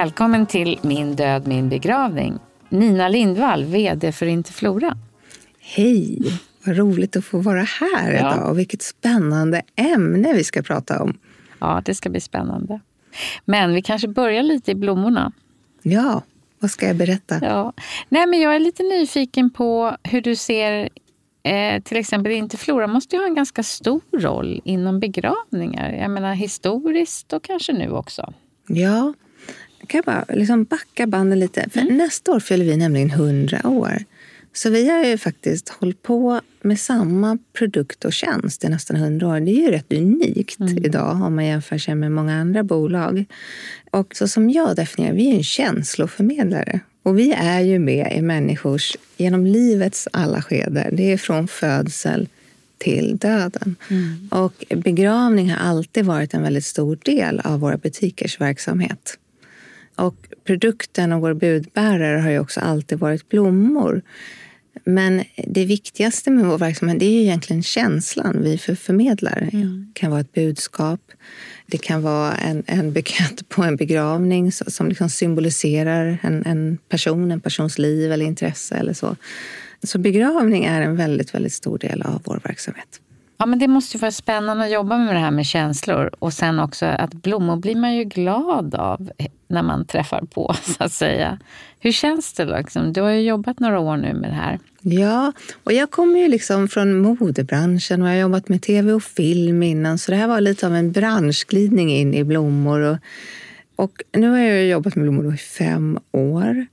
Välkommen 0.00 0.46
till 0.46 0.78
Min 0.82 1.16
död, 1.16 1.46
min 1.46 1.68
begravning. 1.68 2.38
Nina 2.68 3.08
Lindvall, 3.08 3.64
VD 3.64 4.12
för 4.12 4.26
Interflora. 4.26 4.96
Hej! 5.60 6.18
Vad 6.64 6.76
roligt 6.76 7.16
att 7.16 7.24
få 7.24 7.38
vara 7.38 7.62
här 7.62 8.12
ja. 8.12 8.18
idag 8.18 8.50
och 8.50 8.58
vilket 8.58 8.82
spännande 8.82 9.62
ämne 9.76 10.32
vi 10.32 10.44
ska 10.44 10.62
prata 10.62 11.02
om. 11.02 11.18
Ja, 11.58 11.82
det 11.84 11.94
ska 11.94 12.10
bli 12.10 12.20
spännande. 12.20 12.80
Men 13.44 13.74
vi 13.74 13.82
kanske 13.82 14.08
börjar 14.08 14.42
lite 14.42 14.70
i 14.70 14.74
blommorna. 14.74 15.32
Ja, 15.82 16.22
vad 16.58 16.70
ska 16.70 16.86
jag 16.86 16.96
berätta? 16.96 17.38
Ja. 17.42 17.72
Nej, 18.08 18.26
men 18.26 18.40
jag 18.40 18.54
är 18.54 18.60
lite 18.60 18.82
nyfiken 18.82 19.50
på 19.50 19.96
hur 20.02 20.20
du 20.20 20.36
ser 20.36 20.88
eh, 21.42 21.82
till 21.82 21.96
exempel 21.96 22.32
Interflora 22.32 22.86
måste 22.86 23.16
ju 23.16 23.22
ha 23.22 23.28
en 23.28 23.34
ganska 23.34 23.62
stor 23.62 24.00
roll 24.12 24.60
inom 24.64 25.00
begravningar. 25.00 25.92
Jag 25.92 26.10
menar 26.10 26.34
historiskt 26.34 27.32
och 27.32 27.44
kanske 27.44 27.72
nu 27.72 27.90
också. 27.90 28.32
Ja, 28.66 29.12
kan 29.90 29.98
jag 29.98 30.04
bara 30.04 30.24
liksom 30.28 30.64
backa 30.64 31.06
banden 31.06 31.38
lite. 31.38 31.70
För 31.70 31.80
mm. 31.80 31.96
Nästa 31.96 32.32
år 32.32 32.40
fyller 32.40 32.64
vi 32.64 32.76
nämligen 32.76 33.10
100 33.10 33.60
år. 33.64 34.04
Så 34.52 34.70
vi 34.70 34.90
har 34.90 35.04
ju 35.04 35.18
faktiskt 35.18 35.68
hållit 35.68 36.02
på 36.02 36.40
med 36.62 36.80
samma 36.80 37.38
produkt 37.52 38.04
och 38.04 38.12
tjänst 38.12 38.64
i 38.64 38.68
nästan 38.68 38.96
100 38.96 39.28
år. 39.28 39.40
Det 39.40 39.50
är 39.50 39.54
ju 39.54 39.70
rätt 39.70 39.92
unikt 39.92 40.60
mm. 40.60 40.84
idag 40.84 41.22
om 41.22 41.34
man 41.34 41.46
jämför 41.46 41.78
sig 41.78 41.94
med 41.94 42.12
många 42.12 42.40
andra 42.40 42.62
bolag. 42.62 43.24
Och 43.90 44.16
så 44.16 44.28
som 44.28 44.50
jag 44.50 44.76
definierar 44.76 45.14
vi 45.14 45.30
är 45.30 45.34
en 45.34 45.44
känsloförmedlare. 45.44 46.80
Och 47.02 47.18
vi 47.18 47.32
är 47.32 47.60
ju 47.60 47.78
med 47.78 48.12
i 48.16 48.22
människors, 48.22 48.96
genom 49.16 49.46
livets 49.46 50.08
alla 50.12 50.42
skeden. 50.42 50.96
Det 50.96 51.12
är 51.12 51.16
från 51.16 51.48
födsel 51.48 52.28
till 52.78 53.16
döden. 53.16 53.76
Mm. 53.90 54.28
Och 54.30 54.64
begravning 54.76 55.50
har 55.50 55.68
alltid 55.68 56.04
varit 56.04 56.34
en 56.34 56.42
väldigt 56.42 56.64
stor 56.64 56.98
del 57.04 57.40
av 57.40 57.60
våra 57.60 57.76
butikers 57.76 58.40
verksamhet. 58.40 59.18
Och 60.00 60.28
produkten 60.44 61.12
och 61.12 61.20
vår 61.20 61.34
budbärare 61.34 62.20
har 62.20 62.30
ju 62.30 62.38
också 62.38 62.60
alltid 62.60 62.98
varit 62.98 63.28
blommor. 63.28 64.02
Men 64.84 65.24
det 65.36 65.64
viktigaste 65.64 66.30
med 66.30 66.46
vår 66.46 66.58
verksamhet 66.58 66.98
det 66.98 67.06
är 67.06 67.10
ju 67.10 67.20
egentligen 67.20 67.62
känslan 67.62 68.42
vi 68.42 68.58
förmedlar. 68.58 69.48
Mm. 69.52 69.92
Det 69.94 70.00
kan 70.00 70.10
vara 70.10 70.20
ett 70.20 70.32
budskap. 70.32 71.00
Det 71.66 71.78
kan 71.78 72.02
vara 72.02 72.32
en, 72.34 72.62
en 72.66 72.92
bukett 72.92 73.48
på 73.48 73.62
en 73.62 73.76
begravning 73.76 74.52
som 74.52 74.88
liksom 74.88 75.10
symboliserar 75.10 76.18
en, 76.22 76.46
en 76.46 76.78
person, 76.88 77.30
en 77.30 77.40
persons 77.40 77.78
liv 77.78 78.12
eller 78.12 78.26
intresse 78.26 78.74
eller 78.74 78.92
så. 78.92 79.16
Så 79.82 79.98
begravning 79.98 80.64
är 80.64 80.80
en 80.80 80.96
väldigt, 80.96 81.34
väldigt 81.34 81.52
stor 81.52 81.78
del 81.78 82.02
av 82.02 82.22
vår 82.24 82.40
verksamhet. 82.44 83.00
Ja, 83.40 83.46
men 83.46 83.58
det 83.58 83.68
måste 83.68 83.96
ju 83.96 84.00
vara 84.00 84.10
spännande 84.10 84.64
att 84.64 84.70
jobba 84.70 84.98
med 84.98 85.14
det 85.14 85.18
här 85.18 85.30
med 85.30 85.46
känslor. 85.46 86.10
Och 86.18 86.32
sen 86.32 86.60
också 86.60 86.86
att 86.86 87.14
blommor 87.14 87.56
blir 87.56 87.76
man 87.76 87.94
ju 87.94 88.04
glad 88.04 88.74
av 88.74 89.10
när 89.48 89.62
man 89.62 89.84
träffar 89.84 90.24
på, 90.34 90.54
så 90.62 90.84
att 90.84 90.92
säga. 90.92 91.38
Hur 91.78 91.92
känns 91.92 92.32
det? 92.32 92.44
Liksom? 92.58 92.92
Du 92.92 93.00
har 93.00 93.10
ju 93.10 93.20
jobbat 93.20 93.60
några 93.60 93.80
år 93.80 93.96
nu 93.96 94.14
med 94.14 94.30
det 94.30 94.34
här. 94.34 94.58
Ja, 94.80 95.32
och 95.64 95.72
jag 95.72 95.90
kommer 95.90 96.18
ju 96.18 96.28
liksom 96.28 96.68
från 96.68 96.98
modebranschen 96.98 98.02
och 98.02 98.08
jag 98.08 98.14
har 98.14 98.20
jobbat 98.20 98.48
med 98.48 98.62
tv 98.62 98.92
och 98.92 99.02
film 99.02 99.62
innan. 99.62 99.98
Så 99.98 100.10
det 100.10 100.16
här 100.16 100.28
var 100.28 100.40
lite 100.40 100.66
av 100.66 100.74
en 100.74 100.92
branschglidning 100.92 101.92
in 101.92 102.14
i 102.14 102.24
blommor. 102.24 102.80
Och, 102.80 102.98
och 103.76 104.02
nu 104.12 104.30
har 104.30 104.38
jag 104.38 104.66
jobbat 104.66 104.96
med 104.96 105.02
blommor 105.02 105.34
i 105.34 105.38
fem 105.38 105.98
år. 106.12 106.66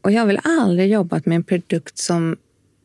Och 0.00 0.12
jag 0.12 0.20
har 0.20 0.26
väl 0.26 0.40
aldrig 0.44 0.92
jobbat 0.92 1.26
med 1.26 1.36
en 1.36 1.44
produkt 1.44 1.98
som 1.98 2.36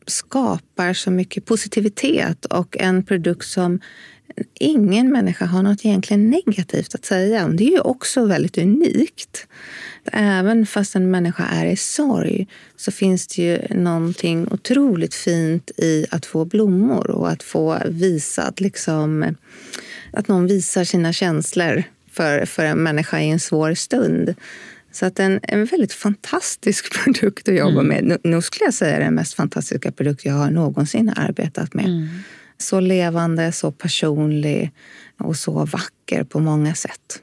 skapar 0.06 0.92
så 0.92 1.10
mycket 1.10 1.44
positivitet 1.44 2.44
och 2.44 2.76
en 2.80 3.04
produkt 3.04 3.46
som 3.46 3.80
ingen 4.54 5.12
människa 5.12 5.44
har 5.44 5.62
något 5.62 5.84
egentligen 5.84 6.30
negativt 6.30 6.94
att 6.94 7.04
säga 7.04 7.44
om. 7.44 7.56
Det 7.56 7.64
är 7.64 7.70
ju 7.70 7.80
också 7.80 8.26
väldigt 8.26 8.58
unikt. 8.58 9.46
Även 10.12 10.66
fast 10.66 10.94
en 10.94 11.10
människa 11.10 11.44
är 11.44 11.66
i 11.66 11.76
sorg 11.76 12.46
så 12.76 12.92
finns 12.92 13.26
det 13.26 13.42
ju 13.42 13.58
någonting 13.70 14.48
otroligt 14.50 15.14
fint 15.14 15.70
i 15.76 16.06
att 16.10 16.26
få 16.26 16.44
blommor 16.44 17.10
och 17.10 17.30
att 17.30 17.42
få 17.42 17.78
visat 17.86 18.60
liksom, 18.60 19.36
att 20.12 20.28
någon 20.28 20.46
visar 20.46 20.84
sina 20.84 21.12
känslor 21.12 21.82
för, 22.12 22.46
för 22.46 22.64
en 22.64 22.82
människa 22.82 23.20
i 23.20 23.30
en 23.30 23.40
svår 23.40 23.74
stund. 23.74 24.34
Så 24.92 25.06
att 25.06 25.18
en, 25.18 25.40
en 25.42 25.64
väldigt 25.64 25.92
fantastisk 25.92 26.92
produkt 27.04 27.48
att 27.48 27.54
jobba 27.54 27.80
mm. 27.80 27.86
med. 27.86 28.18
Nu 28.24 28.42
skulle 28.42 28.64
jag 28.64 28.74
säga 28.74 28.98
den 28.98 29.14
mest 29.14 29.34
fantastiska 29.34 29.92
produkt 29.92 30.24
jag 30.24 30.34
har 30.34 30.50
någonsin 30.50 31.12
arbetat 31.16 31.74
med. 31.74 31.84
Mm. 31.84 32.08
Så 32.58 32.80
levande, 32.80 33.52
så 33.52 33.72
personlig 33.72 34.70
och 35.18 35.36
så 35.36 35.64
vacker 35.64 36.24
på 36.24 36.40
många 36.40 36.74
sätt. 36.74 37.22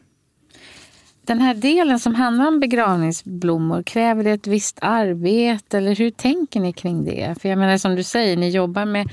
Den 1.27 1.39
här 1.39 1.53
delen 1.53 1.99
som 1.99 2.15
handlar 2.15 2.47
om 2.47 2.59
begravningsblommor, 2.59 3.83
kräver 3.83 4.23
det 4.23 4.31
ett 4.31 4.47
visst 4.47 4.77
arbete 4.81 5.77
eller 5.77 5.95
hur 5.95 6.11
tänker 6.11 6.59
ni 6.59 6.73
kring 6.73 7.05
det? 7.05 7.35
För 7.41 7.49
jag 7.49 7.57
menar 7.57 7.77
som 7.77 7.95
du 7.95 8.03
säger, 8.03 8.37
ni 8.37 8.49
jobbar 8.49 8.85
med 8.85 9.09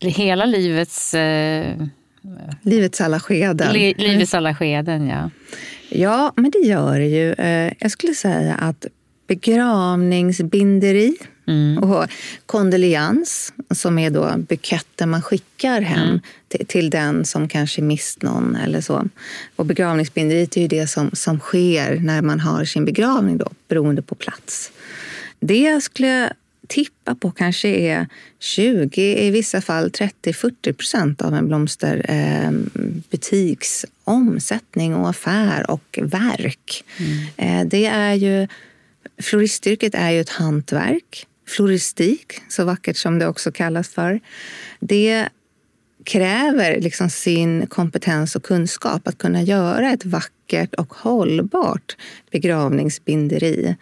hela 0.00 0.44
livets... 0.44 1.14
Eh, 1.14 1.76
livets 2.62 3.00
alla 3.00 3.20
skeden. 3.20 3.72
Li, 3.72 3.94
livets 3.98 4.34
alla 4.34 4.54
skeden, 4.54 5.08
ja. 5.08 5.30
Ja, 5.88 6.32
men 6.36 6.50
det 6.50 6.58
gör 6.58 6.98
det 6.98 7.06
ju. 7.06 7.32
Eh, 7.32 7.72
jag 7.78 7.90
skulle 7.90 8.14
säga 8.14 8.54
att 8.54 8.86
begravningsbinderi 9.26 11.16
mm. 11.46 11.78
och 11.78 12.06
kondoleans, 12.46 13.52
som 13.70 13.98
är 13.98 14.10
då 14.10 14.34
buketten 14.36 15.10
man 15.10 15.22
skickar 15.22 15.80
hem 15.80 16.08
mm. 16.08 16.20
till, 16.48 16.66
till, 16.66 16.90
den 16.90 17.24
som 17.24 17.48
kanske 17.48 17.82
mist 17.82 18.22
någon 18.22 18.56
eller 18.56 18.80
så. 18.80 19.08
Och 19.56 19.66
begravningsbinderiet 19.66 20.56
är 20.56 20.60
ju 20.60 20.68
det 20.68 20.86
som, 20.86 21.10
som 21.12 21.40
sker 21.40 22.00
när 22.00 22.22
man 22.22 22.40
har 22.40 22.64
sin 22.64 22.84
begravning 22.84 23.38
då, 23.38 23.50
beroende 23.68 24.02
på 24.02 24.14
plats. 24.14 24.72
Det 25.40 25.80
skulle 25.84 26.32
tippa 26.68 27.14
på 27.14 27.30
kanske 27.30 27.68
är 27.68 28.06
20, 28.38 29.26
i 29.26 29.30
vissa 29.30 29.60
fall 29.60 29.88
30-40 29.88 30.72
procent 30.72 31.22
av 31.22 31.34
en 31.34 31.48
blomsterbutiks 31.48 33.84
eh, 33.84 33.90
omsättning 34.04 34.94
och 34.94 35.08
affär 35.08 35.70
och 35.70 35.98
verk. 36.02 36.84
Mm. 36.98 37.26
Eh, 37.36 37.64
det 37.68 37.86
är 37.86 38.14
ju, 38.14 38.48
floristyrket 39.22 39.94
är 39.94 40.10
ju 40.10 40.20
ett 40.20 40.28
hantverk. 40.28 41.26
Floristik, 41.46 42.40
så 42.48 42.64
vackert 42.64 42.96
som 42.96 43.18
det 43.18 43.26
också 43.26 43.52
kallas 43.52 43.88
för. 43.88 44.20
Det 44.80 45.28
kräver 46.04 46.80
liksom 46.80 47.10
sin 47.10 47.66
kompetens 47.66 48.36
och 48.36 48.42
kunskap 48.42 49.08
att 49.08 49.18
kunna 49.18 49.42
göra 49.42 49.92
ett 49.92 50.04
vackert 50.04 50.74
och 50.74 50.94
hållbart 50.94 51.96
begravningsbinderi. 52.30 53.76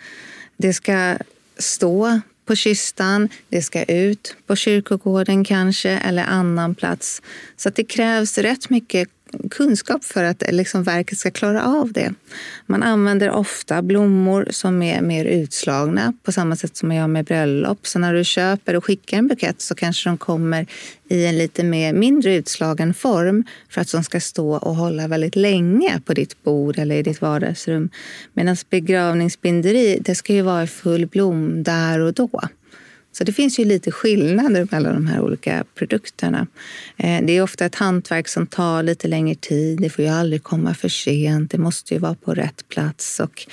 Det 0.57 0.73
ska 0.73 1.17
stå 1.59 2.21
på 2.47 2.57
kistan, 2.57 3.29
det 3.49 3.63
ska 3.63 3.85
ut 3.85 4.37
på 4.47 4.57
kyrkogården 4.57 5.45
kanske 5.45 5.91
eller 5.91 6.25
annan 6.25 6.75
plats. 6.75 7.23
Så 7.57 7.71
det 7.71 7.85
krävs 7.85 8.39
rätt 8.39 8.71
mycket 8.71 9.09
kunskap 9.51 10.05
för 10.05 10.25
att 10.25 10.43
liksom 10.51 10.83
verket 10.83 11.19
ska 11.19 11.31
klara 11.31 11.67
av 11.67 11.93
det. 11.93 12.15
Man 12.67 12.83
använder 12.83 13.31
ofta 13.31 13.83
blommor 13.83 14.47
som 14.51 14.83
är 14.83 15.01
mer 15.01 15.25
utslagna 15.25 16.13
på 16.23 16.33
samma 16.33 16.57
sätt 16.57 16.77
som 16.77 16.89
man 16.89 16.97
gör 16.97 17.07
med 17.07 17.25
bröllop. 17.25 17.87
Så 17.87 17.99
när 17.99 18.15
du 18.15 18.25
köper 18.25 18.77
och 18.77 18.85
skickar 18.85 19.19
en 19.19 19.29
bukett 19.29 19.61
så 19.61 19.75
kanske 19.75 20.09
de 20.09 20.19
kommer 20.19 20.67
i 21.09 21.27
en 21.27 21.39
lite 21.39 21.65
mer 21.65 21.93
mindre 21.93 22.35
utslagen 22.35 22.95
form 22.95 23.45
för 23.69 23.81
att 23.81 23.93
de 23.93 24.05
ska 24.05 24.21
stå 24.21 24.57
och 24.57 24.75
hålla 24.75 25.09
väldigt 25.09 25.37
länge 25.37 26.01
på 26.05 26.15
ditt 26.15 26.43
bord 26.43 26.79
eller 26.79 26.97
i 26.97 27.03
ditt 27.03 27.21
vardagsrum. 27.21 27.91
Medan 28.33 28.57
begravningsbinderi, 28.71 29.99
det 30.01 30.15
ska 30.15 30.33
ju 30.33 30.43
vara 30.43 30.63
i 30.63 30.67
full 30.67 31.07
blom 31.07 31.63
där 31.63 32.01
och 32.01 32.13
då. 32.13 32.41
Så 33.19 33.25
det 33.25 33.33
finns 33.33 33.59
ju 33.59 33.65
lite 33.65 33.91
skillnader 33.91 34.69
mellan 34.71 34.95
de 34.95 35.07
här 35.07 35.21
olika 35.21 35.65
produkterna. 35.75 36.47
Eh, 36.97 37.25
det 37.25 37.33
är 37.33 37.43
ofta 37.43 37.65
ett 37.65 37.75
hantverk 37.75 38.29
som 38.29 38.47
tar 38.47 38.83
lite 38.83 39.09
längre 39.09 39.35
tid. 39.35 39.81
Det 39.81 39.91
får 39.91 40.05
ju 40.05 40.11
aldrig 40.11 40.43
komma 40.43 40.75
för 40.75 40.89
sent. 40.89 41.51
Det 41.51 41.59
måste 41.59 41.95
ju 41.95 42.01
vara 42.01 42.15
på 42.15 42.35
rätt 42.35 42.69
plats. 42.69 43.21
Och 43.21 43.47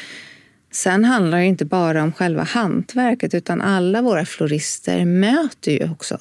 Sen 0.72 1.06
handlar 1.06 1.38
det 1.38 1.46
inte 1.46 1.66
bara 1.66 2.04
om 2.04 2.12
själva 2.12 2.44
hantverket 2.44 3.34
utan 3.34 3.62
alla 3.62 4.02
våra 4.02 4.26
florister 4.26 5.06
möter 5.06 5.72
ju 5.72 5.92
också 5.92 6.18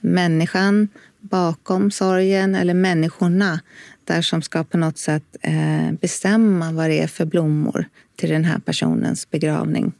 människan 0.00 0.88
bakom 1.20 1.90
sorgen 1.90 2.54
eller 2.54 2.74
människorna 2.74 3.60
där 4.04 4.22
som 4.22 4.42
ska 4.42 4.64
på 4.64 4.78
något 4.78 4.98
sätt 4.98 5.36
eh, 5.40 5.92
bestämma 6.00 6.72
vad 6.72 6.90
det 6.90 7.00
är 7.00 7.06
för 7.06 7.24
blommor 7.24 7.86
till 8.16 8.30
den 8.30 8.44
här 8.44 8.58
personens 8.58 9.30
begravning 9.30 9.92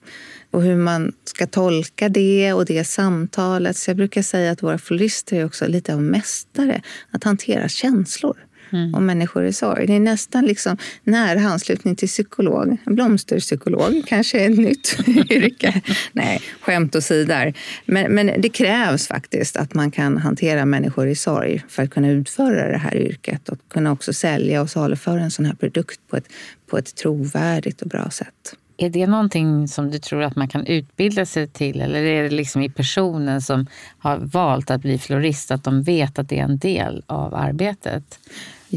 och 0.51 0.63
hur 0.63 0.77
man 0.77 1.13
ska 1.25 1.47
tolka 1.47 2.09
det 2.09 2.53
och 2.53 2.65
det 2.65 2.85
samtalet. 2.85 3.77
Så 3.77 3.91
jag 3.91 3.97
brukar 3.97 4.23
säga 4.23 4.51
att 4.51 4.63
våra 4.63 4.79
florister 4.79 5.37
är 5.37 5.45
också 5.45 5.67
lite 5.67 5.95
av 5.95 6.03
mästare 6.03 6.83
att 7.11 7.25
hantera 7.25 7.69
känslor 7.69 8.46
mm. 8.73 8.95
och 8.95 9.03
människor 9.03 9.45
i 9.45 9.53
sorg. 9.53 9.87
Det 9.87 9.93
är 9.97 10.01
nästan 10.01 10.45
liksom 10.45 10.77
nära 11.05 11.41
anslutning 11.41 11.97
till 11.97 12.09
psykolog. 12.09 12.77
Blomsterpsykolog 12.87 14.03
kanske 14.07 14.41
är 14.41 14.51
ett 14.51 14.59
nytt 14.59 14.97
yrke. 15.31 15.81
Nej, 16.13 16.41
skämt 16.61 16.97
åsido. 16.97 17.53
Men, 17.87 18.15
men 18.15 18.41
det 18.41 18.49
krävs 18.49 19.09
faktiskt 19.09 19.57
att 19.57 19.75
man 19.75 19.91
kan 19.91 20.19
hantera 20.19 20.65
människor 20.65 21.09
i 21.09 21.15
sorg 21.15 21.65
för 21.69 21.83
att 21.83 21.91
kunna 21.91 22.11
utföra 22.11 22.69
det 22.73 22.79
här 22.79 22.97
yrket 22.97 23.49
och 23.49 23.59
kunna 23.69 23.93
också 23.93 24.13
sälja 24.13 24.63
och 24.63 24.71
saluföra 24.71 25.21
en 25.21 25.31
sån 25.31 25.45
här 25.45 25.55
produkt 25.55 26.01
på 26.09 26.17
ett, 26.17 26.29
på 26.71 26.79
ett 26.79 26.95
trovärdigt 26.95 27.83
och 27.83 27.89
bra 27.89 28.11
sätt. 28.11 28.57
Är 28.79 28.91
det 28.91 29.07
någonting 29.07 29.69
som 29.69 29.91
du 29.91 29.99
tror 29.99 30.23
att 30.23 30.37
man 30.37 30.49
kan 30.49 30.67
utbilda 30.67 31.27
sig 31.27 31.49
till 31.49 31.81
eller 31.81 32.03
är 32.03 32.23
det 32.23 32.31
liksom 32.31 32.63
i 32.63 32.71
personen 32.71 33.41
som 33.41 33.67
har 33.99 34.19
valt 34.19 34.71
att 34.71 34.81
bli 34.81 34.99
florist 34.99 35.51
att 35.51 35.65
de 35.65 35.83
vet 35.83 36.19
att 36.19 36.29
det 36.29 36.39
är 36.39 36.45
en 36.45 36.59
del 36.59 37.03
av 37.07 37.35
arbetet? 37.35 38.19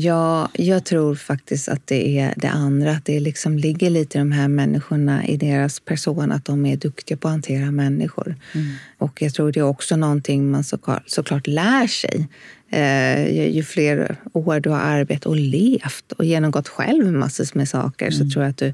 Ja, 0.01 0.49
jag 0.53 0.85
tror 0.85 1.15
faktiskt 1.15 1.69
att 1.69 1.87
det 1.87 2.19
är 2.19 2.33
det 2.37 2.49
andra. 2.49 2.91
Att 2.91 3.05
det 3.05 3.19
liksom 3.19 3.57
ligger 3.57 3.89
lite 3.89 4.17
i 4.17 4.19
de 4.19 4.31
här 4.31 4.47
människorna, 4.47 5.27
i 5.27 5.37
deras 5.37 5.79
person, 5.79 6.31
att 6.31 6.45
de 6.45 6.65
är 6.65 6.77
duktiga 6.77 7.17
på 7.17 7.27
att 7.27 7.31
hantera 7.31 7.71
människor. 7.71 8.35
Mm. 8.53 8.67
Och 8.97 9.21
jag 9.21 9.33
tror 9.33 9.51
det 9.51 9.59
är 9.59 9.63
också 9.63 9.95
någonting 9.95 10.51
man 10.51 10.63
såklart, 10.63 11.09
såklart 11.09 11.47
lär 11.47 11.87
sig. 11.87 12.27
Eh, 12.69 13.35
ju, 13.35 13.49
ju, 13.49 13.63
fler 13.63 14.15
år 14.33 14.59
du 14.59 14.69
har 14.69 14.79
arbetat 14.79 15.25
och 15.25 15.35
levt 15.35 16.11
och 16.17 16.25
genomgått 16.25 16.67
själv 16.67 17.13
massor 17.13 17.57
med 17.57 17.69
saker 17.69 18.05
mm. 18.05 18.17
så 18.17 18.33
tror 18.33 18.45
jag 18.45 18.49
att 18.49 18.57
du 18.57 18.73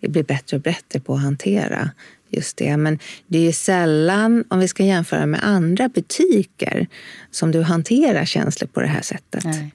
blir 0.00 0.24
bättre 0.24 0.56
och 0.56 0.62
bättre 0.62 1.00
på 1.00 1.14
att 1.14 1.22
hantera 1.22 1.90
just 2.30 2.56
det. 2.56 2.76
Men 2.76 2.98
det 3.26 3.48
är 3.48 3.52
sällan, 3.52 4.44
om 4.48 4.58
vi 4.58 4.68
ska 4.68 4.84
jämföra 4.84 5.26
med 5.26 5.40
andra 5.44 5.88
butiker, 5.88 6.86
som 7.30 7.50
du 7.50 7.62
hanterar 7.62 8.24
känslor 8.24 8.68
på 8.68 8.80
det 8.80 8.86
här 8.86 9.02
sättet. 9.02 9.44
Nej. 9.44 9.72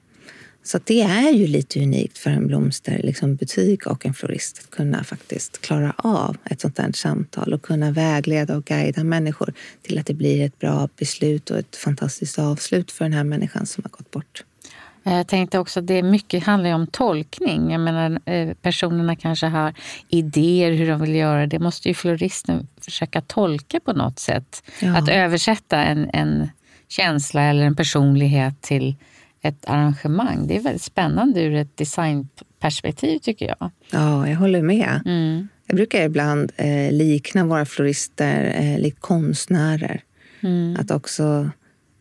Så 0.62 0.78
det 0.84 1.02
är 1.02 1.30
ju 1.30 1.46
lite 1.46 1.82
unikt 1.82 2.18
för 2.18 2.30
en 2.30 2.46
blomsterbutik 2.46 3.04
liksom 3.04 3.92
och 3.92 4.06
en 4.06 4.14
florist 4.14 4.58
att 4.58 4.70
kunna 4.70 5.04
faktiskt 5.04 5.60
klara 5.60 5.94
av 5.96 6.36
ett 6.44 6.60
sånt 6.60 6.78
här 6.78 6.92
samtal 6.92 7.52
och 7.52 7.62
kunna 7.62 7.90
vägleda 7.90 8.56
och 8.56 8.64
guida 8.64 9.04
människor 9.04 9.52
till 9.82 9.98
att 9.98 10.06
det 10.06 10.14
blir 10.14 10.44
ett 10.44 10.58
bra 10.58 10.88
beslut 10.96 11.50
och 11.50 11.58
ett 11.58 11.76
fantastiskt 11.76 12.38
avslut 12.38 12.92
för 12.92 13.04
den 13.04 13.12
här 13.12 13.24
människan 13.24 13.66
som 13.66 13.84
har 13.84 13.90
gått 13.90 14.10
bort. 14.10 14.44
Jag 15.02 15.28
tänkte 15.28 15.58
också 15.58 15.80
att 15.80 15.86
det 15.86 16.02
mycket 16.02 16.44
handlar 16.44 16.74
om 16.74 16.86
tolkning. 16.86 17.70
Jag 17.70 17.80
menar, 17.80 18.20
eh, 18.24 18.54
personerna 18.54 19.16
kanske 19.16 19.46
har 19.46 19.74
idéer 20.08 20.72
hur 20.72 20.88
de 20.88 21.00
vill 21.00 21.14
göra. 21.14 21.46
Det 21.46 21.58
måste 21.58 21.88
ju 21.88 21.94
floristen 21.94 22.68
försöka 22.80 23.20
tolka 23.20 23.80
på 23.80 23.92
något 23.92 24.18
sätt. 24.18 24.62
Ja. 24.80 24.96
Att 24.96 25.08
översätta 25.08 25.84
en, 25.84 26.10
en 26.12 26.48
känsla 26.88 27.42
eller 27.42 27.62
en 27.62 27.76
personlighet 27.76 28.62
till 28.62 28.96
ett 29.42 29.64
arrangemang. 29.66 30.46
Det 30.46 30.56
är 30.56 30.60
väldigt 30.60 30.82
spännande 30.82 31.42
ur 31.42 31.54
ett 31.54 31.76
designperspektiv 31.76 33.18
tycker 33.18 33.46
jag. 33.46 33.70
Ja, 33.90 34.28
jag 34.28 34.36
håller 34.36 34.62
med. 34.62 35.02
Mm. 35.06 35.48
Jag 35.66 35.76
brukar 35.76 36.02
ibland 36.02 36.52
eh, 36.56 36.92
likna 36.92 37.44
våra 37.44 37.64
florister 37.64 38.54
eh, 38.58 38.78
likt 38.78 39.00
konstnärer. 39.00 40.02
Mm. 40.40 40.76
Att 40.80 40.90
också 40.90 41.50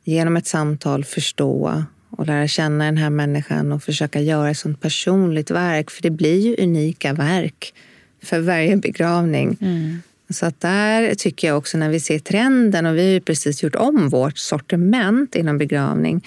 genom 0.03 0.37
ett 0.37 0.47
samtal 0.47 1.05
förstå 1.05 1.83
och 2.09 2.27
lära 2.27 2.47
känna 2.47 2.85
den 2.85 2.97
här 2.97 3.09
människan 3.09 3.71
och 3.71 3.83
försöka 3.83 4.21
göra 4.21 4.49
ett 4.49 4.57
sånt 4.57 4.81
personligt 4.81 5.51
verk. 5.51 5.91
För 5.91 6.01
det 6.01 6.09
blir 6.09 6.39
ju 6.39 6.63
unika 6.63 7.13
verk 7.13 7.73
för 8.23 8.39
varje 8.39 8.77
begravning. 8.77 9.57
Mm. 9.61 10.01
Så 10.29 10.45
att 10.45 10.61
där 10.61 11.15
tycker 11.15 11.47
jag 11.47 11.57
också 11.57 11.77
när 11.77 11.89
vi 11.89 11.99
ser 11.99 12.19
trenden 12.19 12.85
och 12.85 12.95
vi 12.95 13.01
har 13.01 13.13
ju 13.13 13.21
precis 13.21 13.63
gjort 13.63 13.75
om 13.75 14.09
vårt 14.09 14.37
sortiment 14.37 15.35
inom 15.35 15.57
begravning 15.57 16.25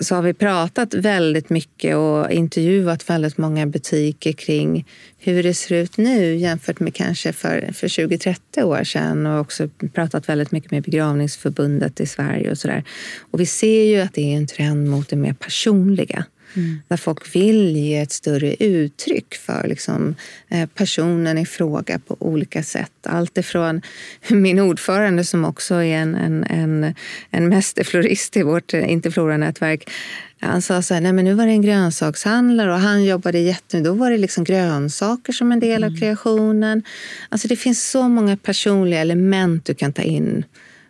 så 0.00 0.14
har 0.14 0.22
vi 0.22 0.34
pratat 0.34 0.94
väldigt 0.94 1.50
mycket 1.50 1.96
och 1.96 2.30
intervjuat 2.30 3.10
väldigt 3.10 3.38
många 3.38 3.66
butiker 3.66 4.32
kring 4.32 4.86
hur 5.18 5.42
det 5.42 5.54
ser 5.54 5.74
ut 5.74 5.96
nu 5.96 6.36
jämfört 6.36 6.80
med 6.80 6.94
kanske 6.94 7.32
för, 7.32 7.72
för 7.72 7.88
20-30 7.88 8.62
år 8.62 8.84
sedan 8.84 9.26
och 9.26 9.40
också 9.40 9.68
pratat 9.94 10.28
väldigt 10.28 10.52
mycket 10.52 10.70
med 10.70 10.82
begravningsförbundet 10.82 12.00
i 12.00 12.06
Sverige 12.06 12.50
och 12.50 12.58
sådär. 12.58 12.84
Och 13.30 13.40
vi 13.40 13.46
ser 13.46 13.84
ju 13.84 14.00
att 14.00 14.14
det 14.14 14.32
är 14.32 14.36
en 14.36 14.46
trend 14.46 14.88
mot 14.88 15.08
det 15.08 15.16
mer 15.16 15.32
personliga. 15.32 16.24
Mm. 16.54 16.82
Där 16.88 16.96
folk 16.96 17.34
vill 17.34 17.76
ge 17.76 17.98
ett 17.98 18.12
större 18.12 18.54
uttryck 18.54 19.34
för 19.34 19.68
liksom, 19.68 20.14
eh, 20.48 20.68
personen 20.74 21.38
i 21.38 21.46
fråga 21.46 21.98
på 21.98 22.16
olika 22.18 22.62
sätt. 22.62 22.92
Allt 23.02 23.38
ifrån 23.38 23.82
min 24.28 24.58
ordförande 24.58 25.24
som 25.24 25.44
också 25.44 25.74
är 25.74 25.96
en, 25.96 26.14
en, 26.14 26.44
en, 26.44 26.94
en 27.30 27.48
mästerflorist 27.48 28.36
i 28.36 28.42
vårt 28.42 28.74
eh, 28.74 28.92
Interflora-nätverk. 28.92 29.90
Han 30.42 30.62
sa 30.62 30.82
så 30.82 30.94
här, 30.94 31.00
nej 31.00 31.12
men 31.12 31.24
nu 31.24 31.34
var 31.34 31.46
det 31.46 31.52
en 31.52 31.62
grönsakshandlare 31.62 32.72
och 32.72 32.80
han 32.80 33.04
jobbade 33.04 33.38
jättemycket. 33.38 33.84
Då 33.84 33.92
var 33.92 34.10
det 34.10 34.18
liksom 34.18 34.44
grönsaker 34.44 35.32
som 35.32 35.52
en 35.52 35.60
del 35.60 35.84
av 35.84 35.88
mm. 35.88 36.00
kreationen. 36.00 36.82
Alltså 37.28 37.48
det 37.48 37.56
finns 37.56 37.90
så 37.90 38.08
många 38.08 38.36
personliga 38.36 39.00
element 39.00 39.64
du 39.64 39.74
kan 39.74 39.92
ta 39.92 40.02
in. 40.02 40.44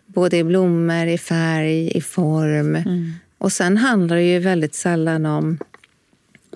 Både 0.05 0.37
i 0.37 0.43
blommor, 0.43 1.07
i 1.07 1.17
färg, 1.17 1.97
i 1.97 2.01
form. 2.01 2.75
Mm. 2.75 3.13
Och 3.41 3.51
sen 3.51 3.77
handlar 3.77 4.15
det 4.15 4.23
ju 4.23 4.39
väldigt 4.39 4.75
sällan 4.75 5.25
om 5.25 5.57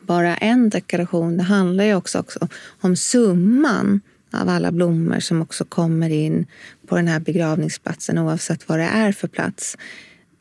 bara 0.02 0.38
en 0.38 0.70
dekoration. 0.70 1.38
Det 1.38 1.44
handlar 1.44 1.84
ju 1.84 1.96
också, 1.96 2.20
också 2.20 2.48
om 2.82 2.96
summan 2.96 4.02
av 4.32 4.50
alla 4.50 4.72
blommor 4.72 5.20
som 5.20 5.42
också 5.42 5.66
kommer 5.66 6.10
in 6.10 6.46
på 6.88 6.96
den 6.96 7.08
här 7.08 7.20
begravningsplatsen 7.20 8.18
oavsett 8.18 8.70
vad 8.70 8.80
det 8.80 8.86
är 8.86 9.12
för 9.12 9.28
plats. 9.28 9.78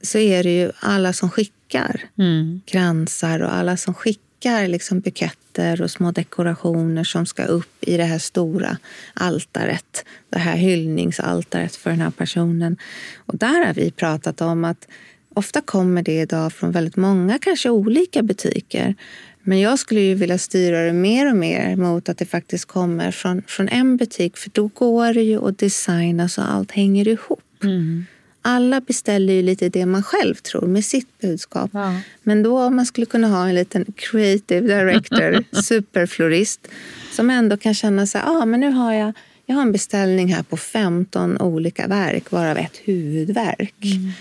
Så 0.03 0.19
är 0.19 0.43
det 0.43 0.57
ju 0.57 0.71
alla 0.81 1.13
som 1.13 1.31
skickar 1.31 2.01
mm. 2.19 2.61
kransar 2.67 3.41
och 3.41 3.55
alla 3.55 3.77
som 3.77 3.95
skickar 3.95 4.69
liksom 4.69 5.01
buketter 5.01 5.83
och 5.83 5.91
små 5.91 6.11
dekorationer 6.13 7.05
som 7.05 7.27
ska 7.27 7.45
upp 7.45 7.85
i 7.85 7.97
det 7.97 8.05
här 8.05 8.19
stora 8.19 8.77
altaret. 9.15 10.05
Det 10.31 10.39
här 10.39 10.57
hyllningsaltaret 10.57 11.77
för 11.77 11.91
den 11.91 12.01
här 12.01 12.11
personen. 12.11 12.77
Och 13.17 13.39
där 13.39 13.67
har 13.67 13.75
vi 13.75 13.91
pratat 13.91 14.41
om 14.41 14.65
att 14.65 14.89
Ofta 15.35 15.61
kommer 15.61 16.03
det 16.03 16.21
idag 16.21 16.53
från 16.53 16.71
väldigt 16.71 16.97
många, 16.97 17.39
kanske 17.39 17.71
olika 17.71 18.23
butiker. 18.23 18.95
Men 19.43 19.61
jag 19.61 19.79
skulle 19.79 20.01
ju 20.01 20.15
vilja 20.15 20.39
styra 20.39 20.83
det 20.83 20.93
mer 20.93 21.31
och 21.31 21.37
mer 21.37 21.77
mot 21.77 22.09
att 22.09 22.19
det 22.19 22.27
faktiskt 22.27 22.65
kommer 22.65 23.11
från, 23.11 23.43
från 23.47 23.69
en 23.69 23.97
butik. 23.97 24.37
För 24.37 24.51
då 24.55 24.67
går 24.67 25.15
det 25.15 25.23
ju 25.23 25.49
att 25.49 25.59
designa 25.59 26.29
så 26.29 26.43
allt 26.43 26.73
hänger 26.73 27.09
ihop. 27.09 27.65
Mm. 27.65 28.07
Alla 28.43 28.81
beställer 28.81 29.33
ju 29.35 29.43
lite 29.43 29.69
det 29.69 29.87
man 29.87 30.03
själv 30.03 30.35
tror 30.35 30.67
med 30.67 30.85
sitt 30.85 31.21
budskap. 31.21 31.71
Ja. 31.73 32.01
Men 32.23 32.43
då 32.43 32.63
om 32.63 32.77
man 32.77 32.87
skulle 32.87 33.07
kunna 33.07 33.29
ha 33.29 33.49
en 33.49 33.55
liten 33.55 33.85
creative 33.97 34.77
director, 34.77 35.45
superflorist 35.63 36.69
som 37.13 37.31
ändå 37.31 37.57
kan 37.57 37.75
känna 37.75 38.07
sig, 38.07 38.21
ah, 38.25 38.45
men 38.45 38.61
nu 38.61 38.71
har 38.71 38.93
jag, 38.93 39.13
jag 39.47 39.55
har 39.55 39.63
en 39.63 39.73
beställning 39.73 40.35
här 40.35 40.43
på 40.43 40.57
15 40.57 41.39
olika 41.41 41.87
verk, 41.87 42.31
varav 42.31 42.59
ett 42.59 42.77
huvudverk. 42.85 43.75
Mm 43.83 44.13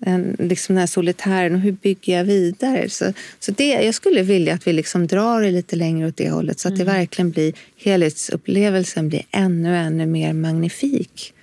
en, 0.00 0.36
liksom 0.38 0.74
den 0.74 0.80
här 0.80 0.86
solitären 0.86 1.54
och 1.54 1.60
hur 1.60 1.72
bygger 1.72 2.16
jag 2.16 2.24
vidare? 2.24 2.88
Så, 2.88 3.12
så 3.38 3.52
det, 3.52 3.68
jag 3.68 3.94
skulle 3.94 4.22
vilja 4.22 4.54
att 4.54 4.66
vi 4.66 4.72
liksom 4.72 5.06
drar 5.06 5.40
det 5.40 5.50
lite 5.50 5.76
längre 5.76 6.08
åt 6.08 6.16
det 6.16 6.30
hållet 6.30 6.60
så 6.60 6.68
att 6.68 6.74
mm. 6.74 6.86
det 6.86 6.92
verkligen 6.92 7.30
blir 7.30 7.52
helhetsupplevelsen 7.76 9.08
blir 9.08 9.22
ännu, 9.30 9.76
ännu 9.76 10.06
mer 10.06 10.32
magnifik. 10.32 11.34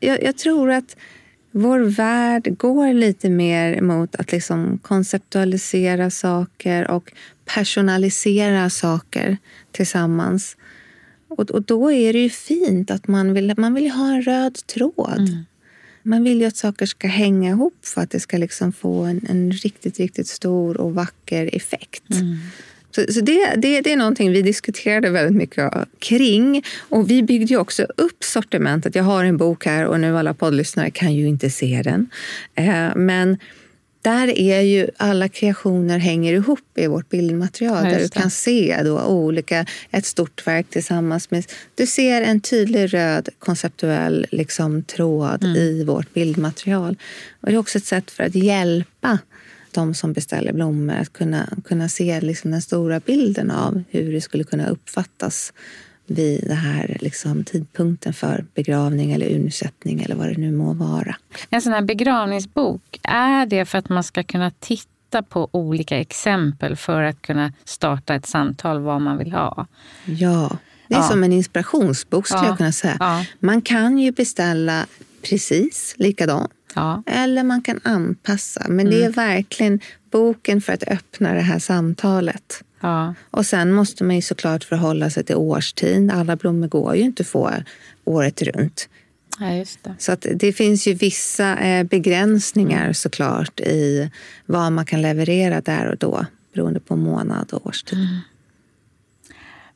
Jag, 0.00 0.22
jag, 0.22 0.38
tror 0.38 0.70
att 0.70 0.96
vår 1.50 1.78
värld 1.78 2.58
går 2.58 2.92
lite 2.92 3.30
mer 3.30 3.80
mot 3.80 4.14
att 4.14 4.32
liksom 4.32 4.78
konceptualisera 4.82 6.10
saker 6.10 6.90
och 6.90 7.12
personalisera 7.44 8.70
saker 8.70 9.36
tillsammans. 9.72 10.56
Och, 11.28 11.50
och 11.50 11.62
då 11.62 11.92
är 11.92 12.12
det 12.12 12.18
ju 12.18 12.30
fint 12.30 12.90
att 12.90 13.08
man 13.08 13.34
vill, 13.34 13.54
man 13.56 13.74
vill 13.74 13.90
ha 13.90 14.14
en 14.14 14.22
röd 14.22 14.54
tråd. 14.66 15.18
Mm. 15.18 15.44
Man 16.06 16.24
vill 16.24 16.40
ju 16.40 16.46
att 16.46 16.56
saker 16.56 16.86
ska 16.86 17.08
hänga 17.08 17.50
ihop 17.50 17.78
för 17.82 18.00
att 18.00 18.10
det 18.10 18.20
ska 18.20 18.36
liksom 18.36 18.72
få 18.72 19.02
en, 19.02 19.26
en 19.28 19.52
riktigt, 19.52 19.98
riktigt 19.98 20.26
stor 20.26 20.80
och 20.80 20.94
vacker 20.94 21.50
effekt. 21.52 22.10
Mm. 22.10 22.36
Så, 22.90 23.12
så 23.12 23.20
det, 23.20 23.54
det, 23.56 23.80
det, 23.80 23.92
är 23.92 23.96
någonting 23.96 24.32
vi 24.32 24.42
diskuterade 24.42 25.10
väldigt 25.10 25.36
mycket 25.36 25.72
kring. 25.98 26.62
Och 26.78 27.10
vi 27.10 27.22
byggde 27.22 27.46
ju 27.46 27.56
också 27.56 27.86
upp 27.96 28.24
sortimentet. 28.24 28.94
Jag 28.94 29.04
har 29.04 29.24
en 29.24 29.36
bok 29.36 29.66
här 29.66 29.84
och 29.86 30.00
nu 30.00 30.18
alla 30.18 30.34
poddlyssnare 30.34 30.90
kan 30.90 31.14
ju 31.14 31.28
inte 31.28 31.50
se 31.50 31.82
den. 31.84 32.10
Eh, 32.54 32.96
men 32.96 33.38
där 34.04 34.38
är 34.38 34.60
ju 34.60 34.88
alla 34.96 35.28
kreationer 35.28 35.98
hänger 35.98 36.32
ihop 36.32 36.78
i 36.78 36.86
vårt 36.86 37.08
bildmaterial. 37.08 37.84
Där 37.84 38.00
du 38.00 38.08
kan 38.08 38.30
se 38.30 38.80
då 38.84 39.00
olika, 39.00 39.66
ett 39.90 40.06
stort 40.06 40.46
verk 40.46 40.66
tillsammans 40.70 41.30
med... 41.30 41.44
Du 41.74 41.86
ser 41.86 42.22
en 42.22 42.40
tydlig 42.40 42.94
röd 42.94 43.28
konceptuell 43.38 44.26
liksom, 44.30 44.82
tråd 44.82 45.44
mm. 45.44 45.56
i 45.56 45.84
vårt 45.84 46.14
bildmaterial. 46.14 46.96
Och 47.40 47.48
det 47.48 47.54
är 47.54 47.58
också 47.58 47.78
ett 47.78 47.86
sätt 47.86 48.10
för 48.10 48.24
att 48.24 48.34
hjälpa 48.34 49.18
de 49.70 49.94
som 49.94 50.12
beställer 50.12 50.52
blommor 50.52 50.94
att 50.94 51.12
kunna, 51.12 51.48
kunna 51.64 51.88
se 51.88 52.20
liksom 52.20 52.50
den 52.50 52.62
stora 52.62 53.00
bilden 53.00 53.50
av 53.50 53.82
hur 53.90 54.12
det 54.12 54.20
skulle 54.20 54.44
kunna 54.44 54.68
uppfattas 54.68 55.52
vid 56.06 56.44
den 56.48 56.56
här 56.56 56.96
liksom, 57.00 57.44
tidpunkten 57.44 58.12
för 58.12 58.44
begravning 58.54 59.12
eller 59.12 59.34
undsättning 59.34 60.02
eller 60.02 60.14
vad 60.14 60.28
det 60.28 60.36
nu 60.36 60.52
må 60.52 60.72
vara. 60.72 61.16
En 61.50 61.62
sån 61.62 61.72
här 61.72 61.82
begravningsbok, 61.82 63.00
är 63.02 63.46
det 63.46 63.64
för 63.64 63.78
att 63.78 63.88
man 63.88 64.04
ska 64.04 64.22
kunna 64.22 64.50
titta 64.50 65.22
på 65.22 65.48
olika 65.52 66.00
exempel 66.00 66.76
för 66.76 67.02
att 67.02 67.22
kunna 67.22 67.52
starta 67.64 68.14
ett 68.14 68.26
samtal 68.26 68.80
vad 68.80 69.00
man 69.00 69.18
vill 69.18 69.32
ha? 69.32 69.66
Ja, 70.04 70.56
det 70.88 70.94
är 70.94 70.98
ja. 70.98 71.08
som 71.08 71.24
en 71.24 71.32
inspirationsbok 71.32 72.26
skulle 72.26 72.42
ja. 72.42 72.48
jag 72.48 72.56
kunna 72.56 72.72
säga. 72.72 72.96
Ja. 73.00 73.24
Man 73.40 73.62
kan 73.62 73.98
ju 73.98 74.12
beställa 74.12 74.86
precis 75.22 75.94
likadant. 75.98 76.50
Ja. 76.74 77.02
Eller 77.06 77.44
man 77.44 77.62
kan 77.62 77.80
anpassa. 77.84 78.60
Men 78.68 78.80
mm. 78.80 78.90
det 78.90 78.96
är 78.96 79.00
mm. 79.00 79.12
verkligen 79.12 79.80
boken 80.10 80.60
för 80.60 80.72
att 80.72 80.82
öppna 80.82 81.34
det 81.34 81.40
här 81.40 81.58
samtalet. 81.58 82.64
Ja. 82.80 83.14
Och 83.30 83.46
sen 83.46 83.72
måste 83.72 84.04
man 84.04 84.16
ju 84.16 84.22
såklart 84.22 84.64
förhålla 84.64 85.10
sig 85.10 85.24
till 85.24 85.36
årstid. 85.36 86.10
Alla 86.10 86.36
blommor 86.36 86.68
går 86.68 86.96
ju 86.96 87.02
inte 87.02 87.22
att 87.22 87.26
få 87.26 87.50
året 88.04 88.42
runt. 88.42 88.88
Ja, 89.38 89.46
det. 89.82 89.94
Så 89.98 90.16
det 90.34 90.52
finns 90.52 90.86
ju 90.86 90.94
vissa 90.94 91.56
eh, 91.58 91.84
begränsningar 91.84 92.92
såklart 92.92 93.60
i 93.60 94.10
vad 94.46 94.72
man 94.72 94.86
kan 94.86 95.02
leverera 95.02 95.60
där 95.60 95.90
och 95.90 95.96
då 95.96 96.26
beroende 96.54 96.80
på 96.80 96.96
månad 96.96 97.52
och 97.52 97.66
årstid. 97.66 97.98
Mm. 97.98 98.18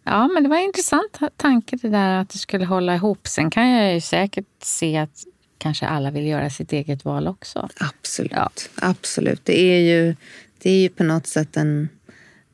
Ja, 0.05 0.29
men 0.29 0.43
det 0.43 0.49
var 0.49 0.57
en 0.57 0.63
intressant 0.63 1.19
tanke 1.37 1.77
det 1.77 1.89
där 1.89 2.21
att 2.21 2.29
det 2.29 2.39
skulle 2.39 2.65
hålla 2.65 2.95
ihop. 2.95 3.27
Sen 3.27 3.51
kan 3.51 3.69
jag 3.69 3.95
ju 3.95 4.01
säkert 4.01 4.47
se 4.63 4.97
att 4.97 5.25
kanske 5.59 5.87
alla 5.87 6.11
vill 6.11 6.27
göra 6.27 6.51
sitt 6.51 6.73
eget 6.73 7.05
val 7.05 7.29
också. 7.29 7.69
Absolut. 7.77 8.33
Ja. 8.33 8.51
Absolut. 8.75 9.41
Det 9.45 9.61
är 9.61 9.81
ju, 9.81 10.15
det 10.63 10.71
är 10.71 10.81
ju 10.81 10.89
på 10.89 11.05
något 11.05 11.27
sätt 11.27 11.57
en 11.57 11.89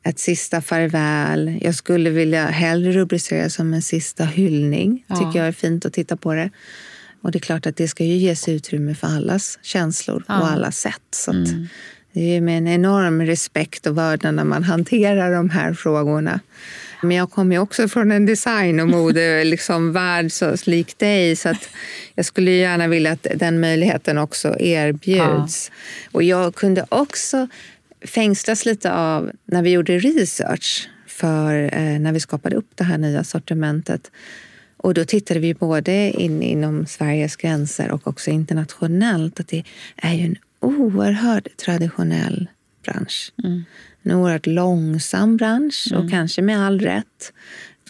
ett 0.05 0.19
sista 0.19 0.61
farväl. 0.61 1.59
Jag 1.61 1.75
skulle 1.75 2.09
vilja 2.09 2.45
hellre 2.45 2.91
rubricera 2.91 3.49
som 3.49 3.73
en 3.73 3.81
sista 3.81 4.25
hyllning. 4.25 5.05
Ja. 5.07 5.15
tycker 5.15 5.39
jag 5.39 5.47
är 5.47 5.51
fint 5.51 5.85
att 5.85 5.93
titta 5.93 6.17
på 6.17 6.33
det. 6.33 6.49
Och 7.21 7.31
det 7.31 7.37
är 7.37 7.41
klart 7.41 7.65
att 7.65 7.75
det 7.75 7.87
ska 7.87 8.03
ju 8.03 8.15
ges 8.15 8.47
utrymme 8.47 8.95
för 8.95 9.07
allas 9.07 9.59
känslor 9.61 10.23
ja. 10.27 10.39
och 10.39 10.47
alla 10.47 10.71
sätt. 10.71 11.01
Så 11.11 11.31
mm. 11.31 11.67
det 12.11 12.21
är 12.21 12.41
med 12.41 12.57
en 12.57 12.67
enorm 12.67 13.21
respekt 13.21 13.87
och 13.87 13.97
vördnad 13.97 14.35
när 14.35 14.43
man 14.43 14.63
hanterar 14.63 15.31
de 15.31 15.49
här 15.49 15.73
frågorna. 15.73 16.39
Men 17.01 17.17
jag 17.17 17.31
kommer 17.31 17.57
också 17.57 17.87
från 17.87 18.11
en 18.11 18.25
design 18.25 18.79
och 18.79 18.87
mode 18.87 19.43
liksom 19.43 19.91
värld 19.93 20.31
så 20.31 20.55
lik 20.65 20.97
dig. 20.97 21.35
Så 21.35 21.49
att 21.49 21.69
jag 22.15 22.25
skulle 22.25 22.51
gärna 22.51 22.87
vilja 22.87 23.11
att 23.11 23.27
den 23.35 23.59
möjligheten 23.59 24.17
också 24.17 24.55
erbjuds. 24.59 25.71
Ja. 25.71 26.09
Och 26.11 26.23
jag 26.23 26.55
kunde 26.55 26.85
också 26.89 27.47
fängslas 28.01 28.65
lite 28.65 28.93
av 28.93 29.31
när 29.45 29.61
vi 29.61 29.69
gjorde 29.69 29.97
research 29.97 30.89
för 31.07 31.63
eh, 31.63 31.99
när 31.99 32.11
vi 32.11 32.19
skapade 32.19 32.55
upp 32.55 32.69
det 32.75 32.83
här 32.83 32.97
nya 32.97 33.23
sortimentet. 33.23 34.11
Och 34.77 34.93
då 34.93 35.05
tittade 35.05 35.39
vi 35.39 35.53
både 35.53 36.11
in 36.11 36.41
inom 36.41 36.85
Sveriges 36.85 37.35
gränser 37.35 37.91
och 37.91 38.07
också 38.07 38.29
internationellt 38.29 39.39
att 39.39 39.47
det 39.47 39.63
är 39.95 40.13
ju 40.13 40.25
en 40.25 40.35
oerhört 40.59 41.57
traditionell 41.57 42.47
bransch. 42.83 43.31
Mm. 43.43 43.63
En 44.05 44.11
oerhört 44.11 44.47
långsam 44.47 45.37
bransch 45.37 45.87
och 45.91 45.99
mm. 45.99 46.09
kanske 46.09 46.41
med 46.41 46.65
all 46.65 46.79
rätt. 46.79 47.33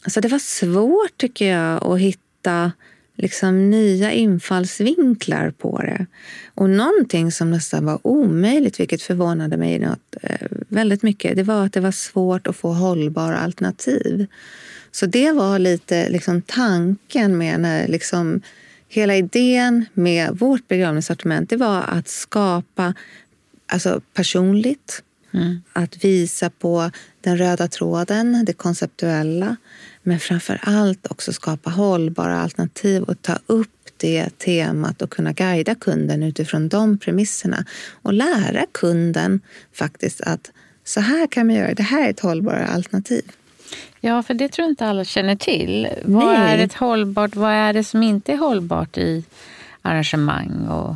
Så 0.07 0.19
det 0.19 0.27
var 0.27 0.39
svårt 0.39 1.17
tycker 1.17 1.51
jag 1.51 1.83
att 1.83 1.99
hitta 1.99 2.71
liksom 3.17 3.69
nya 3.69 4.11
infallsvinklar 4.11 5.51
på 5.51 5.77
det. 5.77 6.05
Och 6.53 6.69
någonting 6.69 7.31
som 7.31 7.51
nästan 7.51 7.85
var 7.85 7.99
omöjligt, 8.03 8.79
vilket 8.79 9.01
förvånade 9.01 9.57
mig 9.57 9.79
något, 9.79 10.15
eh, 10.21 10.47
väldigt 10.67 11.03
mycket, 11.03 11.35
det 11.35 11.43
var 11.43 11.65
att 11.65 11.73
det 11.73 11.79
var 11.79 11.91
svårt 11.91 12.47
att 12.47 12.55
få 12.55 12.73
hållbara 12.73 13.37
alternativ. 13.37 14.27
Så 14.91 15.05
det 15.05 15.31
var 15.31 15.59
lite 15.59 16.09
liksom 16.09 16.41
tanken 16.41 17.37
med 17.37 17.59
när 17.59 17.87
liksom, 17.87 18.41
hela 18.87 19.15
idén 19.15 19.85
med 19.93 20.37
vårt 20.37 20.67
begravningssortiment, 20.67 21.49
det 21.49 21.57
var 21.57 21.81
att 21.81 22.07
skapa 22.07 22.93
alltså 23.67 24.01
personligt, 24.13 25.03
mm. 25.35 25.61
att 25.73 26.03
visa 26.03 26.49
på 26.49 26.91
den 27.21 27.37
röda 27.37 27.67
tråden, 27.67 28.43
det 28.45 28.53
konceptuella, 28.53 29.55
men 30.03 30.19
framför 30.19 30.59
allt 30.63 31.11
också 31.11 31.33
skapa 31.33 31.69
hållbara 31.69 32.41
alternativ 32.41 33.03
och 33.03 33.21
ta 33.21 33.37
upp 33.45 33.69
det 33.97 34.29
temat 34.37 35.01
och 35.01 35.09
kunna 35.09 35.33
guida 35.33 35.75
kunden 35.75 36.23
utifrån 36.23 36.69
de 36.69 36.97
premisserna 36.97 37.65
och 38.01 38.13
lära 38.13 38.65
kunden 38.71 39.41
faktiskt 39.73 40.21
att 40.21 40.51
så 40.83 40.99
här 40.99 41.27
kan 41.27 41.47
man 41.47 41.55
göra, 41.55 41.73
det 41.73 41.83
här 41.83 42.05
är 42.05 42.09
ett 42.09 42.19
hållbart 42.19 42.69
alternativ. 42.69 43.31
Ja, 43.99 44.23
för 44.23 44.33
det 44.33 44.49
tror 44.49 44.63
jag 44.63 44.71
inte 44.71 44.85
alla 44.85 45.05
känner 45.05 45.35
till. 45.35 45.87
Vad 46.03 46.39
Nej. 46.39 46.59
är 46.59 46.65
ett 46.65 46.73
hållbart, 46.73 47.35
vad 47.35 47.51
är 47.51 47.73
det 47.73 47.83
som 47.83 48.03
inte 48.03 48.33
är 48.33 48.37
hållbart 48.37 48.97
i 48.97 49.23
arrangemang 49.81 50.67
och 50.67 50.95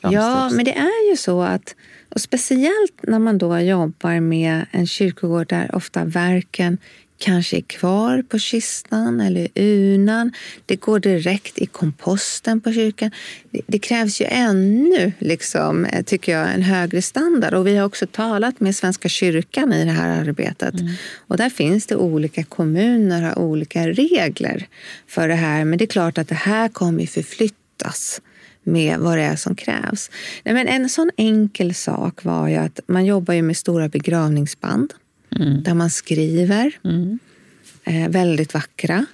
Ja, 0.00 0.50
men 0.50 0.64
det 0.64 0.74
är 0.76 1.10
ju 1.10 1.16
så 1.16 1.42
att 1.42 1.74
och 2.10 2.20
speciellt 2.20 3.02
när 3.02 3.18
man 3.18 3.38
då 3.38 3.58
jobbar 3.58 4.20
med 4.20 4.66
en 4.70 4.86
kyrkogård 4.86 5.48
där 5.48 5.74
ofta 5.74 6.04
verken 6.04 6.78
kanske 7.20 7.56
är 7.56 7.60
kvar 7.60 8.22
på 8.22 8.38
kistan 8.38 9.20
eller 9.20 9.48
urnan. 9.54 10.32
Det 10.66 10.76
går 10.76 11.00
direkt 11.00 11.58
i 11.58 11.66
komposten 11.66 12.60
på 12.60 12.72
kyrkan. 12.72 13.10
Det, 13.50 13.60
det, 13.66 13.78
krävs 13.78 14.20
ju 14.20 14.24
ännu, 14.28 15.12
liksom, 15.18 15.86
tycker 16.06 16.32
jag, 16.32 16.54
en 16.54 16.62
högre 16.62 17.02
standard. 17.02 17.54
Och 17.54 17.66
vi 17.66 17.76
har 17.76 17.86
också 17.86 18.06
talat 18.06 18.60
med 18.60 18.76
Svenska 18.76 19.08
kyrkan 19.08 19.72
i 19.72 19.84
det 19.84 19.90
här 19.90 20.20
arbetet. 20.20 20.74
Mm. 20.74 20.92
Och 21.26 21.36
där 21.36 21.50
finns 21.50 21.86
det 21.86 21.96
olika 21.96 22.44
kommuner 22.44 23.22
har 23.22 23.38
olika 23.38 23.88
regler 23.88 24.66
för 25.06 25.28
det 25.28 25.34
här. 25.34 25.64
Men 25.64 25.78
det 25.78 25.84
är 25.84 25.86
klart 25.86 26.18
att 26.18 26.28
det 26.28 26.34
här 26.34 26.68
kommer 26.68 27.06
förflyttas 27.06 28.20
med 28.62 28.98
vad 28.98 29.18
det 29.18 29.24
är 29.24 29.36
som 29.36 29.54
krävs. 29.54 30.10
Nej, 30.44 30.54
men 30.54 30.68
en 30.68 30.88
sån 30.88 31.10
enkel 31.16 31.74
sak 31.74 32.24
var 32.24 32.48
ju 32.48 32.56
att 32.56 32.80
man 32.86 33.04
jobbar 33.06 33.34
ju 33.34 33.42
med 33.42 33.56
stora 33.56 33.88
begravningsband 33.88 34.94
mm. 35.36 35.62
där 35.62 35.74
man 35.74 35.90
skriver. 35.90 36.72
Mm. 36.84 37.18
Eh, 37.84 38.08
väldigt 38.08 38.54
vackra. 38.54 39.06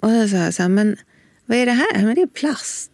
Och 0.00 0.10
jag 0.10 0.30
sa 0.30 0.52
så 0.52 0.62
här, 0.62 0.68
men 0.68 0.96
vad 1.46 1.58
är 1.58 1.66
det 1.66 1.72
här? 1.72 2.02
Men 2.02 2.14
det 2.14 2.22
är 2.22 2.26
plast. 2.26 2.90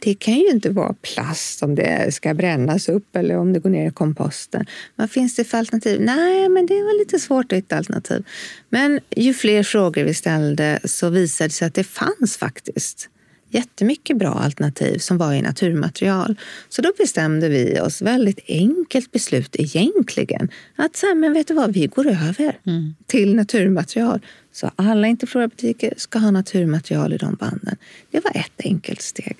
Det 0.00 0.14
kan 0.14 0.34
ju 0.34 0.50
inte 0.50 0.70
vara 0.70 0.94
plast 1.02 1.62
om 1.62 1.74
det 1.74 2.14
ska 2.14 2.34
brännas 2.34 2.88
upp 2.88 3.16
eller 3.16 3.36
om 3.36 3.52
det 3.52 3.58
går 3.58 3.70
ner 3.70 3.88
i 3.88 3.92
komposten. 3.92 4.66
Vad 4.96 5.10
finns 5.10 5.36
det 5.36 5.44
för 5.44 5.58
alternativ? 5.58 6.00
Nej, 6.00 6.48
men 6.48 6.66
det 6.66 6.74
var 6.74 6.98
lite 6.98 7.18
svårt 7.18 7.52
att 7.52 7.58
hitta 7.58 7.76
alternativ. 7.76 8.24
Men 8.68 9.00
ju 9.10 9.34
fler 9.34 9.62
frågor 9.62 10.04
vi 10.04 10.14
ställde 10.14 10.80
så 10.84 11.08
visade 11.10 11.48
det 11.48 11.52
sig 11.52 11.66
att 11.66 11.74
det 11.74 11.84
fanns 11.84 12.36
faktiskt 12.36 13.08
jättemycket 13.50 14.16
bra 14.16 14.32
alternativ 14.32 14.98
som 14.98 15.18
var 15.18 15.32
i 15.32 15.42
naturmaterial. 15.42 16.36
Så 16.68 16.82
då 16.82 16.92
bestämde 16.98 17.48
vi 17.48 17.80
oss, 17.80 18.02
väldigt 18.02 18.40
enkelt 18.48 19.12
beslut 19.12 19.56
egentligen, 19.58 20.48
att 20.76 20.96
så 20.96 21.06
här, 21.06 21.14
men 21.14 21.32
vet 21.32 21.48
du 21.48 21.54
vad, 21.54 21.72
vi 21.72 21.86
går 21.86 22.06
över 22.06 22.58
mm. 22.66 22.94
till 23.06 23.36
naturmaterial. 23.36 24.20
Så 24.56 24.70
alla 24.76 25.06
Interflora-butiker 25.06 25.94
ska 25.96 26.18
ha 26.18 26.30
naturmaterial 26.30 27.12
i 27.12 27.16
de 27.16 27.34
banden. 27.34 27.76
Det 28.10 28.20
var 28.24 28.36
ett 28.36 28.60
enkelt 28.64 29.02
steg. 29.02 29.36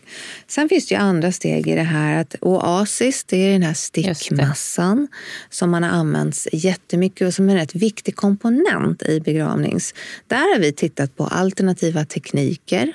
Sen 0.47 0.69
finns 0.69 0.89
det 0.89 0.95
ju 0.95 1.01
andra 1.01 1.33
steg 1.33 1.69
i 1.69 1.75
det 1.75 1.83
här. 1.83 2.21
Att 2.21 2.35
Oasis, 2.41 3.25
det 3.25 3.37
är 3.37 3.53
den 3.53 3.63
här 3.63 3.75
stickmassan 3.75 5.09
som 5.51 5.71
man 5.71 5.83
har 5.83 5.91
använt 5.91 6.47
jättemycket 6.53 7.27
och 7.27 7.35
som 7.35 7.49
är 7.49 7.53
en 7.53 7.59
rätt 7.59 7.75
viktig 7.75 8.17
komponent 8.17 9.03
i 9.03 9.21
begravnings. 9.21 9.95
Där 10.27 10.55
har 10.55 10.61
vi 10.61 10.73
tittat 10.73 11.17
på 11.17 11.27
alternativa 11.27 12.05
tekniker, 12.05 12.93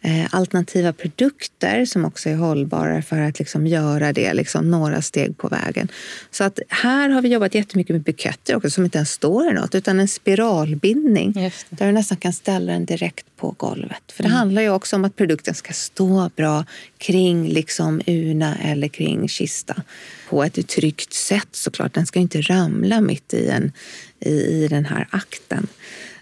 eh, 0.00 0.34
alternativa 0.34 0.92
produkter 0.92 1.84
som 1.84 2.04
också 2.04 2.28
är 2.28 2.36
hållbara 2.36 3.02
för 3.02 3.20
att 3.20 3.38
liksom 3.38 3.66
göra 3.66 4.12
det 4.12 4.34
liksom 4.34 4.70
några 4.70 5.02
steg 5.02 5.38
på 5.38 5.48
vägen. 5.48 5.88
Så 6.30 6.44
att 6.44 6.58
här 6.68 7.08
har 7.08 7.22
vi 7.22 7.28
jobbat 7.28 7.54
jättemycket 7.54 7.94
med 7.94 8.02
buketter 8.02 8.56
också 8.56 8.70
som 8.70 8.84
inte 8.84 8.98
ens 8.98 9.10
står 9.10 9.50
i 9.50 9.52
något 9.52 9.74
utan 9.74 10.00
en 10.00 10.08
spiralbindning. 10.08 11.38
Yes 11.38 11.61
där 11.70 11.86
du 11.86 11.92
nästan 11.92 12.18
kan 12.18 12.32
ställa 12.32 12.72
den 12.72 12.84
direkt 12.84 13.26
på 13.36 13.54
golvet. 13.58 14.12
För 14.12 14.22
det 14.22 14.28
mm. 14.28 14.38
handlar 14.38 14.62
ju 14.62 14.70
också 14.70 14.96
om 14.96 15.04
att 15.04 15.16
produkten 15.16 15.54
ska 15.54 15.72
stå 15.72 16.30
bra 16.36 16.64
kring 16.98 17.48
liksom 17.48 18.00
urna 18.06 18.56
eller 18.56 18.88
kring 18.88 19.28
kista 19.28 19.82
på 20.28 20.44
ett 20.44 20.68
tryggt 20.68 21.12
sätt 21.12 21.48
såklart. 21.52 21.94
Den 21.94 22.06
ska 22.06 22.18
inte 22.18 22.40
ramla 22.40 23.00
mitt 23.00 23.34
i, 23.34 23.48
en, 23.48 23.72
i, 24.20 24.30
i 24.30 24.68
den 24.68 24.84
här 24.84 25.08
akten. 25.10 25.66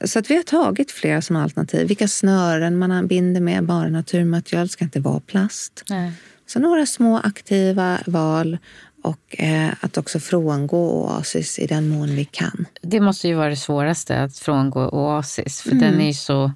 Så 0.05 0.19
att 0.19 0.31
vi 0.31 0.37
har 0.37 0.43
tagit 0.43 0.91
flera 0.91 1.23
sådana 1.23 1.45
alternativ. 1.45 1.89
Vilka 1.89 2.09
snören 2.09 2.79
man 2.79 3.07
binder 3.07 3.41
med, 3.41 3.65
bara 3.65 3.89
naturmaterial, 3.89 4.69
ska 4.69 4.85
inte 4.85 5.01
vara 5.01 5.21
plast. 5.21 5.85
Nej. 5.89 6.13
Så 6.47 6.59
några 6.59 6.87
små 6.87 7.19
aktiva 7.19 7.99
val 8.07 8.59
och 9.03 9.41
eh, 9.41 9.71
att 9.81 9.99
också 9.99 10.21
frångå 10.21 11.05
Oasis 11.05 11.59
i 11.59 11.67
den 11.67 11.89
mån 11.89 12.17
vi 12.17 12.25
kan. 12.25 12.67
Det 12.83 13.01
måste 13.01 13.29
ju 13.29 13.35
vara 13.35 13.49
det 13.49 13.57
svåraste, 13.57 14.23
att 14.23 14.39
frångå 14.39 14.89
Oasis, 14.89 15.61
för 15.61 15.73
mm. 15.73 15.83
den 15.83 16.01
är 16.01 16.07
ju 16.07 16.15
så 16.15 16.53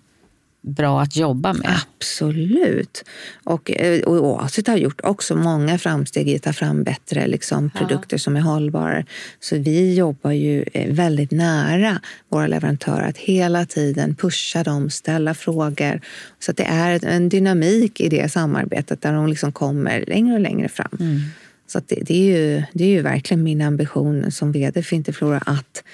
bra 0.65 1.01
att 1.01 1.17
jobba 1.17 1.53
med. 1.53 1.81
Absolut. 1.99 3.05
Och, 3.45 3.71
eh, 3.71 4.01
och 4.01 4.15
Oasis 4.15 4.67
har 4.67 4.77
gjort 4.77 5.01
också 5.05 5.37
många 5.37 5.79
framsteg 5.79 6.29
i 6.29 6.37
att 6.37 6.43
ta 6.43 6.53
fram 6.53 6.85
bättre 6.85 7.27
liksom, 7.27 7.71
produkter 7.71 8.15
ja. 8.15 8.19
som 8.19 8.37
är 8.37 8.41
hållbara. 8.41 9.05
Så 9.41 9.59
vi 9.59 9.95
jobbar 9.95 10.31
ju 10.31 10.65
eh, 10.73 10.95
väldigt 10.95 11.31
nära 11.31 12.01
våra 12.29 12.47
leverantörer 12.47 13.09
att 13.09 13.19
hela 13.19 13.67
tiden 13.67 14.15
pusha 14.15 14.63
dem, 14.63 14.91
ställa 14.91 15.35
frågor. 15.35 16.01
Så 16.39 16.53
det 16.53 16.65
är 16.65 17.05
en 17.05 17.29
dynamik 17.29 18.01
i 18.01 18.09
det 18.09 18.33
samarbetet 18.33 19.03
där 19.03 19.13
de 19.13 19.27
liksom 19.29 19.53
kommer 19.53 20.05
längre 20.07 20.35
och 20.35 20.41
längre 20.41 20.69
fram. 20.69 20.99
Mm. 21.01 21.21
Så 21.67 21.81
det, 21.87 21.95
det, 21.95 22.15
är 22.15 22.39
ju, 22.39 22.63
det 22.73 22.85
är 22.85 22.89
ju 22.89 23.03
verkligen 23.03 23.43
min 23.43 23.61
ambition 23.61 24.33
som 24.33 24.53
vd 24.53 24.83
för 24.83 24.97
Interflora 24.97 25.39
att 25.39 25.85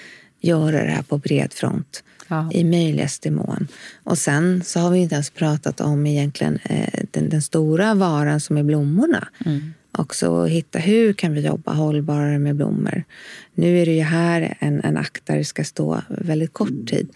göra 0.41 0.83
det 0.83 0.91
här 0.91 1.03
på 1.03 1.17
bred 1.17 1.53
front 1.53 2.03
ja. 2.27 2.49
i 2.51 2.63
möjligaste 2.63 3.31
mån. 3.31 3.67
Och 4.03 4.17
sen 4.17 4.63
så 4.63 4.79
har 4.79 4.91
vi 4.91 4.99
inte 4.99 5.15
ens 5.15 5.29
pratat 5.29 5.81
om 5.81 6.07
egentligen 6.07 6.59
eh, 6.63 7.03
den, 7.11 7.29
den, 7.29 7.41
stora 7.41 7.93
varan 7.93 8.39
som 8.39 8.57
är 8.57 8.63
blommorna. 8.63 9.27
Mm. 9.45 9.73
Också 9.97 10.45
hitta 10.45 10.79
hur 10.79 11.13
kan 11.13 11.33
vi 11.33 11.41
jobba 11.41 11.73
hållbarare 11.73 12.39
med 12.39 12.55
blommor. 12.55 13.03
Nu 13.53 13.79
är 13.79 13.85
det 13.85 13.91
ju 13.91 14.01
här 14.01 14.57
en, 14.59 14.81
en 14.83 14.97
akt 14.97 15.25
där 15.25 15.37
det 15.37 15.45
ska 15.45 15.63
stå 15.63 16.01
väldigt 16.07 16.53
kort 16.53 16.87
tid. 16.87 17.09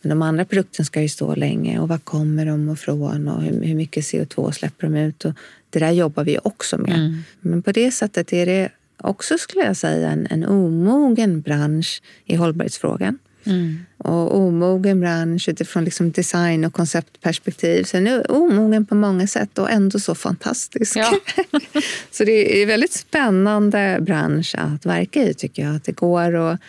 Men 0.00 0.10
de 0.10 0.22
andra 0.22 0.44
produkterna 0.44 0.84
ska 0.84 1.02
ju 1.02 1.08
stå 1.08 1.34
länge. 1.34 1.78
Och 1.78 1.88
var 1.88 1.98
kommer 1.98 2.46
de 2.46 2.70
ifrån 2.70 3.28
och 3.28 3.42
hur, 3.42 3.62
hur 3.62 3.74
mycket 3.74 4.04
CO2 4.04 4.50
släpper 4.50 4.86
de 4.86 4.96
ut? 4.96 5.24
Och 5.24 5.32
det 5.70 5.78
där 5.78 5.90
jobbar 5.90 6.24
vi 6.24 6.38
också 6.44 6.78
med. 6.78 6.94
Mm. 6.94 7.18
Men 7.40 7.62
på 7.62 7.72
det 7.72 7.90
sättet 7.90 8.32
är 8.32 8.46
det 8.46 8.68
också, 8.96 9.38
skulle 9.38 9.64
jag 9.64 9.76
säga, 9.76 10.10
en, 10.10 10.26
en 10.30 10.44
omogen 10.46 11.40
bransch 11.40 12.02
i 12.24 12.34
hållbarhetsfrågan. 12.34 13.18
Mm. 13.46 13.86
Och 13.98 14.36
omogen 14.36 15.00
bransch 15.00 15.48
utifrån 15.48 15.84
liksom 15.84 16.10
design 16.10 16.64
och 16.64 16.72
konceptperspektiv. 16.72 17.84
Så 17.84 17.96
den 17.96 18.06
är 18.06 18.30
omogen 18.30 18.86
på 18.86 18.94
många 18.94 19.26
sätt 19.26 19.58
och 19.58 19.70
ändå 19.70 19.98
så 19.98 20.14
fantastisk. 20.14 20.96
Ja. 20.96 21.14
så 22.10 22.24
det 22.24 22.58
är 22.58 22.62
en 22.62 22.68
väldigt 22.68 22.92
spännande 22.92 23.98
bransch 24.00 24.54
att 24.58 24.86
verka 24.86 25.22
i 25.22 25.34
tycker 25.34 25.62
jag. 25.62 25.76
Att 25.76 25.84
det 25.84 25.92
går 25.92 26.34
att 26.34 26.60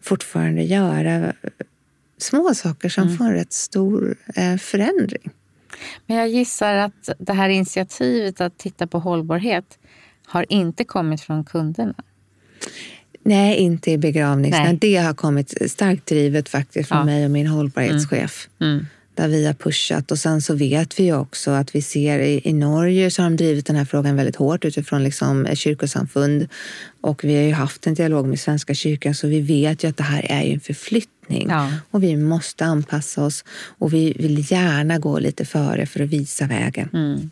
fortfarande 0.00 0.62
göra 0.62 1.32
små 2.18 2.54
saker 2.54 2.88
som 2.88 3.02
mm. 3.02 3.16
får 3.16 3.24
en 3.24 3.34
rätt 3.34 3.52
stor 3.52 4.16
eh, 4.34 4.56
förändring. 4.56 5.30
Men 6.06 6.16
jag 6.16 6.28
gissar 6.28 6.74
att 6.74 7.10
det 7.18 7.32
här 7.32 7.48
initiativet 7.48 8.40
att 8.40 8.58
titta 8.58 8.86
på 8.86 8.98
hållbarhet 8.98 9.78
har 10.26 10.46
inte 10.48 10.84
kommit 10.84 11.20
från 11.20 11.44
kunderna. 11.44 11.94
Nej, 13.22 13.56
inte 13.56 13.90
i 13.90 13.98
begravningsnämnd. 13.98 14.78
Det 14.80 14.96
har 14.96 15.14
kommit 15.14 15.70
starkt 15.70 16.06
drivet 16.06 16.48
faktiskt 16.48 16.88
från 16.88 16.98
ja. 16.98 17.04
mig 17.04 17.24
och 17.24 17.30
min 17.30 17.46
hållbarhetschef. 17.46 18.48
Mm. 18.60 18.72
Mm. 18.72 18.86
Där 19.14 19.28
vi 19.28 19.46
har 19.46 19.54
pushat. 19.54 20.10
Och 20.10 20.18
sen 20.18 20.42
så 20.42 20.54
vet 20.54 21.00
vi 21.00 21.12
också 21.12 21.50
att 21.50 21.74
vi 21.74 21.82
ser 21.82 22.18
i, 22.18 22.40
i 22.44 22.52
Norge 22.52 23.10
så 23.10 23.22
har 23.22 23.30
de 23.30 23.36
drivit 23.36 23.66
den 23.66 23.76
här 23.76 23.84
frågan 23.84 24.16
väldigt 24.16 24.36
hårt 24.36 24.64
utifrån 24.64 25.04
liksom 25.04 25.48
kyrkosamfund. 25.54 26.48
Och 27.00 27.24
vi 27.24 27.36
har 27.36 27.42
ju 27.42 27.52
haft 27.52 27.86
en 27.86 27.94
dialog 27.94 28.26
med 28.26 28.40
Svenska 28.40 28.74
kyrkan 28.74 29.14
så 29.14 29.26
vi 29.26 29.40
vet 29.40 29.84
ju 29.84 29.88
att 29.88 29.96
det 29.96 30.02
här 30.02 30.26
är 30.28 30.42
en 30.42 30.60
förflyttning. 30.60 31.11
Ja. 31.28 31.72
Och 31.90 32.02
vi 32.02 32.16
måste 32.16 32.64
anpassa 32.64 33.24
oss 33.24 33.44
och 33.78 33.92
vi 33.92 34.12
vill 34.12 34.52
gärna 34.52 34.98
gå 34.98 35.18
lite 35.18 35.44
före 35.44 35.86
för 35.86 36.00
att 36.00 36.08
visa 36.08 36.46
vägen. 36.46 36.88
Mm. 36.92 37.30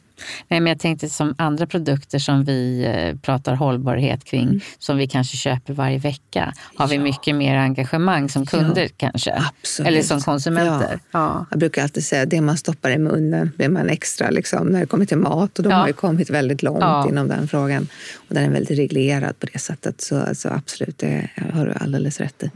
Nej, 0.48 0.60
men 0.60 0.66
jag 0.66 0.78
tänkte 0.78 1.08
som 1.08 1.34
andra 1.38 1.66
produkter 1.66 2.18
som 2.18 2.44
vi 2.44 2.84
eh, 2.84 3.16
pratar 3.16 3.54
hållbarhet 3.54 4.24
kring, 4.24 4.42
mm. 4.42 4.60
som 4.78 4.96
vi 4.96 5.06
kanske 5.06 5.36
köper 5.36 5.72
varje 5.72 5.98
vecka, 5.98 6.54
har 6.76 6.88
vi 6.88 6.98
mycket 6.98 7.34
mer 7.34 7.56
engagemang 7.56 8.28
som 8.28 8.46
kunder 8.46 8.82
ja, 8.82 8.88
kanske? 8.96 9.32
Absolut. 9.32 9.88
Eller 9.88 10.02
som 10.02 10.20
konsumenter? 10.20 11.00
Ja. 11.10 11.18
ja. 11.18 11.46
Jag 11.50 11.58
brukar 11.58 11.82
alltid 11.82 12.04
säga 12.04 12.22
att 12.22 12.30
det 12.30 12.40
man 12.40 12.56
stoppar 12.56 12.90
i 12.90 12.98
munnen 12.98 13.52
blir 13.56 13.68
man 13.68 13.88
extra 13.88 14.30
liksom, 14.30 14.66
när 14.66 14.80
det 14.80 14.86
kommer 14.86 15.06
till 15.06 15.18
mat. 15.18 15.58
Och 15.58 15.64
de 15.64 15.72
har 15.72 15.86
ju 15.86 15.92
kommit 15.92 16.30
väldigt 16.30 16.62
långt 16.62 17.08
inom 17.08 17.28
den 17.28 17.48
frågan. 17.48 17.88
Och 18.28 18.34
den 18.34 18.44
är 18.44 18.50
väldigt 18.50 18.78
reglerad 18.78 19.38
på 19.38 19.46
det 19.52 19.58
sättet. 19.58 20.00
Så 20.00 20.20
alltså, 20.20 20.48
absolut, 20.48 20.98
det 20.98 21.30
har 21.54 21.66
du 21.66 21.72
alldeles 21.72 22.20
rätt 22.20 22.42
i. 22.42 22.50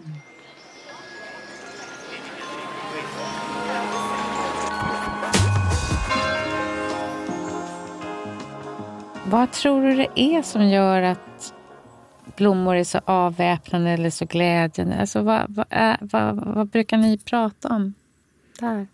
Vad 9.34 9.52
tror 9.52 9.82
du 9.82 9.96
det 9.96 10.20
är 10.20 10.42
som 10.42 10.68
gör 10.68 11.02
att 11.02 11.54
blommor 12.36 12.76
är 12.76 12.84
så 12.84 13.00
avväpnande 13.04 13.90
eller 13.90 14.10
så 14.10 14.24
glädjande? 14.24 14.96
Alltså, 14.96 15.22
vad, 15.22 15.44
vad, 15.48 15.66
är, 15.70 15.98
vad, 16.00 16.54
vad 16.54 16.68
brukar 16.68 16.96
ni 16.96 17.18
prata 17.18 17.68
om 17.68 17.94
där? 18.60 18.86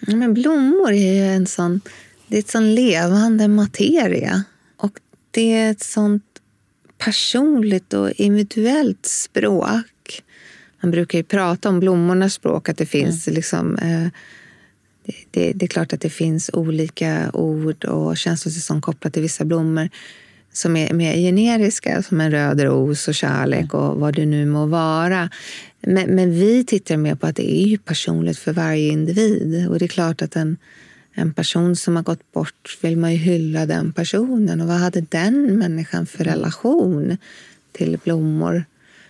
Men 0.00 0.34
blommor 0.34 0.92
är 0.92 1.14
ju 1.14 1.26
en 1.26 1.46
sån, 1.46 1.80
det 2.26 2.36
är 2.36 2.40
ett 2.40 2.50
sån 2.50 2.74
levande 2.74 3.48
materia. 3.48 4.44
Och 4.76 4.92
det 5.30 5.52
är 5.52 5.70
ett 5.70 5.82
sånt 5.82 6.40
personligt 6.98 7.92
och 7.94 8.10
individuellt 8.10 9.06
språk. 9.06 10.22
Man 10.80 10.90
brukar 10.90 11.18
ju 11.18 11.24
prata 11.24 11.68
om 11.68 11.80
blommornas 11.80 12.34
språk, 12.34 12.68
att 12.68 12.78
det 12.78 12.86
finns 12.86 13.28
mm. 13.28 13.36
liksom, 13.36 13.76
eh, 13.76 14.08
det, 15.30 15.52
det, 15.52 15.66
är 15.66 15.68
klart 15.68 15.92
att 15.92 16.00
det 16.00 16.10
finns 16.10 16.50
olika 16.52 17.30
ord 17.32 17.84
och 17.84 18.16
känslor 18.16 18.80
kopplat 18.80 19.12
till 19.12 19.22
vissa 19.22 19.44
blommor 19.44 19.88
som 20.52 20.76
är 20.76 20.94
mer 20.94 21.16
generiska, 21.16 22.02
som 22.02 22.20
en 22.20 22.30
röd 22.30 22.60
ros 22.60 23.08
och 23.08 23.14
kärlek 23.14 23.74
och 23.74 24.00
vad 24.00 24.14
det 24.14 24.26
nu 24.26 24.46
må 24.46 24.66
vara. 24.66 25.30
Men, 25.80 26.14
men, 26.14 26.30
vi 26.30 26.64
tittar 26.64 26.96
mer 26.96 27.14
på 27.14 27.26
att 27.26 27.36
det 27.36 27.52
är 27.52 27.66
ju 27.66 27.78
personligt 27.78 28.38
för 28.38 28.52
varje 28.52 28.88
individ. 28.88 29.68
Och 29.68 29.78
det 29.78 29.84
är 29.84 29.88
klart 29.88 30.22
att 30.22 30.36
en, 30.36 30.56
en 31.14 31.34
person 31.34 31.76
som 31.76 31.96
har 31.96 32.02
gått 32.02 32.32
bort 32.32 32.78
vill 32.82 32.96
man 32.96 33.12
ju 33.12 33.18
hylla 33.18 33.66
den 33.66 33.92
personen. 33.92 34.60
Och 34.60 34.66
vad 34.66 34.76
hade 34.76 35.00
den 35.00 35.58
människan 35.58 36.06
för 36.06 36.24
relation 36.24 37.16
till 37.72 37.98
blommor? 38.04 38.64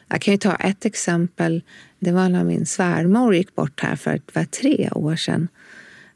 Jag 0.09 0.21
kan 0.21 0.35
ju 0.35 0.39
ta 0.39 0.55
ett 0.55 0.85
exempel. 0.85 1.63
Det 1.99 2.13
var 2.13 2.29
när 2.29 2.45
min 2.45 2.67
svärmor 2.67 3.35
gick 3.35 3.55
bort 3.55 3.81
här 3.81 3.97
för, 3.97 4.21
för 4.33 4.45
tre 4.45 4.91
år 4.93 5.17
sedan. 5.17 5.49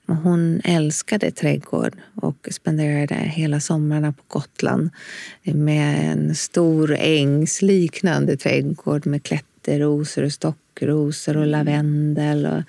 Hon 0.09 0.61
älskade 0.65 1.31
trädgård 1.31 1.97
och 2.15 2.49
spenderade 2.51 3.15
hela 3.15 3.61
somrarna 3.61 4.13
på 4.13 4.23
Gotland 4.29 4.91
med 5.43 6.11
en 6.11 6.35
stor 6.35 6.97
ängsliknande 6.99 8.37
trädgård 8.37 9.07
med 9.07 9.23
klätterrosor 9.23 10.25
och 10.25 10.33
stockrosor 10.33 11.37
och 11.37 11.47
lavendel 11.47 12.47
och 12.47 12.63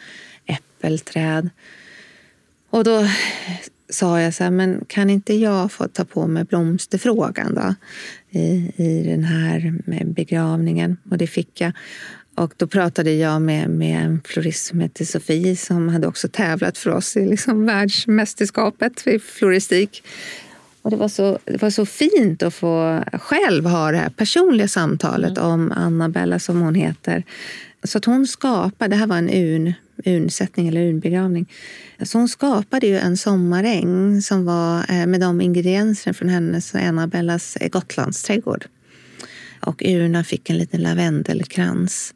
äppelträd. 0.46 1.50
Och 2.70 2.84
då 2.84 3.08
sa 3.90 4.22
jag 4.22 4.34
så 4.34 4.44
här, 4.44 4.52
men 4.52 4.86
kan 4.88 5.10
inte 5.10 5.34
jag 5.34 5.72
få 5.72 5.88
ta 5.88 6.06
på 6.06 6.28
mig 6.28 6.44
blomsterfrågan 6.44 7.56
då? 7.56 7.76
I, 8.40 8.72
i 8.76 9.04
den 9.04 9.24
här 9.24 9.74
begravningen. 10.06 10.98
Och 11.12 11.18
det 11.18 11.28
fick 11.28 11.62
jag. 11.62 11.72
Och 12.40 12.54
då 12.58 12.68
pratade 12.68 13.12
jag 13.12 13.42
med, 13.42 13.70
med 13.70 14.06
en 14.06 14.22
florist 14.26 14.66
som 14.66 14.80
heter 14.80 15.06
Sofie 15.06 15.56
som 15.56 15.90
hade 15.90 16.08
också 16.08 16.28
tävlat 16.28 16.78
för 16.78 16.92
oss 16.92 17.18
i 17.18 17.26
liksom 17.26 17.66
världsmästerskapet 17.66 19.08
i 19.08 19.20
floristik. 19.20 20.04
Och 20.82 20.92
det, 20.92 20.98
var 20.98 21.08
så, 21.08 21.40
det 21.46 21.62
var 21.62 21.70
så 21.70 21.86
fint 21.86 22.44
att 22.44 22.54
få 22.54 23.04
själv 23.14 23.66
ha 23.66 23.92
det 23.92 23.98
här 23.98 24.10
personliga 24.10 24.68
samtalet 24.68 25.38
mm. 25.38 25.52
om 25.52 25.72
Annabella, 25.72 26.40
som 26.40 26.62
hon 26.62 26.76
heter. 26.76 27.24
Så 27.84 27.98
att 27.98 28.06
hon 28.06 28.28
skapade, 28.28 28.96
det 28.96 29.00
här 29.00 29.08
var 29.08 29.18
en 29.18 29.30
urn, 29.30 29.74
urnsättning 30.06 30.68
eller 30.68 30.82
urnbegravning. 30.82 31.52
Så 32.02 32.18
hon 32.18 32.30
skapade 32.30 32.88
ju 32.88 32.98
en 32.98 33.18
sommaräng 33.18 34.22
som 34.22 34.46
var 34.46 34.78
eh, 34.90 35.08
med 35.08 35.22
de 35.22 35.42
ingredienserna 35.42 36.14
från 36.14 36.30
hennes 36.30 36.74
och 36.74 36.80
Annabellas 36.80 37.58
Gotlandsträdgård. 37.72 38.66
Och 39.60 39.82
urnan 39.86 40.24
fick 40.24 40.50
en 40.50 40.58
liten 40.58 40.82
lavendelkrans. 40.82 42.14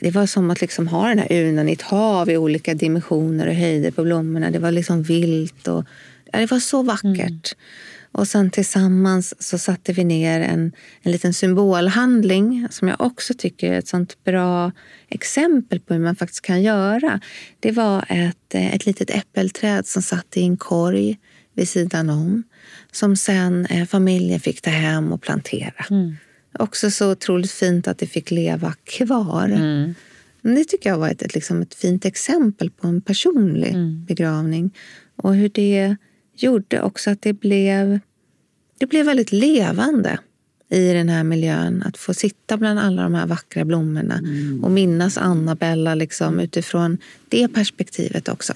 Det 0.00 0.10
var 0.10 0.26
som 0.26 0.50
att 0.50 0.60
liksom 0.60 0.88
ha 0.88 1.08
den 1.08 1.18
här 1.18 1.32
urnan 1.32 1.68
i 1.68 1.72
ett 1.72 1.82
hav 1.82 2.30
i 2.30 2.36
olika 2.36 2.74
dimensioner 2.74 3.46
och 3.46 3.54
höjder 3.54 3.90
på 3.90 4.02
blommorna. 4.02 4.50
Det 4.50 4.58
var 4.58 4.72
liksom 4.72 5.02
vilt 5.02 5.68
och 5.68 5.84
det 6.32 6.50
var 6.50 6.60
så 6.60 6.82
vackert. 6.82 7.28
Mm. 7.28 7.40
Och 8.12 8.28
sen 8.28 8.50
tillsammans 8.50 9.42
så 9.42 9.58
satte 9.58 9.92
vi 9.92 10.04
ner 10.04 10.40
en, 10.40 10.72
en 11.02 11.12
liten 11.12 11.34
symbolhandling 11.34 12.68
som 12.70 12.88
jag 12.88 13.00
också 13.00 13.34
tycker 13.34 13.72
är 13.72 13.78
ett 13.78 13.88
sånt 13.88 14.24
bra 14.24 14.72
exempel 15.08 15.80
på 15.80 15.94
hur 15.94 16.00
man 16.00 16.16
faktiskt 16.16 16.42
kan 16.42 16.62
göra. 16.62 17.20
Det 17.60 17.72
var 17.72 18.04
ett, 18.08 18.54
ett 18.54 18.86
litet 18.86 19.10
äppelträd 19.10 19.86
som 19.86 20.02
satt 20.02 20.36
i 20.36 20.42
en 20.42 20.56
korg 20.56 21.18
vid 21.54 21.68
sidan 21.68 22.10
om 22.10 22.42
som 22.92 23.16
sen 23.16 23.66
eh, 23.66 23.86
familjen 23.86 24.40
fick 24.40 24.60
ta 24.60 24.70
hem 24.70 25.12
och 25.12 25.22
plantera. 25.22 25.84
Mm. 25.90 26.16
Också 26.58 26.90
så 26.90 27.10
otroligt 27.12 27.50
fint 27.50 27.88
att 27.88 27.98
det 27.98 28.06
fick 28.06 28.30
leva 28.30 28.74
kvar. 28.84 29.48
Mm. 29.48 29.94
Det 30.42 30.64
tycker 30.64 30.90
jag 30.90 30.98
var 30.98 31.08
ett, 31.08 31.22
ett, 31.22 31.34
liksom 31.34 31.62
ett 31.62 31.74
fint 31.74 32.04
exempel 32.04 32.70
på 32.70 32.86
en 32.86 33.00
personlig 33.00 33.68
mm. 33.74 34.04
begravning. 34.04 34.70
Och 35.16 35.34
hur 35.34 35.48
det 35.48 35.96
gjorde 36.36 36.82
också 36.82 37.10
att 37.10 37.22
det 37.22 37.32
blev, 37.32 37.98
det 38.78 38.86
blev 38.86 39.06
väldigt 39.06 39.32
levande. 39.32 40.18
i 40.70 40.92
den 40.92 41.08
här 41.08 41.24
miljön. 41.24 41.82
Att 41.86 41.96
få 41.96 42.14
sitta 42.14 42.56
bland 42.56 42.78
alla 42.78 43.02
de 43.02 43.14
här 43.14 43.26
vackra 43.26 43.64
blommorna 43.64 44.18
Mm. 44.18 44.64
och 44.64 44.70
minnas 44.70 45.18
Annabella 45.18 45.94
liksom, 45.94 46.40
utifrån 46.40 46.98
det 47.28 47.48
perspektivet 47.48 48.28
också. 48.28 48.52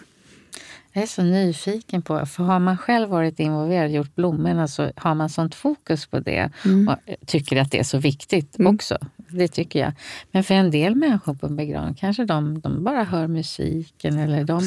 Jag 0.92 1.02
är 1.02 1.06
så 1.06 1.22
nyfiken 1.22 2.02
på, 2.02 2.26
för 2.26 2.44
har 2.44 2.58
man 2.58 2.78
själv 2.78 3.08
varit 3.08 3.40
involverad 3.40 3.84
och 3.90 3.96
gjort 3.96 4.14
blommorna 4.14 4.68
så 4.68 4.92
har 4.96 5.14
man 5.14 5.28
sånt 5.30 5.54
fokus 5.54 6.06
på 6.06 6.20
det 6.20 6.50
och 6.88 7.26
tycker 7.26 7.56
att 7.60 7.70
det 7.70 7.78
är 7.78 7.82
så 7.84 7.98
viktigt 7.98 8.56
också. 8.58 8.98
Det 9.28 9.48
tycker 9.48 9.78
jag. 9.80 9.92
Men 10.30 10.44
för 10.44 10.54
en 10.54 10.70
del 10.70 10.94
människor 10.94 11.34
på 11.34 11.46
en 11.46 11.56
begravning 11.56 11.94
kanske 11.94 12.24
de, 12.24 12.60
de 12.60 12.84
bara 12.84 13.04
hör 13.04 13.26
musiken 13.26 14.18
eller 14.18 14.44
de... 14.44 14.62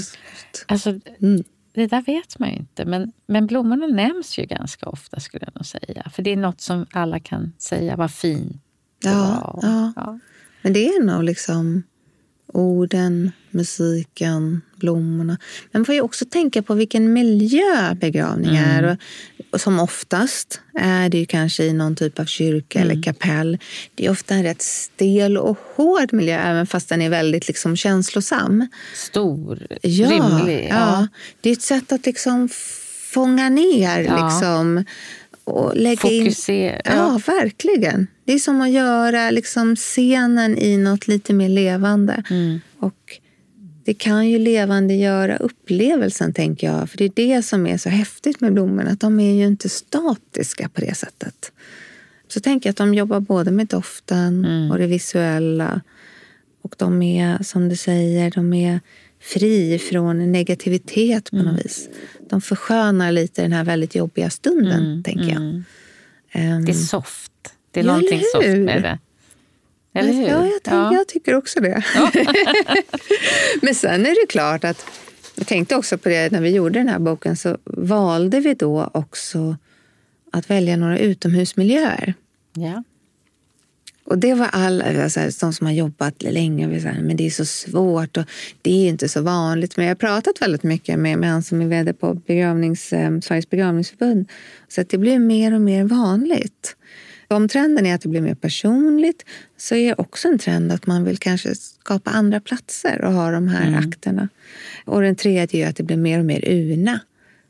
Alltså, 0.68 0.90
Mm. 1.22 1.44
det 1.74 1.88
där 1.88 2.02
vet 2.02 2.40
man 2.40 2.50
ju 2.50 2.56
inte. 2.56 2.86
Men, 2.86 3.12
men 3.28 3.48
blommorna 3.48 3.88
nämns 3.88 4.38
ju 4.40 4.46
ganska 4.46 4.86
ofta 4.90 5.20
skulle 5.20 5.46
jag 5.46 5.56
nog 5.56 5.66
säga. 5.66 6.10
För 6.14 6.24
det 6.24 6.32
är 6.34 6.38
något 6.38 6.62
som 6.62 6.86
alla 6.92 7.20
kan 7.20 7.54
säga, 7.58 7.96
vad 7.96 8.12
fint 8.12 8.62
det 9.02 9.10
Ja, 9.10 9.58
var. 9.62 9.70
ja. 9.70 9.94
Ja. 9.96 10.20
Men 10.62 10.74
det 10.74 10.88
är 10.88 11.04
nog 11.04 11.24
liksom 11.24 11.84
orden, 12.48 13.32
musiken, 13.54 14.62
blommorna. 14.76 15.38
Men 15.72 15.80
man 15.82 15.86
får 15.86 15.96
ju 15.96 16.02
också 16.02 16.26
tänka 16.26 16.62
på 16.62 16.74
vilken 16.74 17.14
miljö 17.14 17.94
begravning 17.96 18.56
är. 18.56 18.84
Och, 18.84 18.98
och 19.52 19.62
som 19.62 19.80
oftast 19.80 20.62
är 20.80 21.10
det 21.10 21.18
ju 21.18 21.26
kanske 21.26 21.64
i 21.64 21.74
någon 21.74 21.96
typ 21.96 22.20
av 22.20 22.26
kyrka 22.26 22.80
eller 22.80 23.04
kapell. 23.04 23.58
Det 23.96 24.06
är 24.06 24.10
ofta 24.12 24.34
en 24.36 24.44
rätt 24.44 24.62
stel 24.62 25.38
och 25.38 25.58
hård 25.76 26.14
miljö, 26.14 26.40
även 26.42 26.68
fast 26.68 26.90
den 26.90 27.02
är 27.02 27.10
väldigt 27.10 27.48
liksom 27.48 27.76
känslosam. 27.76 28.68
Stor, 28.96 29.68
Ja, 29.82 30.10
rymlig. 30.10 30.68
ja. 30.72 31.08
Det 31.42 31.50
är 31.50 31.54
ett 31.54 31.62
sätt 31.62 31.92
att 31.92 32.06
liksom 32.06 32.50
fånga 33.14 33.50
ner 33.50 34.00
Ja. 34.04 34.26
liksom, 34.30 34.84
och 35.46 35.76
lägga 35.76 36.10
in... 36.10 36.24
Fokusera. 36.24 36.82
Ja, 36.86 37.20
verkligen. 37.28 38.08
Det 38.26 38.34
är 38.34 38.40
som 38.40 38.62
att 38.62 38.72
göra 38.72 39.32
liksom, 39.32 39.76
scenen 39.76 40.58
i 40.58 40.78
något 40.78 41.08
lite 41.08 41.34
mer 41.34 41.50
levande. 41.50 42.24
Mm. 42.30 42.62
Och 42.80 43.20
det 43.86 43.94
kan 43.94 44.30
ju 44.30 44.40
levande 44.40 44.94
göra 44.94 45.38
upplevelsen, 45.38 46.34
tänker 46.34 46.68
jag. 46.68 46.90
För 46.90 46.98
det 46.98 47.06
är 47.06 47.12
det 47.16 47.44
som 47.44 47.68
är 47.68 47.78
så 47.78 47.90
häftigt 47.90 48.42
med 48.42 48.54
blommorna, 48.54 48.90
att 48.92 49.00
de 49.00 49.20
är 49.20 49.34
ju 49.34 49.46
inte 49.48 49.70
statiska 49.70 50.70
på 50.70 50.82
det 50.82 50.96
sättet. 50.98 51.52
Så 52.28 52.40
tänker 52.40 52.68
jag 52.68 52.72
att 52.72 52.78
de 52.78 52.94
jobbar 52.94 53.20
både 53.20 53.52
med 53.52 53.68
doften 53.68 54.46
Mm. 54.46 54.72
och 54.72 54.78
det 54.78 54.88
visuella. 54.88 55.82
Och 56.62 56.76
de 56.78 57.02
är, 57.02 57.44
som 57.44 57.70
du 57.70 57.76
säger, 57.76 58.32
de 58.32 58.54
är 58.54 58.80
fri 59.22 59.80
från 59.80 60.32
negativitet 60.32 61.30
på 61.32 61.36
Mm. 61.36 61.48
något 61.54 61.66
vis. 61.66 61.90
De 62.30 62.42
förskönar 62.42 63.12
lite 63.12 63.42
den 63.42 63.52
här 63.54 63.64
väldigt 63.64 63.96
jobbiga 63.96 64.30
stunden, 64.30 65.04
tänker 65.04 65.24
jag. 65.28 65.36
Mm. 65.42 65.64
Ehm, 66.32 66.66
Det 66.66 66.72
är 66.72 66.74
soft. 66.74 67.32
Det 67.72 67.80
är 67.80 67.84
Ja, 67.84 67.88
någonting 67.88 68.22
soft 68.34 68.48
med 68.48 68.82
det. 68.84 69.00
Eller 69.94 70.14
hur? 70.14 70.28
Ja, 70.28 70.46
jag, 70.46 70.64
tänk, 70.64 70.94
jag 70.94 71.08
tycker 71.08 71.36
också 71.36 71.60
det. 71.60 71.84
Men 73.62 73.76
sen 73.76 74.06
är 74.06 74.22
det 74.22 74.28
klart 74.30 74.64
att 74.64 74.86
jag 75.36 75.48
tänkte 75.48 75.76
också 75.76 75.98
på 75.98 76.10
det 76.10 76.32
när 76.32 76.42
vi 76.42 76.50
gjorde 76.50 76.80
den 76.80 76.88
här 76.88 77.00
boken 77.00 77.36
så 77.36 77.58
valde 77.66 78.40
vi 78.40 78.54
då 78.54 78.90
också 78.94 79.58
att 80.32 80.50
välja 80.50 80.76
några 80.78 81.00
utomhusmiljöer. 81.00 82.14
ja. 82.54 82.84
Och 84.06 84.18
det 84.18 84.34
var 84.34 84.48
alla, 84.52 85.04
alltså, 85.04 85.20
de 85.20 85.54
som 85.54 85.68
har 85.68 85.74
jobbat 85.74 86.24
länge, 86.24 86.68
vi 86.68 86.82
sa, 86.82 86.90
men 87.02 87.18
det 87.18 87.26
är 87.26 87.30
så 87.30 87.46
svårt 87.46 88.18
och 88.18 88.24
det 88.62 88.86
är 88.86 88.90
inte 88.90 89.10
så 89.10 89.22
vanligt. 89.22 89.78
Men 89.78 89.86
jag 89.86 89.90
har 89.90 89.96
pratat 89.96 90.42
väldigt 90.42 90.64
mycket 90.64 91.00
med, 91.00 91.20
med 91.20 91.30
han 91.30 91.44
som 91.44 91.62
är 91.62 91.66
vd 91.66 91.94
på 91.94 92.14
begravnings, 92.14 92.94
eh, 92.94 93.20
Sveriges 93.20 93.50
begravningsförbund. 93.50 94.30
Så 94.68 94.82
att 94.82 94.90
det 94.90 94.98
blir 94.98 95.20
mer 95.20 95.54
och 95.54 95.62
mer 95.62 95.84
vanligt. 95.84 96.76
Om 97.28 97.48
trenden 97.48 97.86
är 97.86 97.96
att 97.96 98.02
det 98.02 98.10
blir 98.10 98.22
mer 98.22 98.36
personligt 98.36 99.26
så 99.58 99.76
är 99.76 100.02
också 100.02 100.28
en 100.28 100.40
trend 100.40 100.72
att 100.72 100.88
man 100.88 101.04
vill 101.04 101.18
kanske 101.18 101.56
skapa 101.56 102.12
andra 102.12 102.40
platser 102.40 103.02
och 103.02 103.14
ha 103.14 103.32
de 103.32 103.48
här 103.48 103.78
akterna. 103.78 104.30
Och 104.86 105.02
den 105.02 105.16
tredje 105.16 105.66
är 105.66 105.70
att 105.70 105.76
det 105.76 105.84
blir 105.84 105.98
mer 105.98 106.20
och 106.20 106.26
mer 106.26 106.50
urna. 106.50 107.00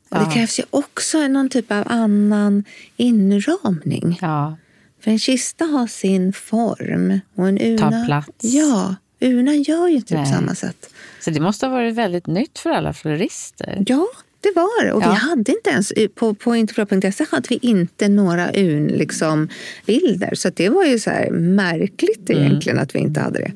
Och 0.08 0.16
Ja. 0.16 0.24
det 0.24 0.34
krävs 0.34 0.58
ju 0.58 0.62
också 0.70 1.28
någon 1.28 1.48
typ 1.48 1.72
av 1.72 1.82
annan 1.86 2.64
inramning. 2.96 4.18
ja. 4.22 4.56
För 5.00 5.10
en 5.10 5.18
kista 5.18 5.64
har 5.64 5.86
sin 5.86 6.32
form 6.32 7.20
och 7.34 7.48
en 7.48 7.58
urna... 7.62 7.90
Tar 7.90 8.06
plats. 8.06 8.28
Ja, 8.40 8.96
urnan 9.20 9.62
gör 9.62 9.88
ju 9.88 9.94
inte 9.96 10.14
på 10.14 10.20
Nej. 10.20 10.32
samma 10.32 10.54
sätt. 10.54 10.90
Så 11.20 11.30
det 11.30 11.40
måste 11.40 11.66
ha 11.66 11.72
varit 11.72 11.94
väldigt 11.94 12.26
nytt 12.26 12.58
för 12.58 12.70
alla 12.70 12.92
florister. 12.92 13.82
Ja, 13.86 14.06
det 14.44 14.52
var 14.60 14.84
det. 14.84 14.92
Och 14.92 15.02
Ja. 15.02 15.10
vi 15.10 15.14
hade 15.16 15.52
inte 15.52 15.70
ens, 15.70 15.92
på, 16.14 16.34
på 16.34 16.56
interpol.se 16.56 17.24
hade 17.30 17.48
vi 17.48 17.58
inte 17.62 18.08
några 18.08 18.50
urn, 18.54 18.86
liksom, 18.86 19.48
bilder. 19.86 20.34
Så 20.34 20.50
det 20.50 20.68
var 20.68 20.84
ju 20.84 20.98
så 20.98 21.10
här 21.10 21.30
märkligt 21.30 22.30
Mm. 22.30 22.42
egentligen 22.42 22.78
att 22.78 22.94
vi 22.94 22.98
inte 22.98 23.20
hade 23.20 23.38
det. 23.38 23.52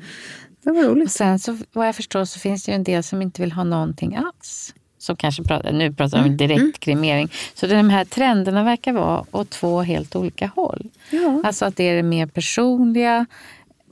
Det 0.65 0.71
var 0.73 0.85
Och 0.89 0.97
roligt. 0.97 1.11
sen 1.13 1.39
så 1.39 1.59
vad 1.73 1.87
jag 1.89 1.97
förstår 1.97 2.25
så 2.25 2.39
finns 2.39 2.65
det 2.65 2.73
ju 2.73 2.77
en 2.77 2.85
del 2.85 3.03
som 3.03 3.23
inte 3.23 3.43
vill 3.43 3.53
ha 3.53 3.65
någonting 3.65 4.17
alls. 4.17 4.75
Som 4.99 5.17
kanske 5.17 5.43
pratar, 5.45 5.73
nu 5.73 5.93
pratar 5.93 6.23
om 6.25 6.37
direkt 6.37 6.79
kremering. 6.81 7.33
Så 7.55 7.67
de 7.67 7.91
här 7.91 8.05
trenderna 8.05 8.65
verkar 8.65 8.93
vara 8.93 9.25
åt 9.31 9.51
två 9.51 9.83
helt 9.83 10.17
olika 10.17 10.47
håll. 10.47 10.89
Ja. 11.11 11.41
Alltså 11.45 11.65
att 11.65 11.77
det 11.77 11.85
är 11.89 11.97
det 11.97 12.03
mer 12.03 12.27
personliga 12.27 13.27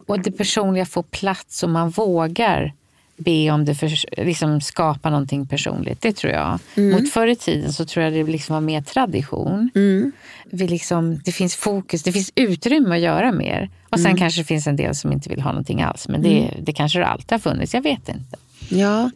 och 0.06 0.20
det 0.20 0.30
personliga 0.32 0.86
får 0.86 1.02
plats 1.02 1.62
och 1.62 1.70
man 1.70 1.90
vågar 1.90 2.72
be 3.16 3.50
om 3.50 3.64
det 3.64 3.74
för 3.74 4.22
liksom 4.24 4.60
skapa 4.60 5.10
någonting 5.10 5.46
personligt. 5.46 6.00
Det 6.00 6.12
tror 6.12 6.32
jag. 6.32 6.58
Mot 6.74 7.10
förr 7.10 7.26
i 7.26 7.36
tiden 7.36 7.72
så 7.72 7.84
tror 7.84 8.04
jag 8.04 8.12
det 8.12 8.24
liksom 8.24 8.54
var 8.54 8.60
mer 8.60 8.82
tradition. 8.82 9.70
Mm. 9.74 10.12
Vi 10.50 10.68
liksom, 10.68 11.20
det 11.24 11.32
finns 11.32 11.56
fokus, 11.56 12.02
det 12.02 12.12
finns 12.12 12.32
utrymme 12.34 12.94
att 12.94 13.00
göra 13.00 13.32
mer. 13.32 13.70
Och 13.88 14.00
sen 14.00 14.16
kanske 14.16 14.40
det 14.40 14.44
finns 14.44 14.66
en 14.66 14.76
del 14.76 14.94
som 14.94 15.12
inte 15.12 15.28
vill 15.28 15.40
ha 15.40 15.50
någonting 15.50 15.82
alls. 15.82 16.08
Men 16.08 16.22
det, 16.22 16.50
det 16.62 16.72
kanske 16.72 16.98
det 16.98 17.06
alltid 17.06 17.32
har 17.32 17.38
funnits, 17.38 17.74
jag 17.74 17.82
vet 17.82 18.08
inte. 18.08 18.36
Ja, 18.68 19.10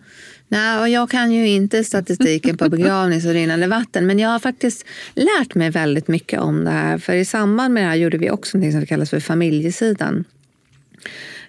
Nej, 0.52 0.80
och 0.80 0.88
jag 0.88 1.10
kan 1.10 1.32
ju 1.32 1.48
inte 1.48 1.84
statistiken 1.84 2.56
på 2.56 2.68
begravnings 2.68 3.26
och 3.26 3.32
rinnande 3.32 3.66
vatten 3.66 4.06
men 4.06 4.18
jag 4.18 4.28
har 4.28 4.38
faktiskt 4.38 4.86
lärt 5.14 5.54
mig 5.54 5.70
väldigt 5.70 6.08
mycket 6.08 6.40
om 6.40 6.64
det 6.64 6.70
här. 6.70 6.98
För 6.98 7.12
i 7.12 7.24
samband 7.24 7.74
med 7.74 7.82
det 7.82 7.88
här 7.88 7.96
gjorde 7.96 8.18
vi 8.18 8.30
också 8.30 8.58
något 8.58 8.72
som 8.72 8.86
kallas 8.86 9.10
för 9.10 9.20
familjesidan. 9.20 10.24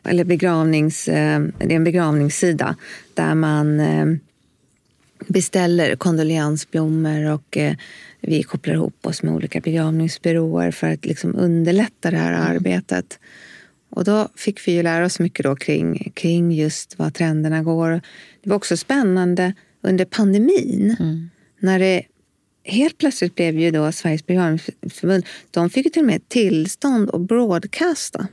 Eller 0.04 0.24
begravnings, 0.24 1.08
eh, 1.08 1.42
det 1.58 1.74
är 1.74 1.76
en 1.76 1.84
begravningssida 1.84 2.76
där 3.14 3.36
man 3.36 3.80
eh, 3.80 4.06
beställer 5.28 5.96
kondoleansblommor 5.96 7.32
och 7.32 7.58
eh, 7.58 7.76
vi 8.22 8.44
kopplar 8.44 8.74
ihop 8.74 9.06
oss 9.06 9.24
med 9.24 9.34
olika 9.34 9.60
begravningsbyråer 9.60 10.72
för 10.72 10.88
att 10.88 11.06
liksom 11.06 11.36
underlätta 11.36 12.12
det 12.12 12.18
här 12.18 12.34
arbetet. 12.34 13.20
Och 13.90 14.04
då 14.04 14.28
fick 14.36 14.68
vi 14.68 14.72
ju 14.72 14.84
lära 14.84 15.06
oss 15.06 15.20
mycket 15.20 15.44
då 15.44 15.56
kring, 15.56 16.12
kring 16.16 16.52
just 16.52 17.00
vad 17.00 17.14
trenderna 17.14 17.64
går. 17.64 18.02
Det 18.44 18.50
var 18.50 18.56
också 18.56 18.78
spännande 18.78 19.54
under 19.82 20.06
pandemin 20.06 20.96
när 21.60 21.80
det 21.80 22.04
helt 22.64 22.98
plötsligt 22.98 23.36
blev 23.36 23.60
ju 23.60 23.72
då 23.72 23.92
Sveriges 23.92 24.26
begravningsförbund, 24.26 25.26
de 25.52 25.70
fick 25.70 25.86
ju 25.86 25.90
till 25.90 26.02
och 26.02 26.08
med 26.08 26.30
tillstånd 26.30 27.10
att 27.14 27.22
broadcasta. 27.22 28.28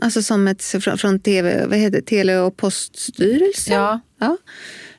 Alltså 0.00 0.22
som 0.22 0.48
ett 0.48 0.62
från, 0.62 0.98
från 0.98 1.20
TV, 1.20 1.66
vad 1.66 1.78
heter 1.78 2.00
Tele 2.00 2.38
och 2.38 2.56
poststyrelsen. 2.56 3.74
Ja. 3.74 4.00
Ja. 4.20 4.36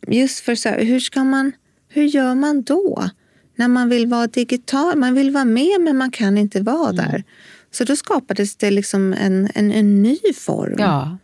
Just 0.07 0.39
för 0.39 0.55
så 0.55 0.69
här, 0.69 0.83
hur 0.83 0.99
ska 0.99 1.23
man, 1.23 1.51
hur 1.89 2.03
gör 2.03 2.35
man 2.35 2.63
då? 2.63 3.09
När 3.55 3.67
man 3.67 3.89
vill 3.89 4.07
vara 4.07 4.27
digital, 4.27 4.97
man 4.97 5.13
vill 5.13 5.31
vara 5.31 5.45
med 5.45 5.81
men 5.81 5.97
man 5.97 6.11
kan 6.11 6.37
inte 6.37 6.61
vara 6.61 6.91
där. 6.91 7.23
Så 7.71 7.83
då 7.83 7.95
skapades 7.95 8.55
det 8.55 8.71
liksom 8.71 9.13
en, 9.13 9.49
en, 9.55 9.71
en 9.71 10.01
ny 10.01 10.17
form. 10.35 10.75
Ja. 10.77 11.17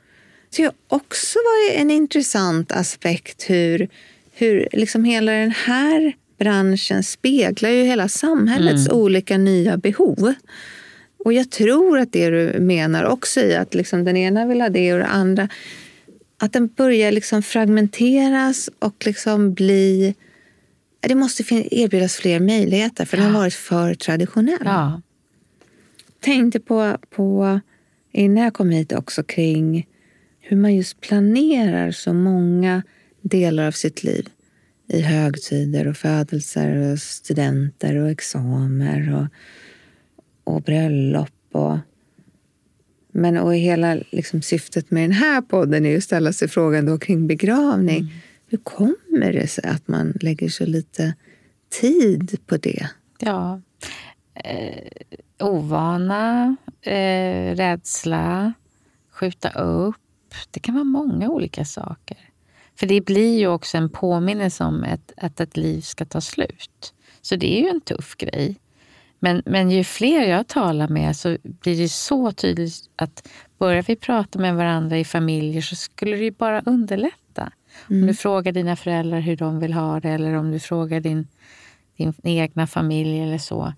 Så 0.50 0.62
det 0.62 0.72
också 0.88 1.40
var 1.40 1.80
en 1.80 1.92
intressant 1.92 2.72
aspekt 2.72 3.50
hur, 3.50 3.90
hur 4.32 4.68
liksom 4.72 5.04
hela 5.04 5.32
den 5.32 5.52
här 5.52 6.14
branschen 6.40 7.04
speglar 7.04 7.70
ju 7.70 7.84
hela 7.84 8.10
samhällets 8.10 8.90
olika 8.90 9.38
nya 9.38 9.78
behov. 9.78 10.34
Och 11.26 11.34
jag 11.34 11.50
tror 11.50 12.00
att 12.00 12.12
det 12.12 12.30
du 12.30 12.60
menar 12.60 13.04
också 13.04 13.40
i 13.40 13.56
att 13.56 13.74
liksom 13.74 14.04
den 14.04 14.18
ena 14.18 14.46
vill 14.46 14.62
ha 14.62 14.70
det 14.70 14.94
och 14.94 15.00
det 15.00 15.06
andra, 15.06 15.50
att 16.38 16.54
den 16.54 16.68
börjar 16.68 17.12
liksom 17.12 17.44
fragmenteras 17.44 18.70
och 18.80 19.06
liksom 19.06 19.54
bli... 19.54 20.16
Det 21.00 21.16
måste 21.16 21.44
erbjudas 21.72 22.16
fler 22.16 22.40
möjligheter 22.40 23.06
för 23.06 23.18
den 23.18 23.26
har 23.26 23.40
varit 23.40 23.54
för 23.54 23.94
traditionell 23.94 24.62
ja. 24.64 25.02
tänkte 26.20 26.60
på, 26.60 26.98
på 27.10 27.60
innan 28.12 28.44
jag 28.44 28.54
kom 28.54 28.70
hit 28.70 28.94
också 28.94 29.24
kring 29.24 29.88
hur 30.40 30.58
man 30.58 30.76
just 30.76 31.02
planerar 31.02 31.92
så 31.92 32.14
många 32.14 32.84
delar 33.22 33.68
av 33.68 33.72
sitt 33.72 34.04
liv 34.04 34.30
i 34.88 35.02
högtider 35.02 35.88
och 35.88 35.98
födelser 35.98 36.92
och 36.92 37.00
studenter 37.00 37.96
och 37.96 38.10
examer 38.10 39.16
och, 39.16 39.28
och 40.44 40.62
bröllop. 40.62 41.30
Och, 41.52 41.78
men 43.12 43.38
och 43.38 43.56
hela 43.56 43.98
liksom, 44.12 44.42
syftet 44.42 44.92
med 44.92 45.04
den 45.04 45.12
här 45.12 45.42
podden 45.42 45.86
är 45.86 45.90
ju 45.90 45.98
att 45.98 46.04
ställa 46.04 46.34
sig 46.34 46.48
frågan 46.48 46.86
då 46.86 46.98
kring 46.98 47.28
begravning. 47.28 48.14
Hur 48.48 48.58
kommer 48.58 49.34
det 49.34 49.48
sig 49.48 49.64
att 49.64 49.88
man 49.88 50.14
lägger 50.22 50.50
så 50.50 50.66
lite 50.66 51.16
tid 51.82 52.38
på 52.46 52.58
det? 52.58 52.88
Ja. 53.20 53.62
Eh, 54.34 54.88
ovana, 55.40 56.56
eh, 56.82 57.56
rädsla, 57.56 58.54
skjuta 59.12 59.50
upp. 59.50 59.96
Det 60.52 60.60
kan 60.60 60.76
vara 60.76 60.84
många 60.84 61.30
olika 61.30 61.66
saker. 61.66 62.18
För 62.76 62.88
det 62.88 63.02
blir 63.02 63.40
ju 63.40 63.48
också 63.48 63.78
en 63.78 63.90
påminnelse 63.90 64.64
om 64.64 64.84
ett, 64.84 65.12
att 65.18 65.40
ett 65.40 65.58
liv 65.58 65.82
ska 65.82 66.06
ta 66.06 66.22
slut. 66.22 66.94
Så 67.22 67.36
det 67.36 67.60
är 67.60 67.64
ju 67.64 67.70
en 67.70 67.82
tuff 67.82 68.16
grej. 68.18 68.60
Men, 69.24 69.44
men 69.46 69.72
ju 69.72 69.84
fler 69.84 70.24
jag 70.30 70.48
talar 70.48 70.88
med 70.88 71.18
så 71.18 71.38
blir 71.44 71.78
det 71.78 71.90
så 71.90 72.32
tydligt 72.32 72.74
att 72.96 73.28
börjar 73.58 73.82
vi 73.82 73.96
prata 73.96 74.40
med 74.40 74.56
varandra 74.56 75.00
i 75.00 75.06
familjer 75.06 75.62
så 75.62 75.76
skulle 75.76 76.18
det 76.18 76.24
ju 76.24 76.32
bara 76.32 76.62
underlätta. 76.62 77.52
Mm. 77.90 78.02
Om 78.02 78.08
du 78.08 78.14
frågar 78.14 78.52
dina 78.52 78.76
föräldrar 78.76 79.20
hur 79.20 79.36
de 79.36 79.60
vill 79.60 79.74
ha 79.74 80.00
det 80.00 80.10
eller 80.10 80.34
om 80.34 80.52
du 80.52 80.60
frågar 80.60 81.00
din, 81.00 81.28
din 81.98 82.14
egna 82.24 82.68
familj 82.68 83.20
eller 83.20 83.38
så. 83.38 83.74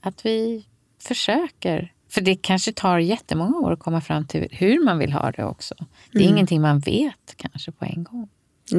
Att 0.00 0.26
vi 0.26 0.66
försöker. 1.02 1.92
För 2.08 2.20
det 2.20 2.36
kanske 2.36 2.72
tar 2.72 2.98
jättemånga 2.98 3.58
år 3.58 3.72
att 3.72 3.80
komma 3.80 4.00
fram 4.00 4.26
till 4.26 4.48
hur 4.50 4.84
man 4.84 4.98
vill 4.98 5.12
ha 5.12 5.30
det 5.30 5.44
också. 5.44 5.74
Det 6.12 6.18
är 6.18 6.22
mm. 6.22 6.34
ingenting 6.34 6.60
man 6.60 6.80
vet 6.80 7.34
kanske 7.36 7.72
på 7.72 7.84
en 7.84 8.04
gång. 8.04 8.28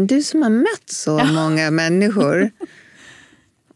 Du 0.07 0.23
som 0.23 0.41
har 0.41 0.49
mött 0.49 0.89
så 0.89 1.23
många 1.23 1.71
människor 1.71 2.51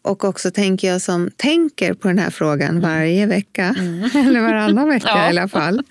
och 0.01 0.23
också 0.23 0.51
tänker 0.51 0.87
jag 0.87 1.01
som 1.01 1.29
tänker 1.35 1.93
på 1.93 2.07
den 2.07 2.19
här 2.19 2.29
frågan 2.29 2.69
mm. 2.69 2.81
varje 2.81 3.25
vecka, 3.25 3.75
mm. 3.79 4.03
eller 4.27 4.41
varannan 4.41 4.87
vecka 4.87 5.07
ja. 5.15 5.25
i 5.25 5.29
alla 5.29 5.47
fall. 5.47 5.83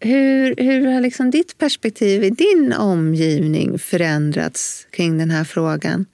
Hur, 0.00 0.54
hur 0.58 0.86
har 0.86 1.00
liksom 1.00 1.30
ditt 1.30 1.58
perspektiv 1.58 2.24
i 2.24 2.30
din 2.30 2.72
omgivning 2.72 3.78
förändrats 3.78 4.86
kring 4.90 5.18
den 5.18 5.30
här 5.30 5.44
frågan? 5.44 6.06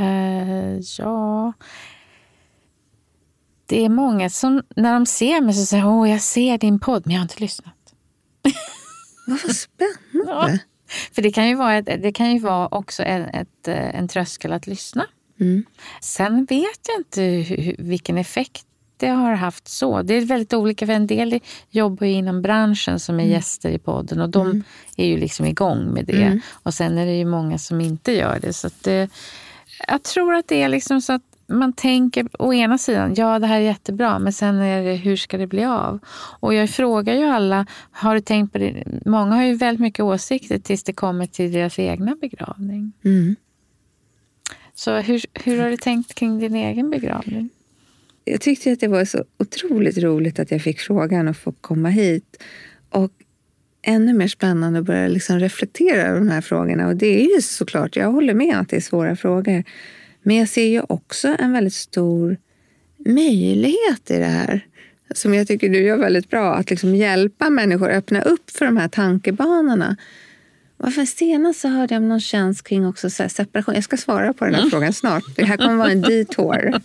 Uh, 0.00 0.80
ja... 0.98 1.52
Det 3.66 3.84
är 3.84 3.88
många 3.88 4.30
som 4.30 4.62
när 4.76 4.94
de 4.94 5.06
ser 5.06 5.40
mig 5.40 5.54
så 5.54 5.66
säger 5.66 5.88
åh 5.88 6.10
jag 6.10 6.20
ser 6.20 6.58
din 6.58 6.80
podd, 6.80 7.02
men 7.04 7.14
jag 7.14 7.20
har 7.20 7.24
inte 7.24 7.40
lyssnat. 7.40 7.74
Vad 9.26 9.56
spännande. 9.56 10.32
Ja. 10.32 10.58
För 11.14 11.22
det 11.22 11.30
kan 11.30 11.48
ju 11.48 11.54
vara, 11.54 11.74
ett, 11.74 11.86
det 12.02 12.12
kan 12.12 12.32
ju 12.32 12.38
vara 12.38 12.68
också 12.68 13.02
en, 13.02 13.22
ett, 13.22 13.68
en 13.68 14.08
tröskel 14.08 14.52
att 14.52 14.66
lyssna. 14.66 15.06
Mm. 15.40 15.64
Sen 16.00 16.44
vet 16.44 16.80
jag 16.88 17.00
inte 17.00 17.22
hur, 17.22 17.76
vilken 17.78 18.18
effekt 18.18 18.66
det 18.96 19.08
har 19.08 19.34
haft 19.34 19.68
så. 19.68 20.02
Det 20.02 20.14
är 20.14 20.20
väldigt 20.20 20.54
olika, 20.54 20.86
för 20.86 20.92
en 20.92 21.06
del 21.06 21.40
jobbar 21.70 22.06
ju 22.06 22.12
inom 22.12 22.42
branschen 22.42 23.00
som 23.00 23.14
är 23.20 23.24
mm. 23.24 23.32
gäster 23.32 23.70
i 23.70 23.78
podden 23.78 24.20
och 24.20 24.30
de 24.30 24.46
mm. 24.46 24.64
är 24.96 25.06
ju 25.06 25.16
liksom 25.16 25.46
igång 25.46 25.84
med 25.84 26.06
det. 26.06 26.22
Mm. 26.22 26.40
Och 26.52 26.74
sen 26.74 26.98
är 26.98 27.06
det 27.06 27.16
ju 27.16 27.24
många 27.24 27.58
som 27.58 27.80
inte 27.80 28.12
gör 28.12 28.38
det. 28.42 28.52
Så 28.52 28.70
det, 28.82 29.10
jag 29.88 30.02
tror 30.02 30.34
att 30.34 30.48
det 30.48 30.62
är 30.62 30.68
liksom 30.68 31.00
så 31.00 31.12
att 31.12 31.22
man 31.46 31.72
tänker 31.72 32.28
å 32.38 32.54
ena 32.54 32.78
sidan, 32.78 33.14
ja 33.16 33.38
det 33.38 33.46
här 33.46 33.56
är 33.56 33.60
jättebra, 33.60 34.18
men 34.18 34.32
sen 34.32 34.56
är 34.56 34.84
det, 34.84 34.94
hur 34.94 35.16
ska 35.16 35.38
det 35.38 35.46
bli 35.46 35.64
av? 35.64 35.98
Och 36.40 36.54
jag 36.54 36.70
frågar 36.70 37.14
ju 37.14 37.24
alla, 37.24 37.66
har 37.90 38.14
du 38.14 38.20
tänkt 38.20 38.52
på 38.52 38.58
det? 38.58 38.84
Många 39.06 39.34
har 39.34 39.42
ju 39.42 39.54
väldigt 39.54 39.80
mycket 39.80 40.00
åsikter 40.00 40.58
tills 40.58 40.84
det 40.84 40.92
kommer 40.92 41.26
till 41.26 41.52
deras 41.52 41.78
egna 41.78 42.16
begravning. 42.20 42.92
Mm. 43.04 43.36
Så 44.74 44.96
hur, 44.96 45.22
hur 45.44 45.60
har 45.60 45.70
du 45.70 45.76
tänkt 45.76 46.14
kring 46.14 46.38
din 46.38 46.54
egen 46.54 46.90
begravning? 46.90 47.50
Jag 48.24 48.40
tyckte 48.40 48.72
att 48.72 48.80
det 48.80 48.88
var 48.88 49.04
så 49.04 49.24
otroligt 49.38 49.98
roligt 49.98 50.38
att 50.38 50.50
jag 50.50 50.62
fick 50.62 50.80
frågan 50.80 51.28
att 51.28 51.36
få 51.36 51.52
komma 51.52 51.88
hit. 51.88 52.42
Och 52.90 53.12
ännu 53.82 54.12
mer 54.12 54.28
spännande 54.28 54.78
att 54.78 54.84
börja 54.84 55.08
liksom 55.08 55.40
reflektera 55.40 56.02
över 56.02 56.18
de 56.18 56.28
här 56.28 56.40
frågorna. 56.40 56.86
Och 56.86 56.96
det 56.96 57.06
är 57.06 57.34
ju 57.34 57.42
såklart, 57.42 57.96
jag 57.96 58.12
håller 58.12 58.34
med 58.34 58.56
att 58.58 58.68
det 58.68 58.76
är 58.76 58.80
svåra 58.80 59.16
frågor. 59.16 59.64
Men 60.22 60.36
jag 60.36 60.48
ser 60.48 60.66
ju 60.66 60.82
också 60.88 61.36
en 61.38 61.52
väldigt 61.52 61.74
stor 61.74 62.36
möjlighet 62.98 64.10
i 64.10 64.18
det 64.18 64.24
här. 64.24 64.66
Som 65.14 65.34
jag 65.34 65.46
tycker 65.46 65.68
du 65.68 65.78
gör 65.78 65.96
väldigt 65.96 66.30
bra, 66.30 66.54
att 66.54 66.70
liksom 66.70 66.94
hjälpa 66.94 67.50
människor 67.50 67.90
att 67.90 67.96
öppna 67.96 68.22
upp 68.22 68.50
för 68.50 68.64
de 68.64 68.76
här 68.76 68.88
tankebanorna. 68.88 69.96
Varför 70.84 71.04
senast 71.04 71.60
så 71.60 71.68
hörde 71.68 71.94
jag 71.94 72.02
om 72.02 72.08
någon 72.08 72.20
tjänst 72.20 72.62
kring 72.62 72.86
också 72.86 73.10
så 73.10 73.28
separation. 73.28 73.74
Jag 73.74 73.84
ska 73.84 73.96
svara 73.96 74.32
på 74.32 74.44
den 74.44 74.54
här 74.54 74.60
mm. 74.60 74.70
frågan 74.70 74.92
snart. 74.92 75.24
Det 75.36 75.44
här 75.44 75.56
kommer 75.56 75.76
vara 75.76 75.90
en 75.90 76.00
detour. 76.00 76.80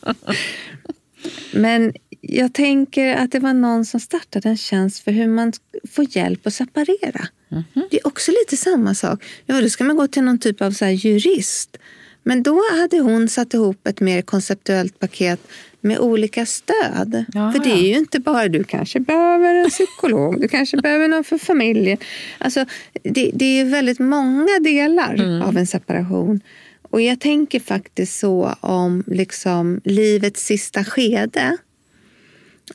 Men 1.53 1.93
jag 2.21 2.53
tänker 2.53 3.15
att 3.15 3.31
det 3.31 3.39
var 3.39 3.53
någon 3.53 3.85
som 3.85 3.99
startade 3.99 4.49
en 4.49 4.57
tjänst 4.57 5.03
för 5.03 5.11
hur 5.11 5.27
man 5.27 5.53
får 5.91 6.05
hjälp 6.17 6.47
att 6.47 6.53
separera. 6.53 7.27
Mm 7.51 7.63
-hmm. 7.73 7.81
Det 7.91 7.97
är 7.97 8.07
också 8.07 8.31
lite 8.31 8.57
samma 8.57 8.95
sak. 8.95 9.23
Ja, 9.45 9.61
då 9.61 9.69
ska 9.69 9.83
man 9.83 9.95
gå 9.95 10.07
till 10.07 10.23
någon 10.23 10.39
typ 10.39 10.61
av 10.61 10.71
så 10.71 10.85
jurist. 10.85 11.77
Men 12.23 12.43
då 12.43 12.61
hade 12.71 12.99
hon 12.99 13.29
satt 13.29 13.53
ihop 13.53 13.87
ett 13.87 13.99
mer 13.99 14.21
konceptuellt 14.21 14.99
paket 14.99 15.39
med 15.81 15.99
olika 15.99 16.45
stöd. 16.45 17.25
Jaha. 17.33 17.51
För 17.51 17.59
det 17.59 17.71
är 17.71 17.87
ju 17.87 17.97
inte 17.97 18.19
bara 18.19 18.47
du 18.47 18.63
kanske 18.63 18.99
behöver 18.99 19.55
en 19.55 19.69
psykolog, 19.69 20.41
du 20.41 20.47
kanske 20.47 20.77
behöver 20.81 21.07
någon 21.07 21.23
för 21.23 21.37
familjen. 21.37 21.97
Alltså, 22.37 22.65
det, 23.03 23.31
det 23.33 23.45
är 23.45 23.65
väldigt 23.65 23.99
många 23.99 24.59
delar 24.59 25.13
mm. 25.13 25.41
av 25.41 25.57
en 25.57 25.67
separation. 25.67 26.41
Och 26.81 27.01
jag 27.01 27.19
tänker 27.19 27.59
faktiskt 27.59 28.19
så 28.19 28.55
om 28.59 29.03
liksom 29.07 29.81
livets 29.83 30.45
sista 30.45 30.83
skede. 30.83 31.57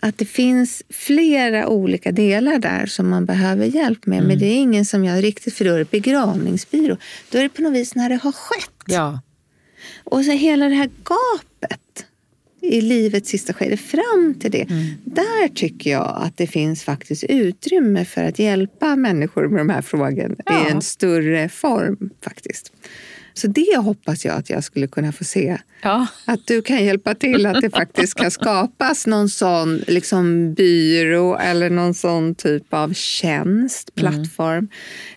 Att 0.01 0.19
det 0.19 0.25
finns 0.25 0.83
flera 0.91 1.69
olika 1.69 2.13
delar 2.13 2.59
där 2.59 2.87
som 2.87 3.09
man 3.09 3.25
behöver 3.25 3.67
hjälp 3.67 4.07
med. 4.07 4.19
Mm. 4.19 4.29
Men 4.29 4.39
det 4.39 4.47
är 4.47 4.57
ingen 4.57 4.85
som 4.85 5.05
jag 5.05 5.25
riktigt, 5.25 5.55
för 5.55 5.65
då 5.65 5.73
är 5.73 5.79
det 5.79 5.91
begravningsbyrå. 5.91 6.97
Då 7.31 7.39
är 7.39 7.43
det 7.43 7.49
på 7.49 7.63
något 7.63 7.73
vis 7.73 7.95
när 7.95 8.09
det 8.09 8.17
har 8.17 8.33
skett. 8.33 8.71
Ja. 8.87 9.21
Och 10.05 10.25
så 10.25 10.31
hela 10.31 10.69
det 10.69 10.75
här 10.75 10.91
gapet 11.05 12.07
i 12.61 12.81
livets 12.81 13.31
sista 13.31 13.53
skede 13.53 13.77
fram 13.77 14.35
till 14.41 14.51
det. 14.51 14.71
Mm. 14.71 14.85
Där 15.05 15.49
tycker 15.49 15.91
jag 15.91 16.15
att 16.17 16.37
det 16.37 16.47
finns 16.47 16.83
faktiskt 16.83 17.25
utrymme 17.25 18.05
för 18.05 18.25
att 18.25 18.39
hjälpa 18.39 18.97
människor 18.97 19.49
med 19.49 19.61
de 19.61 19.69
här 19.69 19.83
frågorna 19.83 20.35
ja. 20.47 20.69
i 20.69 20.71
en 20.71 20.83
större 20.83 21.49
form 21.49 22.11
faktiskt. 22.25 22.73
Så 23.37 23.47
det 23.47 23.77
hoppas 23.77 24.25
jag 24.25 24.37
att 24.37 24.51
jag 24.51 24.65
skulle 24.65 24.87
kunna 24.87 25.13
få 25.13 25.25
se. 25.25 25.59
Ja. 25.83 26.07
Att 26.25 26.47
du 26.47 26.63
kan 26.63 26.85
hjälpa 26.85 27.15
till 27.15 27.47
att 27.47 27.61
det 27.61 27.71
faktiskt 27.71 28.15
kan 28.15 28.31
skapas 28.31 29.07
någon 29.07 29.29
sån 29.29 29.77
liksom, 29.87 30.55
byrå 30.55 31.39
eller 31.39 31.71
någon 31.71 31.95
sån 31.95 32.35
typ 32.35 32.75
av 32.75 32.93
tjänst, 32.93 33.91
mm. 33.97 34.13
plattform. 34.13 34.59
Mm. 34.59 34.69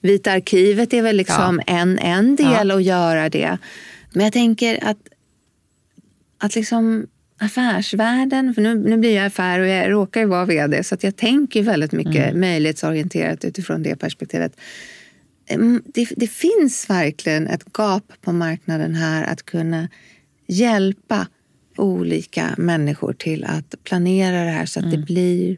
Vita 0.02 0.32
arkivet 0.32 0.94
är 0.94 1.02
väl 1.02 1.16
liksom 1.16 1.62
ja. 1.68 1.74
en, 1.74 2.00
en 2.00 2.36
del 2.36 2.70
ja. 2.70 2.76
att 2.76 2.84
göra 2.84 3.30
det. 3.30 3.58
Men 4.14 4.24
jag 4.24 4.34
tänker 4.34 4.84
att, 4.84 4.98
att 6.38 6.56
liksom 6.56 7.08
affärsvärlden, 7.40 8.54
för 8.54 8.62
nu, 8.62 8.76
nu 8.76 8.98
blir 8.98 9.16
jag 9.16 9.26
affär 9.26 9.60
och 9.60 9.68
jag 9.68 9.92
råkar 9.92 10.22
ju 10.22 10.28
vara 10.28 10.46
vd 10.46 10.84
så 10.84 10.96
att 10.96 11.04
jag 11.04 11.16
tänker 11.16 11.64
väldigt 11.64 11.92
mycket 11.92 12.28
mm. 12.28 12.40
möjlighetsorienterat 12.40 13.46
utifrån 13.46 13.84
det 13.84 13.96
perspektivet. 13.96 14.60
Det, 15.94 16.10
det, 16.18 16.28
finns 16.28 16.90
verkligen 16.90 17.48
ett 17.48 17.64
gap 17.78 18.14
på 18.22 18.32
marknaden 18.32 18.96
här 18.96 19.24
att 19.24 19.44
kunna 19.44 19.90
hjälpa 20.48 21.28
olika 21.78 22.56
människor 22.58 23.14
till 23.14 23.44
att 23.44 23.76
planera 23.84 24.44
det 24.44 24.52
här 24.52 24.66
så 24.66 24.80
att 24.80 24.86
mm. 24.86 25.00
det 25.00 25.06
blir 25.06 25.58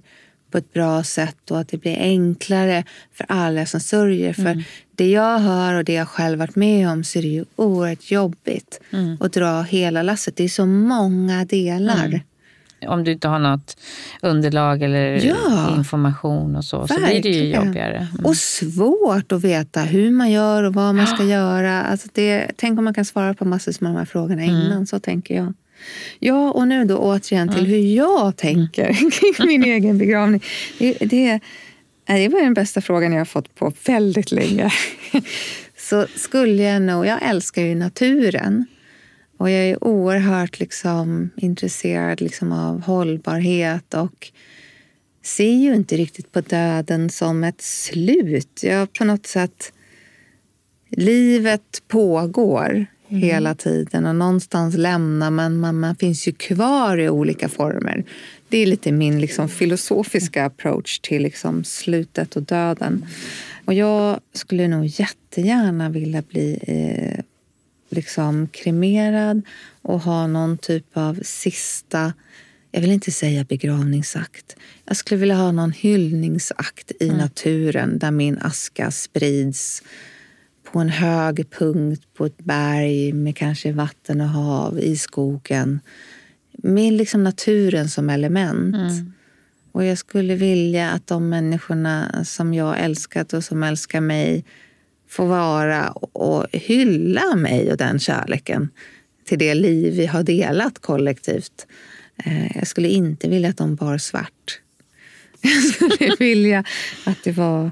på 0.52 0.58
ett 0.58 0.74
bra 0.74 1.04
sätt 1.04 1.52
och 1.52 1.60
att 1.60 1.68
det 1.68 1.78
blir 1.78 1.98
enklare 1.98 2.84
för 3.14 3.26
alla 3.30 3.66
som 3.66 3.80
sörjer. 3.80 4.34
För 4.34 4.42
mm. 4.42 4.64
det 4.96 5.10
jag 5.10 5.40
hör 5.40 5.74
och 5.74 5.84
det 5.84 5.94
jag 5.94 6.08
själv 6.08 6.40
varit 6.40 6.56
med 6.56 6.90
om 6.90 7.04
så 7.04 7.20
är 7.20 7.24
det 7.24 7.28
ju 7.28 7.46
oerhört 7.56 8.12
jobbigt 8.12 8.80
mm. 8.92 9.18
att 9.22 9.34
dra 9.34 9.62
hela 9.62 10.04
lasset. 10.04 10.36
Det 10.36 10.44
är 10.44 10.50
så 10.50 10.66
många 10.66 11.46
delar. 11.46 12.06
Mm. 12.06 12.20
Om 12.88 13.04
du 13.04 13.12
inte 13.12 13.28
har 13.28 13.40
något 13.40 13.78
underlag 14.22 14.82
eller 14.82 15.26
ja, 15.26 15.76
information 15.78 16.56
och 16.56 16.66
så, 16.66 16.80
verkligen. 16.80 17.02
så 17.02 17.12
blir 17.12 17.22
det 17.22 17.38
ju 17.38 17.56
jobbigare. 17.56 18.08
Mm. 18.12 18.26
Och 18.26 18.36
svårt 18.36 19.32
att 19.32 19.44
veta 19.44 19.82
hur 19.82 20.12
man 20.12 20.32
gör 20.32 20.64
och 20.64 20.74
vad 20.74 20.96
man 20.96 21.08
ska 21.08 21.24
göra. 21.26 21.82
Alltså 21.84 22.08
det, 22.14 22.52
tänk 22.56 22.80
om 22.80 22.86
man 22.86 22.94
kan 22.94 23.06
svara 23.06 23.34
på 23.34 23.46
massor 23.46 23.72
av 23.72 23.78
de 23.80 23.96
här 23.96 24.06
frågorna 24.06 24.44
mm. 24.44 24.56
innan, 24.56 24.88
så 24.88 25.00
tänker 25.00 25.36
jag. 25.36 25.54
Ja, 26.20 26.52
och 26.52 26.68
nu 26.68 26.86
då 26.86 26.98
återigen 26.98 27.50
till 27.50 27.66
hur 27.66 27.96
jag 27.96 28.38
tänker 28.38 28.94
kring 29.36 29.48
min 29.48 29.64
egen 29.64 29.98
begravning. 29.98 30.44
Det, 30.80 30.94
det, 31.00 31.40
det 32.06 32.30
var 32.30 32.42
den 32.42 32.54
bästa 32.54 32.82
frågan 32.82 33.12
jag 33.12 33.20
har 33.20 33.26
fått 33.26 33.56
på 33.56 33.74
väldigt 33.86 34.32
länge. 34.32 34.72
Så 35.78 36.08
skulle 36.16 36.64
jag 36.64 36.82
nog... 36.82 37.06
Jag 37.06 37.30
älskar 37.30 37.62
ju 37.62 37.76
naturen. 37.76 38.66
Och 39.38 39.50
jag 39.50 39.66
är 39.66 39.84
oerhört 39.84 40.60
liksom, 40.60 41.30
intresserad 41.36 42.22
liksom, 42.22 42.52
av 42.52 42.82
hållbarhet 42.82 43.94
och 43.94 44.32
ser 45.24 45.54
ju 45.54 45.76
inte 45.76 45.98
riktigt 45.98 46.32
på 46.32 46.42
döden 46.42 47.10
som 47.10 47.44
ett 47.44 47.62
slut. 47.62 48.60
Jag 48.64 48.94
på 48.94 49.06
något 49.06 49.26
sätt... 49.26 49.74
Livet 50.92 51.82
pågår 51.88 52.86
mm. 53.10 53.22
hela 53.22 53.56
tiden 53.56 54.06
och 54.06 54.16
någonstans 54.16 54.76
lämnar 54.78 55.32
man, 55.32 55.58
man, 55.58 55.80
man 55.80 55.96
finns 55.96 56.28
ju 56.28 56.32
kvar 56.32 56.98
i 56.98 57.10
olika 57.10 57.50
former. 57.50 58.04
Det 58.50 58.58
är 58.58 58.66
lite 58.66 58.92
min 58.92 59.22
liksom, 59.22 59.50
filosofiska 59.50 60.46
approach 60.46 61.00
till 61.00 61.24
liksom, 61.24 61.64
slutet 61.64 62.36
och 62.36 62.44
döden. 62.44 63.06
Och 63.66 63.74
jag 63.74 64.20
skulle 64.34 64.68
nog 64.68 64.86
jättegärna 64.86 65.90
vilja 65.90 66.24
bli 66.30 66.60
eh, 66.62 67.24
liksom 67.90 68.48
kremerad 68.48 69.42
och 69.82 70.02
ha 70.02 70.28
någon 70.28 70.58
typ 70.58 70.98
av 70.98 71.20
sista 71.24 72.14
jag 72.72 72.82
vill 72.82 72.92
inte 72.92 73.12
säga 73.12 73.44
begravningsakt. 73.44 74.56
Jag 74.86 74.98
skulle 74.98 75.20
vilja 75.20 75.36
ha 75.36 75.52
någon 75.52 75.72
hyllningsakt 75.72 76.92
i 77.00 77.08
mm. 77.08 77.18
naturen 77.18 78.00
där 78.00 78.12
min 78.12 78.38
aska 78.38 78.92
sprids 78.92 79.84
på 80.72 80.80
en 80.80 80.90
hög 80.90 81.50
punkt 81.50 82.04
på 82.14 82.26
ett 82.26 82.38
berg 82.38 83.14
med 83.14 83.36
kanske 83.36 83.72
vatten 83.72 84.22
och 84.22 84.30
hav 84.30 84.80
i 84.80 84.98
skogen. 84.98 85.80
Med 86.52 86.94
liksom 86.94 87.24
naturen 87.24 87.90
som 87.90 88.10
element. 88.10 88.76
Mm. 88.76 89.14
Och 89.72 89.86
jag 89.86 89.98
skulle 89.98 90.36
vilja 90.36 90.92
att 90.92 91.08
de 91.08 91.30
människorna 91.30 92.24
som 92.26 92.54
jag 92.54 92.80
älskat 92.80 93.34
och 93.34 93.44
som 93.44 93.64
älskar 93.64 94.02
mig 94.02 94.46
får 95.08 95.26
vara 95.26 95.90
och 95.92 96.46
hylla 96.52 97.36
mig 97.36 97.72
och 97.72 97.78
den 97.78 98.00
kärleken 98.00 98.70
till 99.26 99.40
det 99.40 99.54
liv 99.54 99.94
vi 99.94 100.06
har 100.06 100.24
delat 100.24 100.80
kollektivt. 100.80 101.68
Eh, 102.26 102.58
jag 102.58 102.68
skulle 102.68 102.88
inte 102.88 103.30
vilja 103.30 103.50
att 103.50 103.58
de 103.58 103.76
bar 103.76 103.98
svart. 103.98 104.62
Jag 105.42 105.64
skulle 105.64 106.16
vilja 106.20 106.64
att 107.06 107.24
det 107.24 107.32
var 107.32 107.72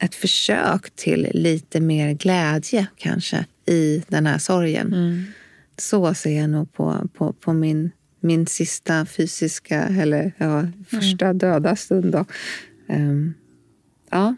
ett 0.00 0.14
försök 0.14 0.90
till 0.96 1.30
lite 1.34 1.80
mer 1.80 2.12
glädje 2.12 2.86
kanske 2.96 3.46
i 3.66 4.02
den 4.08 4.26
här 4.26 4.38
sorgen. 4.38 4.86
Mm. 4.86 5.24
Så 5.78 6.14
ser 6.14 6.40
jag 6.40 6.50
nog 6.50 6.72
på, 6.72 7.08
på, 7.14 7.32
på 7.32 7.52
min, 7.52 7.90
min 8.20 8.46
sista 8.46 9.06
fysiska, 9.06 9.82
eller 9.82 10.32
ja, 10.38 10.66
första 10.88 11.24
mm. 11.24 11.38
döda 11.38 11.76
stund. 11.76 12.12
Då. 12.12 12.24
Um, 12.88 13.34
ja, 14.10 14.34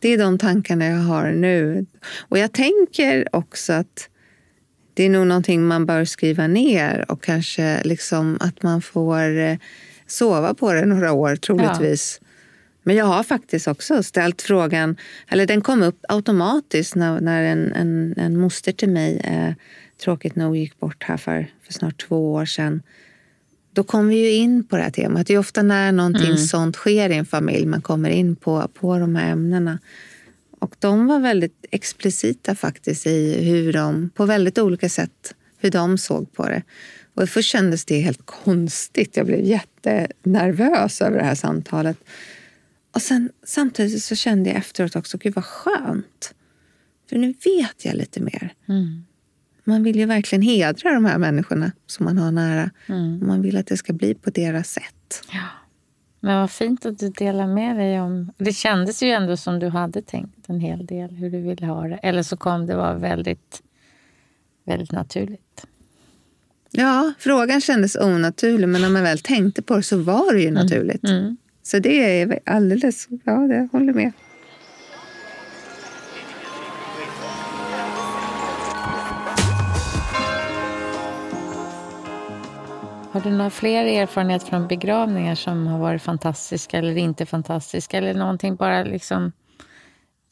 det 0.00 0.08
är 0.08 0.18
de 0.18 0.38
tankarna 0.38 0.86
jag 0.86 0.98
har 0.98 1.30
nu. 1.30 1.86
Och 2.28 2.38
jag 2.38 2.52
tänker 2.52 3.36
också 3.36 3.72
att 3.72 4.08
det 4.94 5.04
är 5.04 5.10
nog 5.10 5.26
någonting 5.26 5.64
man 5.64 5.86
bör 5.86 6.04
skriva 6.04 6.46
ner 6.46 7.10
och 7.10 7.22
kanske 7.22 7.82
liksom 7.84 8.38
att 8.40 8.62
man 8.62 8.82
får 8.82 9.38
eh, 9.38 9.56
sova 10.06 10.54
på 10.54 10.72
det 10.72 10.86
några 10.86 11.12
år 11.12 11.36
troligtvis. 11.36 12.18
Ja. 12.20 12.25
Men 12.86 12.96
jag 12.96 13.04
har 13.04 13.22
faktiskt 13.22 13.68
också 13.68 14.02
ställt 14.02 14.42
frågan, 14.42 14.96
eller 15.28 15.46
den 15.46 15.60
kom 15.60 15.82
upp 15.82 16.04
automatiskt 16.08 16.94
när, 16.94 17.20
när 17.20 17.42
en, 17.42 17.72
en, 17.72 18.14
en 18.16 18.36
moster 18.36 18.72
till 18.72 18.88
mig 18.88 19.20
eh, 19.24 19.54
tråkigt 20.04 20.36
nog 20.36 20.56
gick 20.56 20.80
bort 20.80 21.02
här 21.02 21.16
för, 21.16 21.46
för 21.62 21.72
snart 21.72 22.08
två 22.08 22.32
år 22.32 22.44
sedan. 22.44 22.82
Då 23.72 23.84
kom 23.84 24.08
vi 24.08 24.16
ju 24.16 24.30
in 24.30 24.64
på 24.64 24.76
det 24.76 24.82
här 24.82 24.90
temat. 24.90 25.26
Det 25.26 25.34
är 25.34 25.38
ofta 25.38 25.62
när 25.62 25.92
någonting 25.92 26.26
mm. 26.26 26.38
sånt 26.38 26.76
sker 26.76 27.10
i 27.10 27.16
en 27.16 27.26
familj 27.26 27.66
man 27.66 27.82
kommer 27.82 28.10
in 28.10 28.36
på, 28.36 28.68
på 28.74 28.98
de 28.98 29.16
här 29.16 29.32
ämnena. 29.32 29.78
Och 30.58 30.74
de 30.78 31.06
var 31.06 31.18
väldigt 31.18 31.64
explicita 31.70 32.54
faktiskt 32.54 33.06
i 33.06 33.44
hur 33.44 33.72
de, 33.72 34.10
på 34.14 34.26
väldigt 34.26 34.58
olika 34.58 34.88
sätt, 34.88 35.34
hur 35.58 35.70
de 35.70 35.98
såg 35.98 36.32
på 36.32 36.46
det. 36.46 36.62
Och 37.14 37.28
först 37.28 37.50
kändes 37.50 37.84
det 37.84 38.00
helt 38.00 38.26
konstigt. 38.26 39.16
Jag 39.16 39.26
blev 39.26 39.40
jättenervös 39.40 41.02
över 41.02 41.18
det 41.18 41.24
här 41.24 41.34
samtalet. 41.34 41.96
Och 42.96 43.02
sen, 43.02 43.30
samtidigt 43.42 44.02
så 44.02 44.14
kände 44.14 44.50
jag 44.50 44.58
efteråt 44.58 44.96
också, 44.96 45.18
gud 45.18 45.34
vad 45.34 45.44
skönt. 45.44 46.34
För 47.08 47.16
nu 47.16 47.26
vet 47.26 47.84
jag 47.84 47.94
lite 47.94 48.20
mer. 48.20 48.54
Mm. 48.68 49.04
Man 49.64 49.82
vill 49.82 49.96
ju 49.96 50.06
verkligen 50.06 50.42
hedra 50.42 50.94
de 50.94 51.04
här 51.04 51.18
människorna 51.18 51.72
som 51.86 52.04
man 52.04 52.18
har 52.18 52.30
nära. 52.30 52.70
Mm. 52.86 53.20
Och 53.20 53.26
man 53.26 53.42
vill 53.42 53.56
att 53.56 53.66
det 53.66 53.76
ska 53.76 53.92
bli 53.92 54.14
på 54.14 54.30
deras 54.30 54.70
sätt. 54.70 55.24
Ja. 55.32 55.44
Men 56.20 56.40
vad 56.40 56.50
fint 56.50 56.86
att 56.86 56.98
du 56.98 57.08
delar 57.08 57.46
med 57.46 57.76
dig 57.76 58.00
om... 58.00 58.32
Det 58.38 58.52
kändes 58.52 59.02
ju 59.02 59.10
ändå 59.10 59.36
som 59.36 59.58
du 59.58 59.68
hade 59.68 60.02
tänkt 60.02 60.48
en 60.48 60.60
hel 60.60 60.86
del 60.86 61.10
hur 61.10 61.30
du 61.30 61.40
ville 61.40 61.66
ha 61.66 61.88
det. 61.88 61.96
Eller 61.96 62.22
så 62.22 62.36
kom 62.36 62.66
det 62.66 62.76
vara 62.76 62.94
väldigt, 62.94 63.62
väldigt 64.64 64.92
naturligt. 64.92 65.66
Ja, 66.70 67.12
frågan 67.18 67.60
kändes 67.60 67.96
onaturlig 67.96 68.68
men 68.68 68.82
när 68.82 68.90
man 68.90 69.02
väl 69.02 69.18
tänkte 69.18 69.62
på 69.62 69.76
det 69.76 69.82
så 69.82 69.98
var 69.98 70.34
det 70.34 70.40
ju 70.40 70.48
mm. 70.48 70.62
naturligt. 70.62 71.04
Mm. 71.04 71.18
Mm. 71.18 71.36
Så 71.66 71.78
det 71.78 72.20
är 72.20 72.38
alldeles... 72.46 73.08
Ja, 73.24 73.46
jag 73.46 73.68
håller 73.72 73.92
med. 73.92 74.12
Har 83.10 83.20
du 83.20 83.30
några 83.30 83.50
fler 83.50 83.84
erfarenheter 83.84 84.46
från 84.46 84.68
begravningar 84.68 85.34
som 85.34 85.66
har 85.66 85.78
varit 85.78 86.02
fantastiska 86.02 86.78
eller 86.78 86.96
inte 86.96 87.26
fantastiska? 87.26 87.98
Eller 87.98 88.14
någonting 88.14 88.56
bara 88.56 88.84
liksom... 88.84 89.32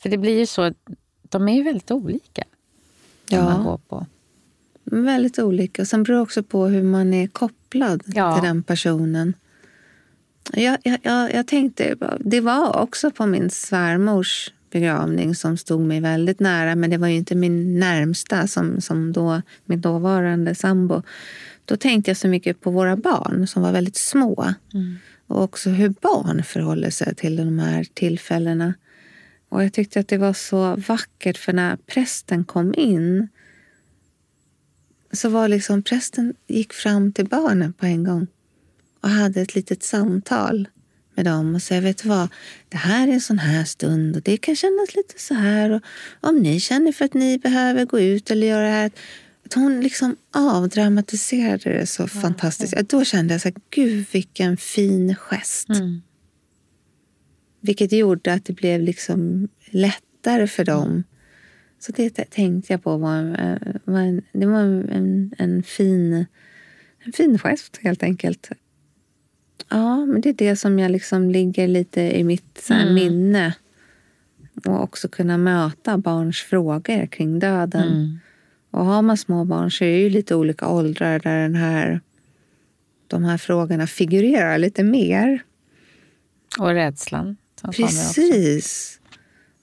För 0.02 0.08
det 0.08 0.18
blir 0.18 0.38
ju 0.38 0.46
så, 0.46 0.72
de 1.22 1.48
är 1.48 1.54
ju 1.54 1.62
väldigt 1.62 1.90
olika. 1.90 2.44
Ja. 3.28 3.44
Man 3.44 3.64
går 3.64 3.78
på. 3.88 4.06
Väldigt 4.84 5.38
olika. 5.38 5.84
Sen 5.84 6.02
beror 6.02 6.16
det 6.16 6.22
också 6.22 6.42
på 6.42 6.66
hur 6.66 6.82
man 6.82 7.14
är 7.14 7.26
kopplad 7.26 8.02
ja. 8.06 8.34
till 8.34 8.48
den 8.48 8.62
personen. 8.62 9.34
Jag, 10.52 10.78
jag, 11.02 11.34
jag, 11.34 11.46
tänkte, 11.46 11.96
det 12.20 12.40
var 12.40 12.76
också 12.76 13.10
på 13.10 13.26
min 13.26 13.50
svärmors 13.50 14.52
begravning 14.70 15.34
som 15.34 15.56
stod 15.56 15.80
mig 15.80 16.00
väldigt 16.00 16.40
nära. 16.40 16.74
Men 16.74 16.90
det 16.90 16.98
var 16.98 17.08
ju 17.08 17.16
inte 17.16 17.34
min 17.34 17.78
närmsta 17.78 18.46
som, 18.46 18.80
som 18.80 19.12
då, 19.12 19.42
min 19.64 19.80
dåvarande 19.80 20.54
sambo. 20.54 21.02
Då 21.64 21.76
tänkte 21.76 22.10
jag 22.10 22.16
så 22.16 22.28
mycket 22.28 22.60
på 22.60 22.70
våra 22.70 22.96
barn 22.96 23.46
som 23.46 23.62
var 23.62 23.72
väldigt 23.72 23.96
små. 23.96 24.54
Mm. 24.74 24.96
Och 25.26 25.42
också 25.42 25.70
hur 25.70 25.88
barn 25.88 26.42
förhåller 26.42 26.90
sig 26.90 27.14
till 27.14 27.36
de 27.36 27.58
här 27.58 27.86
tillfällena. 27.94 28.74
Och 29.48 29.64
jag 29.64 29.72
tyckte 29.72 30.00
att 30.00 30.08
det 30.08 30.18
var 30.18 30.32
så 30.32 30.76
vackert 30.76 31.38
för 31.38 31.52
när 31.52 31.76
prästen 31.76 32.44
kom 32.44 32.74
in 32.76 33.28
så 35.12 35.28
var 35.28 35.48
liksom 35.48 35.82
prästen 35.82 36.34
gick 36.46 36.72
fram 36.72 37.12
till 37.12 37.26
barnen 37.26 37.72
på 37.72 37.86
en 37.86 38.04
gång 38.04 38.26
och 39.04 39.10
hade 39.10 39.40
ett 39.40 39.54
litet 39.54 39.82
samtal 39.82 40.68
med 41.14 41.24
dem 41.24 41.54
och 41.54 41.62
sa, 41.62 41.80
vet 41.80 42.02
du 42.02 42.08
vad, 42.08 42.28
det 42.68 42.76
här 42.76 43.08
är 43.08 43.12
en 43.12 43.20
sån 43.20 43.38
här 43.38 43.64
stund 43.64 44.16
och 44.16 44.22
det 44.22 44.36
kan 44.36 44.56
kännas 44.56 44.94
lite 44.96 45.14
så 45.16 45.34
här. 45.34 45.70
Och 45.70 45.82
om 46.20 46.36
ni 46.36 46.60
känner 46.60 46.92
för 46.92 47.04
att 47.04 47.14
ni 47.14 47.38
behöver 47.38 47.84
gå 47.84 48.00
ut 48.00 48.30
eller 48.30 48.46
göra 48.46 48.62
det 48.62 48.70
här, 48.70 48.90
hon 49.54 49.80
liksom 49.80 50.16
avdramatiserade 50.32 51.70
det 51.70 51.86
så 51.86 52.02
ja, 52.02 52.06
fantastiskt. 52.06 52.72
Ja. 52.76 52.82
Då 52.82 53.04
kände 53.04 53.34
jag 53.34 53.40
så 53.40 53.48
här, 53.48 53.56
gud 53.70 54.06
vilken 54.12 54.56
fin 54.56 55.14
gest. 55.14 55.68
Mm. 55.68 56.02
Vilket 57.60 57.92
gjorde 57.92 58.32
att 58.32 58.44
det 58.44 58.52
blev 58.52 58.80
liksom 58.80 59.48
lättare 59.70 60.46
för 60.46 60.64
dem. 60.64 60.88
Mm. 60.88 61.04
Så 61.78 61.92
det 61.92 62.10
tänkte 62.10 62.72
jag 62.72 62.82
på 62.82 62.96
var, 62.96 63.22
var 63.84 64.00
en, 64.00 64.22
det 64.32 64.46
var 64.46 64.60
en, 64.60 65.34
en, 65.38 65.62
fin, 65.62 66.26
en 67.04 67.12
fin 67.12 67.38
gest 67.38 67.76
helt 67.82 68.02
enkelt. 68.02 68.50
Ja, 69.68 70.06
men 70.06 70.20
det 70.20 70.28
är 70.28 70.32
det 70.32 70.56
som 70.56 70.78
jag 70.78 70.90
liksom 70.90 71.30
ligger 71.30 71.68
lite 71.68 72.00
i 72.00 72.24
mitt 72.24 72.60
så 72.62 72.74
mm. 72.74 72.94
minne. 72.94 73.54
Och 74.64 74.82
också 74.82 75.08
kunna 75.08 75.38
möta 75.38 75.98
barns 75.98 76.38
frågor 76.38 77.06
kring 77.06 77.38
döden. 77.38 77.88
Mm. 77.88 78.18
Och 78.70 78.84
har 78.84 79.02
man 79.02 79.16
små 79.16 79.44
barn 79.44 79.70
så 79.70 79.84
är 79.84 79.88
det 79.88 79.98
ju 79.98 80.10
lite 80.10 80.34
olika 80.34 80.68
åldrar 80.68 81.18
där 81.18 81.42
den 81.42 81.54
här, 81.54 82.00
de 83.06 83.24
här 83.24 83.38
frågorna 83.38 83.86
figurerar 83.86 84.58
lite 84.58 84.82
mer. 84.84 85.42
Och 86.58 86.68
rädslan. 86.68 87.36
Precis. 87.72 89.00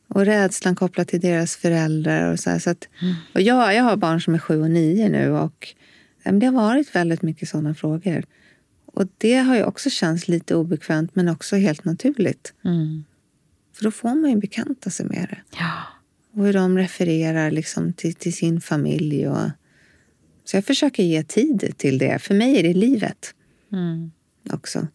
Och 0.07 0.25
rädslan 0.25 0.75
kopplat 0.75 1.07
till 1.07 1.19
deras 1.19 1.55
föräldrar. 1.55 2.31
Och 2.31 2.39
så, 2.39 2.49
här, 2.49 2.59
så 2.59 2.69
att, 2.69 2.87
mm. 3.01 3.15
och 3.33 3.41
jag, 3.41 3.75
jag 3.75 3.83
har 3.83 3.95
barn 3.95 4.21
som 4.21 4.33
är 4.33 4.39
sju 4.39 4.61
och 4.61 4.71
nio 4.71 5.09
nu 5.09 5.31
och 5.31 5.67
det 6.23 6.45
har 6.45 6.53
varit 6.53 6.95
väldigt 6.95 7.21
mycket 7.21 7.49
sådana 7.49 7.73
frågor. 7.73 8.23
Och 9.01 9.07
det 9.17 9.35
har 9.35 9.55
ju 9.55 9.63
också 9.63 9.89
känts 9.89 10.27
lite 10.27 10.55
obekvämt 10.55 11.15
men 11.15 11.29
också 11.29 11.55
helt 11.55 11.85
naturligt. 11.85 12.53
Mm. 12.65 13.03
För 13.73 13.83
då 13.83 13.91
får 13.91 14.15
man 14.15 14.29
ju 14.29 14.37
bekanta 14.37 14.89
sig 14.89 15.05
med 15.05 15.27
det. 15.29 15.57
Ja. 15.59 15.83
Och 16.33 16.45
hur 16.45 16.53
de 16.53 16.77
refererar 16.77 17.51
liksom 17.51 17.93
till, 17.93 18.15
till 18.15 18.33
sin 18.33 18.61
familj. 18.61 19.27
Och... 19.27 19.49
Så 20.43 20.57
jag 20.57 20.65
försöker 20.65 21.03
ge 21.03 21.23
tid 21.23 21.73
till 21.77 21.97
det. 21.97 22.19
För 22.19 22.35
mig 22.35 22.59
är 22.59 22.63
det 22.63 22.73
livet 22.73 23.33
mm. 23.71 24.11
också. 24.51 24.87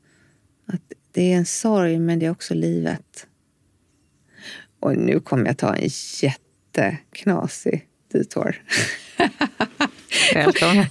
Att 0.66 0.92
det 1.12 1.33
är 1.33 1.37
en 1.37 1.47
sorg, 1.47 1.99
men 1.99 2.19
det 2.19 2.27
är 2.27 2.31
också 2.31 2.55
livet. 2.55 3.27
Och 4.81 4.96
nu 4.96 5.21
kommer 5.21 5.46
jag 5.46 5.59
ta 5.59 5.75
en 5.75 5.90
jätteknasig 6.23 7.87
detour. 8.13 8.63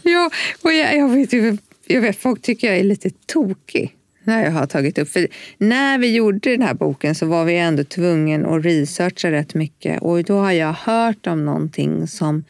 ja, 0.03 0.31
och 0.61 0.73
jag, 0.73 0.97
jag, 0.97 1.09
vet 1.09 1.33
ju, 1.33 1.57
jag 1.87 2.01
vet, 2.01 2.17
folk 2.17 2.41
tycker 2.41 2.67
jag 2.67 2.77
är 2.77 2.83
lite 2.83 3.09
tokig 3.25 3.95
när 4.23 4.43
jag 4.43 4.51
har 4.51 4.67
tagit 4.67 4.97
upp. 4.97 5.09
För 5.09 5.27
när 5.57 5.97
vi 5.97 6.15
gjorde 6.15 6.51
den 6.51 6.61
här 6.61 6.73
boken 6.73 7.15
så 7.15 7.25
var 7.25 7.45
vi 7.45 7.57
ändå 7.57 7.83
tvungen 7.83 8.45
att 8.45 8.65
researcha 8.65 9.31
rätt 9.31 9.53
mycket. 9.53 10.01
Och 10.01 10.23
då 10.23 10.37
har 10.37 10.51
jag 10.51 10.73
hört 10.73 11.27
om 11.27 11.45
någonting 11.45 12.07
som 12.07 12.43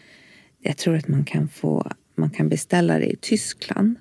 jag 0.62 0.78
tror 0.78 0.96
att 0.96 1.08
man 1.08 1.24
kan, 1.24 1.50
få, 1.50 1.92
man 2.16 2.30
kan 2.30 2.50
beställa 2.50 3.00
det 3.00 3.06
i 3.06 3.16
Tyskland. 3.22 3.96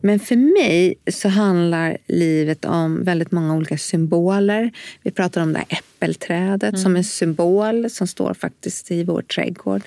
Men 0.00 0.20
för 0.20 0.36
mig 0.36 0.94
så 1.10 1.28
handlar 1.28 1.96
livet 2.06 2.64
om 2.64 3.04
väldigt 3.04 3.32
många 3.32 3.54
olika 3.54 3.78
symboler. 3.78 4.70
Vi 5.02 5.10
pratar 5.10 5.42
om 5.42 5.52
det 5.52 5.58
här 5.58 5.78
äppelträdet 5.78 6.72
mm. 6.72 6.80
som 6.80 6.96
en 6.96 7.04
symbol 7.04 7.90
som 7.90 8.06
står 8.06 8.34
faktiskt 8.34 8.90
i 8.90 9.04
vår 9.04 9.22
trädgård. 9.22 9.82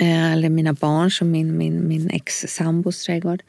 Eh, 0.00 0.32
eller 0.32 0.48
mina 0.48 0.72
barn 0.72 1.10
som 1.10 1.30
min, 1.30 1.58
min, 1.58 1.88
min 1.88 2.10
ex-sambos 2.10 3.04
trädgård 3.04 3.42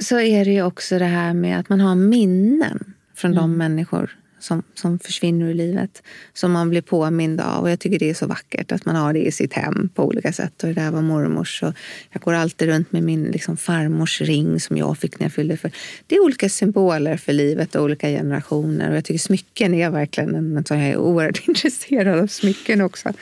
så 0.00 0.20
är 0.20 0.44
det 0.44 0.50
ju 0.50 0.62
också 0.62 0.98
det 0.98 1.04
här 1.04 1.34
med 1.34 1.58
att 1.58 1.68
man 1.68 1.80
har 1.80 1.94
minnen 1.94 2.94
från 3.14 3.30
mm. 3.30 3.42
de 3.42 3.56
människor 3.56 4.18
som, 4.44 4.62
som 4.74 4.98
försvinner 4.98 5.46
ur 5.46 5.54
livet. 5.54 6.02
Som 6.32 6.52
man 6.52 6.70
blir 6.70 6.82
påmind 6.82 7.40
av. 7.40 7.62
Och 7.62 7.70
jag 7.70 7.80
tycker 7.80 7.98
det 7.98 8.10
är 8.10 8.14
så 8.14 8.26
vackert 8.26 8.72
att 8.72 8.84
man 8.84 8.96
har 8.96 9.12
det 9.12 9.26
i 9.26 9.32
sitt 9.32 9.52
hem 9.52 9.88
på 9.94 10.04
olika 10.04 10.32
sätt. 10.32 10.62
Och 10.62 10.68
det 10.68 10.74
där 10.74 10.90
var 10.90 11.02
mormors. 11.02 11.62
Och 11.62 11.74
jag 12.12 12.22
går 12.22 12.32
alltid 12.32 12.68
runt 12.68 12.92
med 12.92 13.02
min 13.02 13.24
liksom, 13.24 13.56
farmors 13.56 14.20
ring 14.20 14.60
som 14.60 14.76
jag 14.76 14.98
fick 14.98 15.18
när 15.18 15.24
jag 15.24 15.32
fyllde 15.32 15.56
för. 15.56 15.70
Det 16.06 16.16
är 16.16 16.24
olika 16.24 16.48
symboler 16.48 17.16
för 17.16 17.32
livet 17.32 17.74
och 17.74 17.82
olika 17.82 18.08
generationer. 18.08 18.90
Och 18.90 18.96
jag 18.96 19.04
tycker 19.04 19.18
smycken 19.18 19.74
är 19.74 19.90
verkligen 19.90 20.34
en 20.34 20.64
jag 20.68 20.78
är 20.78 20.96
oerhört 20.96 21.48
intresserad 21.48 22.18
av 22.18 22.26
smycken 22.26 22.80
också. 22.80 23.12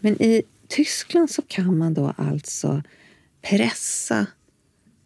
Men 0.00 0.22
i 0.22 0.42
Tyskland 0.72 1.30
så 1.30 1.42
kan 1.42 1.78
man 1.78 1.94
då 1.94 2.14
alltså 2.16 2.82
pressa 3.42 4.26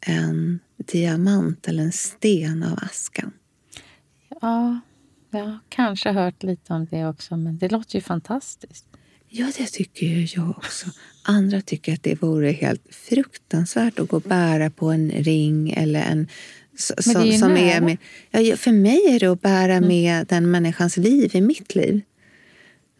en 0.00 0.58
diamant 0.76 1.68
eller 1.68 1.82
en 1.82 1.92
sten 1.92 2.62
av 2.62 2.78
askan. 2.82 3.32
Ja, 4.40 4.80
jag 5.30 5.44
har 5.44 5.58
kanske 5.68 6.12
hört 6.12 6.42
lite 6.42 6.72
om 6.72 6.86
det 6.90 7.06
också, 7.06 7.36
men 7.36 7.58
det 7.58 7.68
låter 7.68 7.94
ju 7.96 8.00
fantastiskt. 8.00 8.86
Ja, 9.28 9.52
det 9.58 9.66
tycker 9.66 10.06
ju 10.06 10.26
jag 10.40 10.50
också. 10.50 10.86
Andra 11.22 11.60
tycker 11.60 11.92
att 11.92 12.02
det 12.02 12.22
vore 12.22 12.50
helt 12.50 12.82
fruktansvärt 12.90 13.98
att 13.98 14.08
gå 14.08 14.16
och 14.16 14.22
bära 14.22 14.70
på 14.70 14.90
en 14.90 15.10
ring 15.10 15.70
eller 15.70 16.02
en 16.02 16.28
men 17.06 17.14
det 17.14 17.20
är 17.20 17.32
ju 17.32 17.38
som 17.38 17.56
är 17.56 17.80
med, 17.80 17.96
ja, 18.30 18.56
För 18.56 18.72
mig 18.72 19.06
är 19.08 19.20
det 19.20 19.26
att 19.26 19.42
bära 19.42 19.74
mm. 19.74 19.88
med 19.88 20.26
den 20.26 20.50
människans 20.50 20.96
liv 20.96 21.36
i 21.36 21.40
mitt 21.40 21.74
liv. 21.74 22.00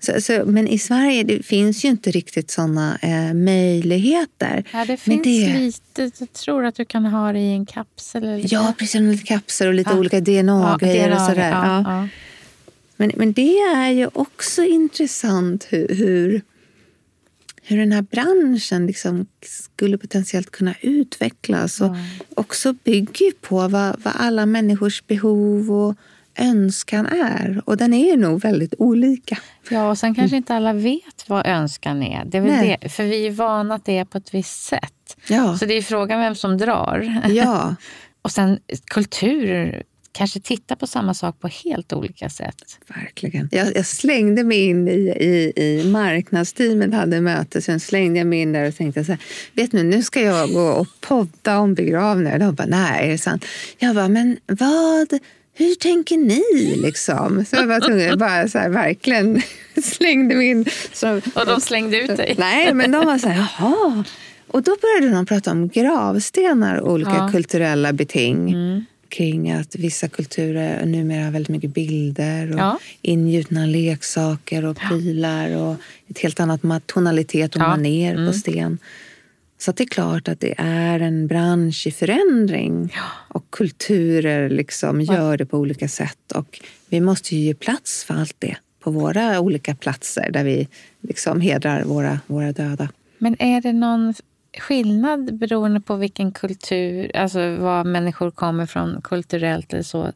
Så, 0.00 0.20
så, 0.20 0.42
men 0.46 0.68
i 0.68 0.78
Sverige 0.78 1.22
det 1.22 1.46
finns 1.46 1.84
ju 1.84 1.88
inte 1.88 2.10
riktigt 2.10 2.50
såna 2.50 2.98
eh, 3.02 3.34
möjligheter. 3.34 4.64
Ja, 4.72 4.84
det 4.84 4.96
finns 4.96 5.22
det... 5.22 5.58
lite. 5.58 6.10
Jag 6.18 6.32
tror 6.32 6.64
att 6.64 6.74
du 6.74 6.84
kan 6.84 7.04
ha 7.06 7.32
det 7.32 7.38
i 7.38 7.52
en 7.52 7.66
kapsel. 7.66 8.24
Eller 8.24 8.54
ja, 8.54 8.74
precis. 8.78 9.00
Lite 9.00 9.24
kapsel 9.24 9.68
och 9.68 9.74
lite 9.74 9.90
ja. 9.90 9.98
olika 9.98 10.20
DNA-grejer 10.20 11.08
ja, 11.08 11.14
DNA, 11.14 11.22
och 11.22 11.30
sådär. 11.30 11.50
Ja. 11.50 12.08
Men, 12.96 13.12
men 13.16 13.32
det 13.32 13.58
är 13.58 13.90
ju 13.90 14.08
också 14.12 14.64
intressant 14.64 15.66
hur, 15.70 15.88
hur, 15.88 16.42
hur 17.62 17.78
den 17.78 17.92
här 17.92 18.02
branschen 18.02 18.86
liksom 18.86 19.26
skulle 19.42 19.98
potentiellt 19.98 20.50
kunna 20.50 20.74
utvecklas. 20.80 21.80
Och 21.80 21.96
också 22.34 22.72
bygger 22.72 23.32
på 23.40 23.68
vad, 23.68 24.00
vad 24.02 24.14
alla 24.16 24.46
människors 24.46 25.06
behov 25.06 25.70
och 25.70 25.94
önskan 26.38 27.06
är. 27.06 27.62
Och 27.64 27.76
den 27.76 27.94
är 27.94 28.16
nog 28.16 28.40
väldigt 28.40 28.74
olika. 28.78 29.38
Ja, 29.70 29.90
och 29.90 29.98
sen 29.98 30.14
kanske 30.14 30.36
inte 30.36 30.54
alla 30.54 30.72
vet 30.72 31.24
vad 31.26 31.46
önskan 31.46 32.02
är. 32.02 32.24
Det 32.24 32.38
är 32.38 32.42
väl 32.42 32.78
det, 32.80 32.88
för 32.88 33.04
vi 33.04 33.26
är 33.26 33.30
vana 33.30 33.74
att 33.74 33.84
det 33.84 33.98
är 33.98 34.04
på 34.04 34.18
ett 34.18 34.34
visst 34.34 34.64
sätt. 34.64 35.16
Ja. 35.28 35.58
Så 35.58 35.66
det 35.66 35.74
är 35.74 35.82
frågan 35.82 36.20
vem 36.20 36.34
som 36.34 36.58
drar. 36.58 37.22
Ja. 37.28 37.74
och 38.22 38.32
sen 38.32 38.58
kultur 38.84 39.82
kanske 40.16 40.40
tittar 40.40 40.76
på 40.76 40.86
samma 40.86 41.14
sak 41.14 41.40
på 41.40 41.48
helt 41.48 41.92
olika 41.92 42.30
sätt. 42.30 42.78
Verkligen. 42.88 43.48
Jag, 43.52 43.76
jag 43.76 43.86
slängde 43.86 44.44
mig 44.44 44.64
in 44.64 44.88
i, 44.88 44.92
i, 45.20 45.52
i 45.56 45.90
marknadsteamet, 45.90 46.94
hade 46.94 47.20
möte, 47.20 47.62
sen 47.62 47.80
slängde 47.80 48.18
jag 48.18 48.26
mig 48.26 48.40
in 48.40 48.52
där 48.52 48.68
och 48.68 48.76
tänkte 48.76 49.04
så 49.04 49.12
här, 49.12 49.20
vet 49.52 49.72
ni, 49.72 49.82
nu 49.82 50.02
ska 50.02 50.20
jag 50.20 50.52
gå 50.52 50.68
och 50.68 50.86
podda 51.00 51.58
om 51.58 51.74
begravningar. 51.74 52.38
De 52.38 52.54
bara, 52.54 52.66
nej, 52.66 53.06
är 53.06 53.08
det 53.08 53.18
sant? 53.18 53.44
Jag 53.78 53.94
bara, 53.94 54.08
men 54.08 54.36
vad 54.46 55.18
hur 55.58 55.74
tänker 55.74 56.16
ni? 56.16 56.76
Liksom? 56.76 57.44
Så 57.44 57.56
jag 57.56 57.66
var 57.66 57.80
tvungen 57.80 58.18
bara 58.18 58.48
så 58.48 58.58
här, 58.58 58.68
verkligen 58.68 59.42
slängde 59.82 60.34
mig 60.34 60.46
in. 60.46 60.64
Så, 60.92 61.20
och 61.34 61.46
de 61.46 61.60
slängde 61.60 62.00
ut 62.00 62.16
dig? 62.16 62.34
Nej, 62.38 62.74
men 62.74 62.90
de 62.90 63.06
var 63.06 63.18
så 63.18 63.28
här, 63.28 63.46
jaha. 63.58 64.04
Och 64.48 64.62
då 64.62 64.76
började 64.80 65.16
de 65.16 65.26
prata 65.26 65.50
om 65.50 65.68
gravstenar 65.68 66.76
och 66.76 66.92
olika 66.92 67.14
ja. 67.16 67.28
kulturella 67.32 67.92
beting. 67.92 68.52
Mm. 68.52 68.84
Kring 69.08 69.50
att 69.50 69.74
vissa 69.76 70.08
kulturer 70.08 70.86
numera 70.86 71.24
har 71.24 71.30
väldigt 71.30 71.48
mycket 71.48 71.74
bilder 71.74 72.52
och 72.52 72.58
ja. 72.58 72.78
ingjutna 73.02 73.66
leksaker 73.66 74.64
och 74.64 74.76
prylar 74.76 75.56
och 75.56 75.76
ett 76.08 76.18
helt 76.18 76.40
annat 76.40 76.86
tonalitet 76.86 77.56
och 77.56 77.62
ja. 77.62 77.68
maner 77.68 78.12
mm. 78.12 78.26
på 78.26 78.32
sten. 78.32 78.78
Så 79.58 79.72
det 79.72 79.82
är 79.82 79.88
klart 79.88 80.28
att 80.28 80.40
det 80.40 80.54
är 80.58 81.00
en 81.00 81.26
bransch 81.26 81.86
i 81.86 81.90
förändring 81.90 82.94
och 83.28 83.50
kulturer 83.50 84.50
liksom 84.50 85.00
gör 85.00 85.36
det 85.36 85.46
på 85.46 85.58
olika 85.58 85.88
sätt. 85.88 86.32
Och 86.34 86.60
vi 86.88 87.00
måste 87.00 87.36
ju 87.36 87.42
ge 87.42 87.54
plats 87.54 88.04
för 88.04 88.14
allt 88.14 88.36
det 88.38 88.56
på 88.80 88.90
våra 88.90 89.40
olika 89.40 89.74
platser 89.74 90.30
där 90.30 90.44
vi 90.44 90.68
liksom 91.00 91.40
hedrar 91.40 91.84
våra, 91.84 92.20
våra 92.26 92.52
döda. 92.52 92.88
Men 93.18 93.36
är 93.38 93.60
det 93.60 93.72
någon 93.72 94.14
skillnad 94.58 95.38
beroende 95.38 95.80
på 95.80 95.96
vilken 95.96 96.32
kultur, 96.32 97.16
alltså 97.16 97.56
var 97.56 97.84
människor 97.84 98.30
kommer 98.30 98.66
från 98.66 99.00
kulturellt 99.02 99.72
eller 99.72 99.82
så? 99.82 100.12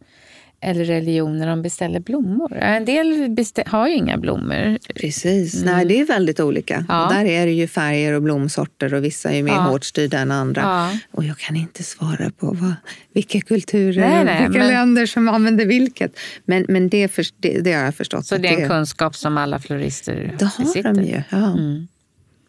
Eller 0.63 0.85
religioner 0.85 1.47
de 1.47 1.63
beställer 1.63 2.01
blommor. 2.01 2.57
En 2.57 2.85
del 2.85 3.37
har 3.67 3.89
ju 3.89 3.95
inga 3.95 4.17
blommor. 4.17 4.79
Precis, 4.95 5.55
mm. 5.55 5.75
Nej, 5.75 5.85
det 5.85 6.01
är 6.01 6.05
väldigt 6.05 6.41
olika. 6.41 6.85
Ja. 6.89 7.09
Där 7.13 7.25
är 7.25 7.47
det 7.47 7.53
ju 7.53 7.67
färger 7.67 8.13
och 8.13 8.23
blomsorter 8.23 8.95
och 8.95 9.05
vissa 9.05 9.31
är 9.31 9.43
mer 9.43 9.53
ja. 9.53 9.61
hårt 9.61 9.85
styrda 9.85 10.19
än 10.19 10.31
andra. 10.31 10.63
Ja. 10.63 10.99
Och 11.11 11.25
jag 11.25 11.39
kan 11.39 11.57
inte 11.57 11.83
svara 11.83 12.31
på 12.31 12.47
vad, 12.47 12.75
vilka 13.13 13.41
kulturer 13.41 14.01
nej, 14.01 14.25
nej, 14.25 14.43
vilka 14.43 14.59
men... 14.59 14.69
länder 14.69 15.07
som 15.07 15.29
använder 15.29 15.67
vilket. 15.67 16.19
Men, 16.45 16.67
men 16.69 16.89
det, 16.89 17.09
för, 17.09 17.27
det, 17.41 17.61
det 17.61 17.73
har 17.73 17.85
jag 17.85 17.95
förstått. 17.95 18.27
Så 18.27 18.37
det 18.37 18.49
är 18.49 18.53
en 18.53 18.61
det... 18.61 18.69
kunskap 18.69 19.17
som 19.17 19.39
alla 19.39 19.59
florister 19.59 20.35
det 20.39 20.45
har 20.45 20.65
besitter? 20.65 20.95
de 20.95 21.03
ju, 21.03 21.23
ja. 21.31 21.53
Mm. 21.53 21.89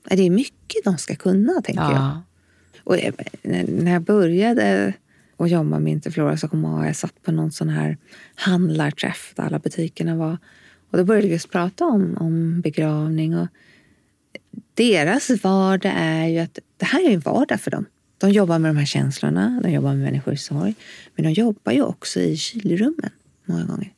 Det 0.09 0.25
är 0.25 0.29
mycket 0.29 0.83
de 0.83 0.97
ska 0.97 1.15
kunna, 1.15 1.61
tänker 1.61 1.83
jag. 1.83 2.17
Och 2.83 2.97
när 3.43 3.91
jag 3.91 4.01
började 4.01 4.93
och 5.41 5.47
jobba 5.47 5.79
med 5.79 5.91
Interflora 5.91 6.37
så 6.37 6.47
kommer 6.47 6.85
jag 6.85 6.95
satt 6.95 7.23
på 7.23 7.31
någon 7.31 7.51
sån 7.51 7.69
här 7.69 7.97
handlarträff 8.35 9.33
där 9.35 9.43
alla 9.43 9.59
butikerna 9.59 10.15
var. 10.15 10.37
Och 10.91 10.97
då 10.97 11.03
började 11.03 11.27
vi 11.27 11.33
just 11.33 11.51
prata 11.51 11.85
om, 11.85 12.17
om 12.19 12.61
begravning. 12.61 13.37
Och 13.37 13.47
deras 14.73 15.29
vardag 15.43 15.93
är 15.95 16.27
ju 16.27 16.39
att 16.39 16.59
det 16.77 16.85
här 16.85 17.09
är 17.09 17.13
en 17.13 17.19
vardag 17.19 17.61
för 17.61 17.71
dem. 17.71 17.85
De 18.17 18.31
jobbar 18.31 18.59
med 18.59 18.69
de 18.69 18.77
här 18.77 18.85
känslorna, 18.85 19.59
de 19.63 19.71
jobbar 19.71 19.89
med 19.89 19.99
människors 19.99 20.41
sorg. 20.41 20.75
Men 21.15 21.25
de 21.25 21.31
jobbar 21.31 21.71
ju 21.71 21.81
också 21.81 22.19
i 22.19 22.37
kylrummen 22.37 23.09
många 23.45 23.65
gånger. 23.65 23.91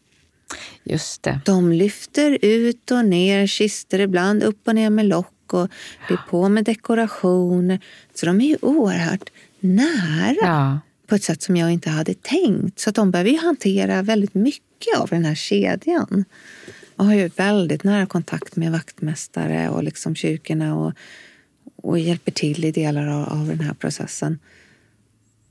Just 0.83 1.23
det. 1.23 1.39
De 1.45 1.71
lyfter 1.71 2.37
ut 2.41 2.91
och 2.91 3.05
ner 3.05 3.47
kister 3.47 3.99
ibland, 3.99 4.43
upp 4.43 4.67
och 4.67 4.75
ner 4.75 4.89
med 4.89 5.05
lock 5.05 5.53
och 5.53 5.69
blir 6.07 6.19
på 6.29 6.49
med 6.49 6.65
dekorationer. 6.65 7.79
Så 8.13 8.25
de 8.25 8.41
är 8.41 8.47
ju 8.47 8.57
oerhört 8.61 9.29
nära. 9.59 10.35
Ja 10.41 10.79
på 11.13 11.17
ett 11.17 11.23
sätt 11.23 11.41
som 11.41 11.55
jag 11.55 11.71
inte 11.71 11.89
hade 11.89 12.13
tänkt. 12.13 12.79
Så 12.79 12.91
de 12.91 13.11
behöver 13.11 13.31
ju 13.31 13.37
hantera 13.37 14.01
väldigt 14.01 14.33
mycket 14.33 14.97
av 14.97 15.09
den 15.09 15.25
här 15.25 15.35
kedjan. 15.35 16.25
Och 16.95 17.05
har 17.05 17.13
ju 17.13 17.27
väldigt 17.27 17.83
nära 17.83 18.05
kontakt 18.05 18.55
med 18.55 18.71
vaktmästare 18.71 19.69
och 19.69 19.83
liksom 19.83 20.15
kyrkorna 20.15 20.75
och, 20.75 20.93
och 21.75 21.99
hjälper 21.99 22.31
till 22.31 22.65
i 22.65 22.71
delar 22.71 23.07
av, 23.07 23.29
av 23.29 23.47
den 23.47 23.59
här 23.59 23.73
processen. 23.73 24.39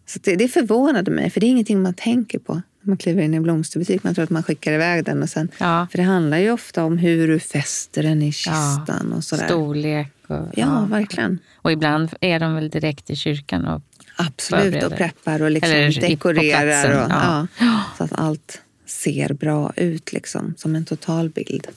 Så 0.06 0.18
det, 0.22 0.36
det 0.36 0.48
förvånade 0.48 1.10
mig, 1.10 1.30
för 1.30 1.40
det 1.40 1.46
är 1.46 1.50
ingenting 1.50 1.82
man 1.82 1.94
tänker 1.94 2.38
på 2.38 2.54
när 2.54 2.88
man 2.88 2.96
kliver 2.96 3.22
in 3.22 3.34
i 3.34 3.36
en 3.36 3.42
blomsterbutik. 3.42 4.04
Man 4.04 4.14
tror 4.14 4.22
att 4.22 4.30
man 4.30 4.42
skickar 4.42 4.72
iväg 4.72 5.04
den. 5.04 5.22
Och 5.22 5.28
sen, 5.28 5.48
ja. 5.58 5.86
För 5.90 5.98
det 5.98 6.04
handlar 6.04 6.38
ju 6.38 6.50
ofta 6.50 6.84
om 6.84 6.98
hur 6.98 7.28
du 7.28 7.40
fäster 7.40 8.02
den 8.02 8.22
i 8.22 8.32
kistan. 8.32 9.08
Ja. 9.10 9.16
och 9.16 9.24
sådär. 9.24 9.46
Storlek. 9.46 10.12
Och, 10.26 10.36
ja, 10.36 10.50
ja, 10.54 10.86
verkligen. 10.90 11.38
Och 11.54 11.72
ibland 11.72 12.10
är 12.20 12.40
de 12.40 12.54
väl 12.54 12.70
direkt 12.70 13.10
i 13.10 13.16
kyrkan 13.16 13.64
och 13.64 13.82
Absolut, 14.16 14.82
och 14.82 14.92
preppar 14.92 15.42
och 15.42 15.50
liksom 15.50 15.90
dekorerar. 16.00 17.04
Och, 17.04 17.10
ja. 17.10 17.46
Ja, 17.58 17.82
så 17.98 18.04
att 18.04 18.12
allt 18.12 18.62
ser 18.86 19.32
bra 19.32 19.72
ut 19.76 20.12
liksom, 20.12 20.54
som 20.56 20.74
en 20.74 20.84
totalbild. 20.84 21.68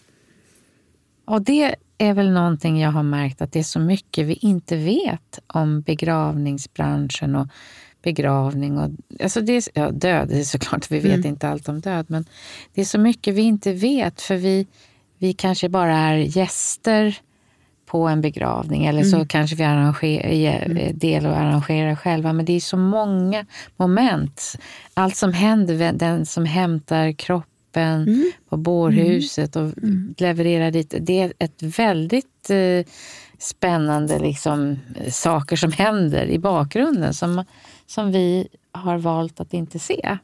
Och 1.25 1.41
det 1.41 1.75
är 1.97 2.13
väl 2.13 2.31
någonting 2.31 2.79
jag 2.79 2.91
har 2.91 3.03
märkt 3.03 3.41
att 3.41 3.51
det 3.51 3.59
är 3.59 3.63
så 3.63 3.79
mycket 3.79 4.27
vi 4.27 4.33
inte 4.33 4.77
vet 4.77 5.39
om 5.47 5.81
begravningsbranschen 5.81 7.35
och 7.35 7.47
begravning. 8.03 8.77
Och, 8.77 8.91
alltså 9.23 9.41
det 9.41 9.53
är, 9.53 9.63
ja, 9.73 9.91
död 9.91 10.31
är 10.31 10.43
såklart, 10.43 10.91
vi 10.91 10.99
vet 10.99 11.15
mm. 11.15 11.25
inte 11.25 11.49
allt 11.49 11.69
om 11.69 11.79
död, 11.79 12.05
men 12.09 12.25
det 12.73 12.81
är 12.81 12.85
så 12.85 12.99
mycket 12.99 13.35
vi 13.35 13.41
inte 13.41 13.73
vet 13.73 14.21
för 14.21 14.35
vi, 14.35 14.67
vi 15.17 15.33
kanske 15.33 15.69
bara 15.69 15.97
är 15.97 16.17
gäster 16.17 17.19
på 17.85 18.07
en 18.07 18.21
begravning 18.21 18.85
eller 18.85 19.03
så 19.03 19.15
mm. 19.15 19.27
kanske 19.27 19.55
vi 19.55 19.63
arrangerar, 19.63 20.65
mm. 20.65 20.97
del 20.97 21.25
och 21.25 21.37
arrangerar 21.37 21.95
själva. 21.95 22.33
Men 22.33 22.45
det 22.45 22.53
är 22.53 22.59
så 22.59 22.77
många 22.77 23.45
moment. 23.75 24.55
Allt 24.93 25.15
som 25.15 25.33
händer, 25.33 25.93
den 25.93 26.25
som 26.25 26.45
hämtar 26.45 27.11
kroppen 27.11 28.03
mm. 28.03 28.31
på 28.49 28.57
bårhuset 28.57 29.55
och 29.55 29.77
mm. 29.77 30.15
levererar 30.17 30.71
dit. 30.71 30.93
Det 30.99 31.19
är 31.21 31.33
ett 31.39 31.63
väldigt 31.63 32.49
eh, 32.49 32.91
spännande 33.39 34.19
liksom, 34.19 34.79
saker 35.09 35.55
som 35.55 35.71
händer 35.71 36.25
i 36.25 36.39
bakgrunden 36.39 37.13
som, 37.13 37.43
som 37.85 38.11
vi 38.11 38.47
har 38.71 38.97
valt 38.97 39.39
att 39.39 39.53
inte 39.53 39.79
se, 39.79 40.17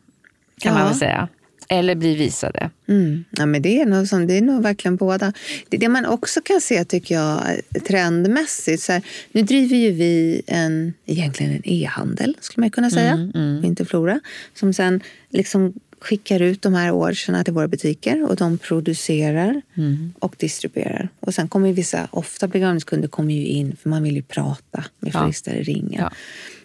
kan 0.59 0.74
ja. 0.74 0.74
man 0.74 0.88
väl 0.88 0.95
säga. 0.95 1.28
Eller 1.70 1.95
bli 1.95 2.16
visade. 2.16 2.70
Mm. 2.88 3.26
Ja, 3.32 3.45
men 3.45 3.62
det, 3.62 3.82
är 3.82 3.86
nog 3.86 4.07
som, 4.07 4.28
det 4.28 4.38
är 4.38 4.41
nog 4.41 4.64
verkligen 4.64 4.95
båda. 4.95 5.34
Det, 5.70 5.78
det 5.78 5.89
man 5.89 6.05
också 6.05 6.41
kan 6.41 6.62
se 6.62 6.86
tycker 6.86 7.16
jag 7.16 7.41
trendmässigt. 7.88 8.84
Så 8.84 8.91
här, 8.91 9.01
nu 9.32 9.41
driver 9.41 9.76
ju 9.76 9.91
vi 9.91 10.41
en, 10.47 10.93
egentligen 11.05 11.51
en 11.51 11.62
e-handel, 11.64 12.38
skulle 12.41 12.64
man 12.64 12.72
kunna 12.72 12.89
säga. 12.89 13.12
Mm, 13.12 13.32
mm. 13.36 13.66
Interflora. 13.66 14.20
Som 14.53 14.74
sen 14.74 15.01
liksom 15.30 15.74
skickar 16.01 16.41
ut 16.41 16.62
de 16.62 16.74
här 16.74 16.91
orcherna 16.91 17.43
till 17.43 17.53
våra 17.53 17.68
butiker 17.68 18.30
och 18.30 18.36
de 18.36 18.57
producerar 18.57 19.62
mm. 19.78 20.14
och 20.20 20.36
distribuerar. 20.38 21.09
Och 21.20 21.34
sen 21.34 21.47
kommer 21.47 21.74
vissa, 21.74 22.07
ofta 22.12 22.47
begravningskunder 22.47 23.07
kommer 23.07 23.34
ju 23.34 23.45
in 23.45 23.76
för 23.82 23.89
man 23.89 24.03
vill 24.03 24.16
ju 24.16 24.22
prata 24.22 24.84
med 24.99 25.16
ja. 25.16 25.32
ringa. 25.45 25.99
Ja. 25.99 26.12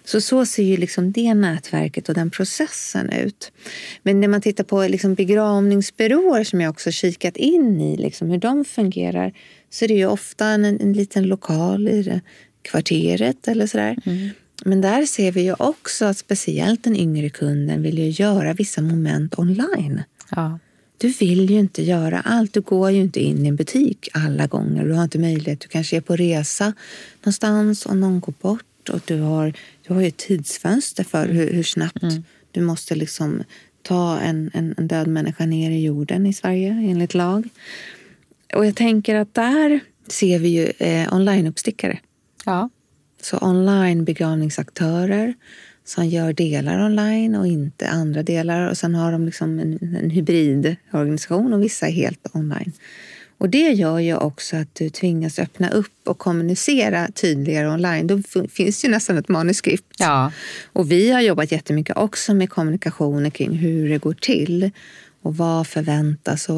Så 0.06 0.20
så 0.20 0.46
ser 0.46 0.62
ju 0.62 0.76
liksom 0.76 1.12
det 1.12 1.34
nätverket 1.34 2.08
och 2.08 2.14
den 2.14 2.30
processen 2.30 3.10
ut. 3.10 3.52
Men 4.02 4.20
när 4.20 4.28
man 4.28 4.40
tittar 4.40 4.64
på 4.64 4.88
liksom 4.88 5.14
begravningsbyråer 5.14 6.44
som 6.44 6.60
jag 6.60 6.70
också 6.70 6.90
kikat 6.90 7.36
in 7.36 7.80
i, 7.80 7.96
liksom 7.96 8.30
hur 8.30 8.38
de 8.38 8.64
fungerar, 8.64 9.32
så 9.70 9.84
är 9.84 9.88
det 9.88 9.94
ju 9.94 10.06
ofta 10.06 10.46
en, 10.46 10.64
en 10.64 10.92
liten 10.92 11.24
lokal 11.24 11.88
i 11.88 12.02
det 12.02 12.20
kvarteret 12.62 13.48
eller 13.48 13.66
sådär. 13.66 13.96
Mm. 14.04 14.28
Men 14.64 14.80
där 14.80 15.06
ser 15.06 15.32
vi 15.32 15.42
ju 15.42 15.54
också 15.58 16.04
att 16.04 16.18
speciellt 16.18 16.84
den 16.84 16.96
yngre 16.96 17.28
kunden 17.28 17.82
vill 17.82 17.98
ju 17.98 18.08
göra 18.08 18.52
vissa 18.52 18.82
moment 18.82 19.38
online. 19.38 20.02
Ja. 20.30 20.58
Du 20.98 21.08
vill 21.08 21.50
ju 21.50 21.58
inte 21.58 21.82
göra 21.82 22.20
allt. 22.20 22.54
Du 22.54 22.60
går 22.60 22.90
ju 22.90 23.00
inte 23.00 23.20
in 23.20 23.44
i 23.44 23.48
en 23.48 23.56
butik 23.56 24.08
alla 24.12 24.46
gånger. 24.46 24.84
Du 24.84 24.92
har 24.92 25.04
inte 25.04 25.18
möjlighet. 25.18 25.60
Du 25.60 25.68
kanske 25.68 25.96
är 25.96 26.00
på 26.00 26.16
resa 26.16 26.72
någonstans 27.22 27.86
och 27.86 27.96
någon 27.96 28.20
går 28.20 28.34
bort 28.40 28.88
och 28.88 29.00
du 29.04 29.20
har, 29.20 29.52
du 29.86 29.94
har 29.94 30.00
ju 30.00 30.08
ett 30.08 30.16
tidsfönster 30.16 31.04
för 31.04 31.28
hur, 31.28 31.52
hur 31.52 31.62
snabbt 31.62 32.02
mm. 32.02 32.24
du 32.50 32.60
måste 32.60 32.94
liksom 32.94 33.42
ta 33.82 34.18
en, 34.18 34.50
en, 34.54 34.74
en, 34.78 34.88
död 34.88 35.06
människa 35.08 35.46
ner 35.46 35.70
i 35.70 35.84
jorden 35.84 36.26
i 36.26 36.32
Sverige 36.32 36.70
enligt 36.70 37.14
lag. 37.14 37.48
Och 38.54 38.66
jag 38.66 38.76
tänker 38.76 39.14
att 39.14 39.34
där 39.34 39.80
ser 40.08 40.38
vi 40.38 40.48
ju 40.48 40.64
eh, 40.64 41.14
online-uppstickare. 41.14 41.98
Ja. 42.44 42.70
Så 43.22 43.38
online 43.40 44.04
begravningsaktörer 44.04 45.34
som 45.84 46.06
gör 46.06 46.32
delar 46.32 46.86
online 46.86 47.34
och 47.34 47.46
inte 47.46 47.88
andra 47.88 48.22
delar. 48.22 48.70
Och 48.70 48.78
sen 48.78 48.94
har 48.94 49.12
de 49.12 49.26
liksom 49.26 49.58
en, 49.58 49.96
en 50.02 50.10
hybridorganisation 50.10 51.52
och 51.52 51.62
vissa 51.62 51.86
är 51.86 51.92
helt 51.92 52.26
online. 52.32 52.72
Och 53.38 53.48
det 53.48 53.70
gör 53.72 53.98
ju 53.98 54.16
också 54.16 54.56
att 54.56 54.74
du 54.74 54.90
tvingas 54.90 55.38
öppna 55.38 55.70
upp 55.70 56.08
och 56.08 56.18
kommunicera 56.18 57.08
tydligare 57.08 57.68
online. 57.68 58.06
Då 58.06 58.22
finns 58.48 58.84
ju 58.84 58.88
nästan 58.88 59.18
ett 59.18 59.28
manuskript. 59.28 59.94
Ja. 59.98 60.32
Och 60.72 60.90
vi 60.90 61.10
har 61.10 61.20
jobbat 61.20 61.52
jättemycket 61.52 61.96
också 61.96 62.34
med 62.34 62.50
kommunikationer 62.50 63.30
kring 63.30 63.52
hur 63.52 63.88
det 63.88 63.98
går 63.98 64.14
till. 64.14 64.70
Och 65.22 65.36
vad 65.36 65.66
förväntas? 65.66 66.48
Och 66.48 66.56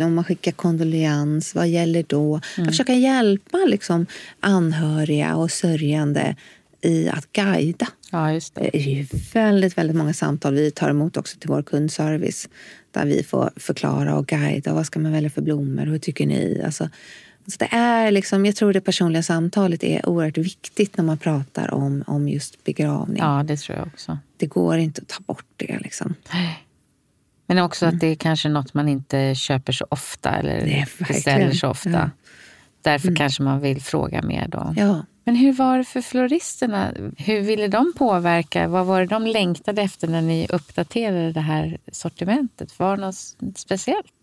om 0.00 0.14
man 0.14 0.24
skickar 0.24 0.52
kondoleans, 0.52 1.54
vad 1.54 1.68
gäller 1.68 2.04
då? 2.08 2.40
Mm. 2.56 2.68
Att 2.68 2.74
försöka 2.74 2.94
hjälpa 2.94 3.58
liksom, 3.58 4.06
anhöriga 4.40 5.36
och 5.36 5.50
sörjande 5.50 6.36
i 6.82 7.08
att 7.08 7.32
guida. 7.32 7.86
Ja, 8.10 8.26
det. 8.26 8.40
det 8.54 8.76
är 8.76 8.80
ju 8.80 9.06
väldigt, 9.32 9.78
väldigt 9.78 9.96
många 9.96 10.12
samtal 10.12 10.54
vi 10.54 10.70
tar 10.70 10.90
emot 10.90 11.16
också 11.16 11.38
till 11.38 11.48
vår 11.48 11.62
kundservice 11.62 12.48
där 12.92 13.06
vi 13.06 13.22
får 13.22 13.50
förklara 13.56 14.16
och 14.16 14.26
guida. 14.26 14.74
Vad 14.74 14.86
ska 14.86 14.98
man 15.00 15.12
välja 15.12 15.30
för 15.30 15.42
blommor? 15.42 15.86
Hur 15.86 15.98
tycker 15.98 16.26
ni? 16.26 16.62
Alltså, 16.64 16.88
så 17.46 17.56
det 17.58 17.68
är 17.72 18.10
liksom, 18.10 18.46
jag 18.46 18.56
tror 18.56 18.72
det 18.72 18.80
personliga 18.80 19.22
samtalet 19.22 19.84
är 19.84 20.08
oerhört 20.08 20.38
viktigt 20.38 20.96
när 20.96 21.04
man 21.04 21.18
pratar 21.18 21.74
om, 21.74 22.04
om 22.06 22.28
just 22.28 22.64
begravning. 22.64 23.22
Ja, 23.22 23.42
det 23.42 23.56
tror 23.56 23.78
jag 23.78 23.86
också. 23.86 24.18
Det 24.36 24.46
går 24.46 24.76
inte 24.76 25.02
att 25.02 25.08
ta 25.08 25.22
bort 25.26 25.46
det. 25.56 25.78
Liksom. 25.78 26.14
Men 27.46 27.58
också 27.58 27.84
mm. 27.84 27.94
att 27.94 28.00
det 28.00 28.06
är 28.06 28.14
kanske 28.14 28.48
något 28.48 28.74
man 28.74 28.88
inte 28.88 29.34
köper 29.34 29.72
så 29.72 29.86
ofta 29.88 30.30
eller 30.30 30.88
beställer 31.08 31.52
så 31.52 31.68
ofta. 31.68 31.90
Ja. 31.90 32.10
Därför 32.82 33.08
mm. 33.08 33.16
kanske 33.16 33.42
man 33.42 33.60
vill 33.60 33.82
fråga 33.82 34.22
mer 34.22 34.48
då. 34.48 34.74
Ja. 34.76 35.04
Men 35.24 35.36
hur 35.36 35.52
var 35.52 35.78
det 35.78 35.84
för 35.84 36.00
floristerna? 36.00 36.92
Hur 37.18 37.40
ville 37.40 37.68
de 37.68 37.92
påverka? 37.96 38.68
Vad 38.68 38.86
var 38.86 39.00
det 39.00 39.06
de 39.06 39.26
längtade 39.26 39.82
efter 39.82 40.08
när 40.08 40.22
ni 40.22 40.46
uppdaterade 40.52 41.32
det 41.32 41.40
här 41.40 41.78
sortimentet? 41.92 42.78
Var 42.78 42.96
det 42.96 43.02
något 43.02 43.36
speciellt? 43.56 44.14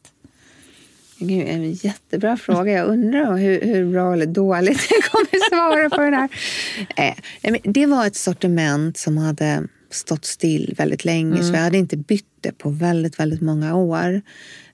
Gud, 1.20 1.48
en 1.48 1.72
jättebra 1.72 2.38
fråga. 2.38 2.72
Jag 2.72 2.88
undrar 2.88 3.38
hur, 3.38 3.62
hur 3.62 3.92
bra 3.92 4.14
eller 4.14 4.26
dåligt 4.26 4.88
jag 4.90 5.04
kommer 5.04 5.50
svara 5.50 5.90
på 5.90 6.02
den 6.02 6.14
här. 6.14 6.30
Eh, 7.42 7.56
det 7.64 7.86
var 7.86 8.08
ett 8.08 8.16
sortiment 8.16 8.98
som 8.98 9.18
hade 9.18 9.64
stått 9.90 10.26
still 10.26 10.74
väldigt 10.78 11.06
länge 11.06 11.36
mm. 11.36 11.44
så 11.44 11.52
vi 11.52 11.58
hade 11.58 11.78
inte 11.78 11.98
bytt 11.98 12.26
det 12.42 12.52
på 12.52 12.70
väldigt, 12.70 13.20
väldigt 13.20 13.42
många 13.42 13.76
år. 13.76 14.22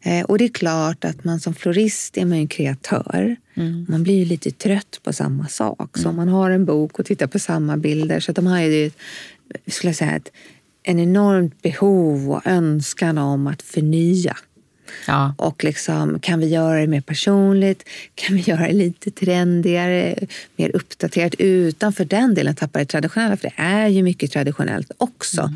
Eh, 0.02 0.26
och 0.26 0.38
det 0.38 0.46
är 0.46 0.50
klart 0.50 1.06
att 1.06 1.24
man 1.24 1.40
som 1.40 1.54
florist 1.54 2.18
är 2.18 2.26
man 2.26 2.38
en 2.38 2.48
kreatör. 2.48 3.36
Mm. 3.54 3.86
Man 3.90 4.04
blir 4.04 4.16
ju 4.16 4.26
lite 4.26 4.52
trött 4.52 5.00
på 5.04 5.14
samma 5.14 5.48
sak. 5.48 5.98
Så 5.98 6.10
om 6.10 6.16
man 6.16 6.28
har 6.28 6.52
en 6.52 6.66
bok 6.66 7.00
och 7.00 7.06
tittar 7.06 7.28
på 7.28 7.40
samma 7.40 7.78
bilder 7.78 8.20
så 8.20 8.32
de 8.32 8.48
har 8.48 8.60
ju 8.60 8.92
skulle 9.68 9.90
jag 9.90 9.96
säga, 9.96 10.16
ett, 10.16 10.32
en 10.84 11.00
enormt 11.00 11.62
behov 11.62 12.32
och 12.32 12.48
önskan 12.48 13.18
om 13.18 13.48
att 13.48 13.62
förnya. 13.62 14.38
Ja. 15.08 15.36
Och 15.38 15.64
liksom, 15.64 16.20
kan 16.20 16.40
vi 16.40 16.48
göra 16.48 16.80
det 16.80 16.88
mer 16.88 17.02
personligt? 17.02 17.90
Kan 18.16 18.36
vi 18.36 18.42
göra 18.46 18.68
det 18.68 18.74
lite 18.74 19.12
trendigare, 19.12 20.16
mer 20.56 20.76
uppdaterat 20.76 21.36
utan 21.38 21.94
för 21.94 22.06
den 22.06 22.34
delen 22.34 22.56
tappa 22.56 22.80
det 22.80 22.86
traditionella? 22.86 23.38
För 23.38 23.48
det 23.48 23.62
är 23.64 23.88
ju 23.88 24.04
mycket 24.04 24.32
traditionellt 24.32 24.92
också. 24.98 25.42
Mm. 25.42 25.56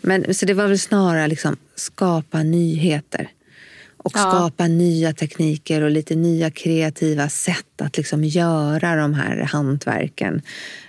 Men, 0.00 0.34
så 0.34 0.46
det 0.46 0.54
var 0.54 0.66
väl 0.66 0.78
snarare 0.78 1.28
liksom 1.28 1.56
skapa 1.76 2.42
nyheter 2.42 3.28
och 4.02 4.12
ja. 4.14 4.20
skapa 4.20 4.66
nya 4.66 5.12
tekniker 5.12 5.82
och 5.82 5.90
lite 5.90 6.14
nya 6.14 6.50
kreativa 6.50 7.28
sätt 7.28 7.80
att 7.80 7.96
liksom 7.96 8.24
göra 8.24 8.96
de 8.96 9.14
här 9.14 9.36
hantverken. 9.36 10.42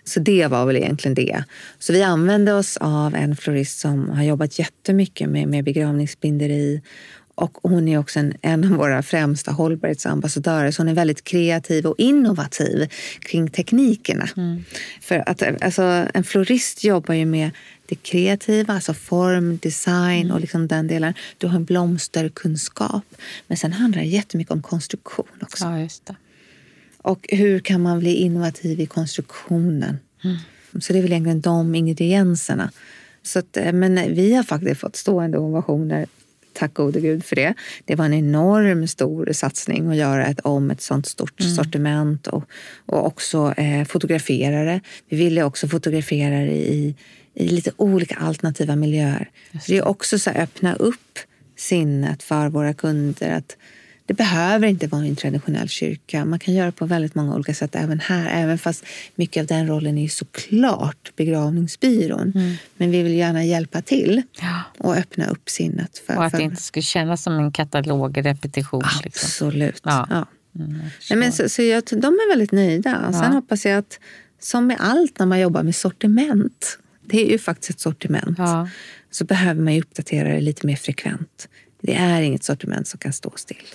Så 0.04 0.20
det 0.20 0.48
var 0.48 0.66
väl 0.66 0.76
egentligen 0.76 1.16
det. 1.16 1.44
Så 1.80 1.94
vi 1.94 2.04
använde 2.04 2.54
oss 2.54 2.78
av 2.78 3.16
en 3.16 3.36
florist 3.36 3.80
som 3.80 4.10
har 4.10 4.24
jobbat 4.24 4.60
jättemycket 4.60 5.30
med, 5.30 5.48
med 5.48 5.64
begravningsbinderi 5.64 6.82
och 7.36 7.58
hon 7.64 7.88
är 7.88 7.98
också 7.98 8.20
en, 8.20 8.34
en 8.42 8.64
av 8.64 8.78
våra 8.78 9.04
främsta 9.04 9.52
hållbarhetsambassadörer. 9.52 10.72
Så 10.72 10.82
hon 10.82 10.90
är 10.90 10.94
väldigt 10.94 11.24
kreativ 11.24 11.86
och 11.86 11.96
innovativ 11.98 12.92
kring 13.20 13.50
teknikerna. 13.50 14.30
Mm. 14.38 14.64
För 15.02 15.30
att, 15.30 15.64
alltså, 15.64 16.08
en 16.14 16.24
florist 16.24 16.84
jobbar 16.84 17.14
ju 17.14 17.26
med 17.26 17.52
det 17.86 17.96
kreativa, 17.96 18.74
alltså 18.74 18.94
form, 18.94 19.58
design 19.58 20.32
och 20.32 20.42
liksom 20.42 20.68
den 20.68 20.88
delen. 20.88 21.14
Du 21.38 21.48
har 21.48 21.56
en 21.56 21.66
blomsterkunskap. 21.66 23.04
Men 23.48 23.58
sen 23.58 23.74
handlar 23.74 24.02
det 24.02 24.08
jättemycket 24.08 24.52
om 24.52 24.62
konstruktion 24.62 25.40
också. 25.42 25.64
Ja, 25.64 25.80
just 25.80 26.06
det. 26.06 26.16
Och 26.98 27.26
hur 27.30 27.60
kan 27.60 27.82
man 27.82 28.00
bli 28.00 28.16
innovativ 28.16 28.80
i 28.80 28.86
konstruktionen? 28.86 30.00
Mm. 30.24 30.38
Så 30.82 30.94
det 30.94 31.00
är 31.00 31.04
väl 31.04 31.12
egentligen 31.12 31.42
de 31.42 31.76
ingredienserna. 31.76 32.72
Så 33.24 33.40
att, 33.40 33.58
eh, 33.58 33.74
men 33.74 33.96
vi 33.96 34.34
har 34.34 34.44
faktiskt 34.44 34.82
fått 34.82 34.96
stående 34.96 35.38
ovationer 35.38 36.06
tack 36.54 36.74
gode 36.74 37.00
gud 37.00 37.26
för 37.26 37.36
det. 37.36 37.54
Det 37.86 37.96
var 37.96 38.06
en 38.06 38.14
enorm 38.14 38.88
stor 38.88 39.30
satsning 39.32 39.90
att 39.90 39.96
göra 39.96 40.26
ett, 40.26 40.40
om 40.40 40.72
ett 40.72 40.82
sånt 40.82 41.06
stort 41.06 41.42
mm. 41.42 41.56
sortiment 41.56 42.28
och, 42.28 42.44
och 42.86 43.06
också 43.06 43.54
eh, 43.58 43.86
fotografera 43.86 44.64
det. 44.64 44.82
Vi 45.10 45.18
ville 45.18 45.44
också 45.44 45.68
fotografera 45.68 46.40
det 46.40 46.52
i, 46.52 46.96
i 47.34 47.48
lite 47.48 47.72
olika 47.78 48.16
alternativa 48.16 48.76
miljöer. 48.76 49.30
Det. 49.52 49.60
det 49.68 49.78
är 49.78 49.88
också 49.88 50.20
så 50.20 50.30
öppna 50.30 50.76
upp 50.76 51.20
sinnet 51.58 52.24
för 52.24 52.50
våra 52.50 52.74
kunder. 52.74 53.32
att 53.32 53.58
det 54.06 54.14
behöver 54.14 54.68
inte 54.68 54.88
vara 54.88 55.06
en 55.06 55.16
traditionell 55.16 55.70
kyrka. 55.70 56.26
Man 56.26 56.40
kan 56.40 56.54
göra 56.54 56.72
på 56.72 56.86
väldigt 56.86 57.16
många 57.16 57.36
olika 57.36 57.54
sätt 57.54 57.76
även 57.76 58.00
här. 58.00 58.44
Även 58.44 58.58
fast 58.58 58.86
mycket 59.16 59.42
av 59.42 59.48
den 59.48 59.68
rollen 59.68 59.98
är 59.98 60.08
såklart 60.08 61.12
begravningsbyrån. 61.16 62.32
Mm. 62.36 62.56
Men 62.78 62.92
vi 62.92 63.04
vill 63.04 63.14
gärna 63.14 63.46
hjälpa 63.46 63.82
till 63.82 64.22
ja. 64.42 64.62
och 64.78 64.96
öppna 64.96 65.28
upp 65.28 65.50
sinnet. 65.50 65.98
För, 66.08 66.18
och 66.18 66.26
att 66.26 66.32
för... 66.32 66.38
det 66.38 66.44
inte 66.44 66.62
ska 66.62 66.82
kännas 66.82 67.24
som 67.24 67.34
en 67.34 67.52
katalogrepetition. 67.52 68.84
Liksom. 69.04 69.28
Absolut. 69.28 69.74
Liksom. 69.74 69.92
Ja. 69.92 70.08
ja. 70.10 70.26
Mm, 70.56 70.80
Nej, 71.10 71.20
men 71.20 71.32
så, 71.32 71.50
så 71.50 71.62
jag, 71.62 71.84
de 71.84 72.06
är 72.06 72.30
väldigt 72.30 72.52
nöjda. 72.52 73.14
Sen 73.14 73.34
hoppas 73.34 73.66
jag 73.66 73.78
att, 73.78 74.00
som 74.40 74.68
med 74.68 74.78
allt 74.80 75.20
när 75.20 75.26
man 75.26 75.40
jobbar 75.40 75.64
med 75.64 75.76
sortiment, 75.76 76.80
det 77.06 77.28
är 77.28 77.32
ju 77.32 77.40
faktiskt 77.40 77.70
ett 77.70 77.80
sortiment, 77.80 78.38
så 79.12 79.26
behöver 79.26 79.62
man 79.62 79.80
uppdatera 79.80 80.30
det 80.30 80.42
lite 80.42 80.68
mer 80.68 80.76
frekvent. 80.76 81.48
Det 81.82 81.96
är 81.96 82.22
inget 82.22 82.44
sortiment 82.44 82.88
som 82.88 83.00
kan 83.00 83.14
stå 83.14 83.32
still. 83.36 83.66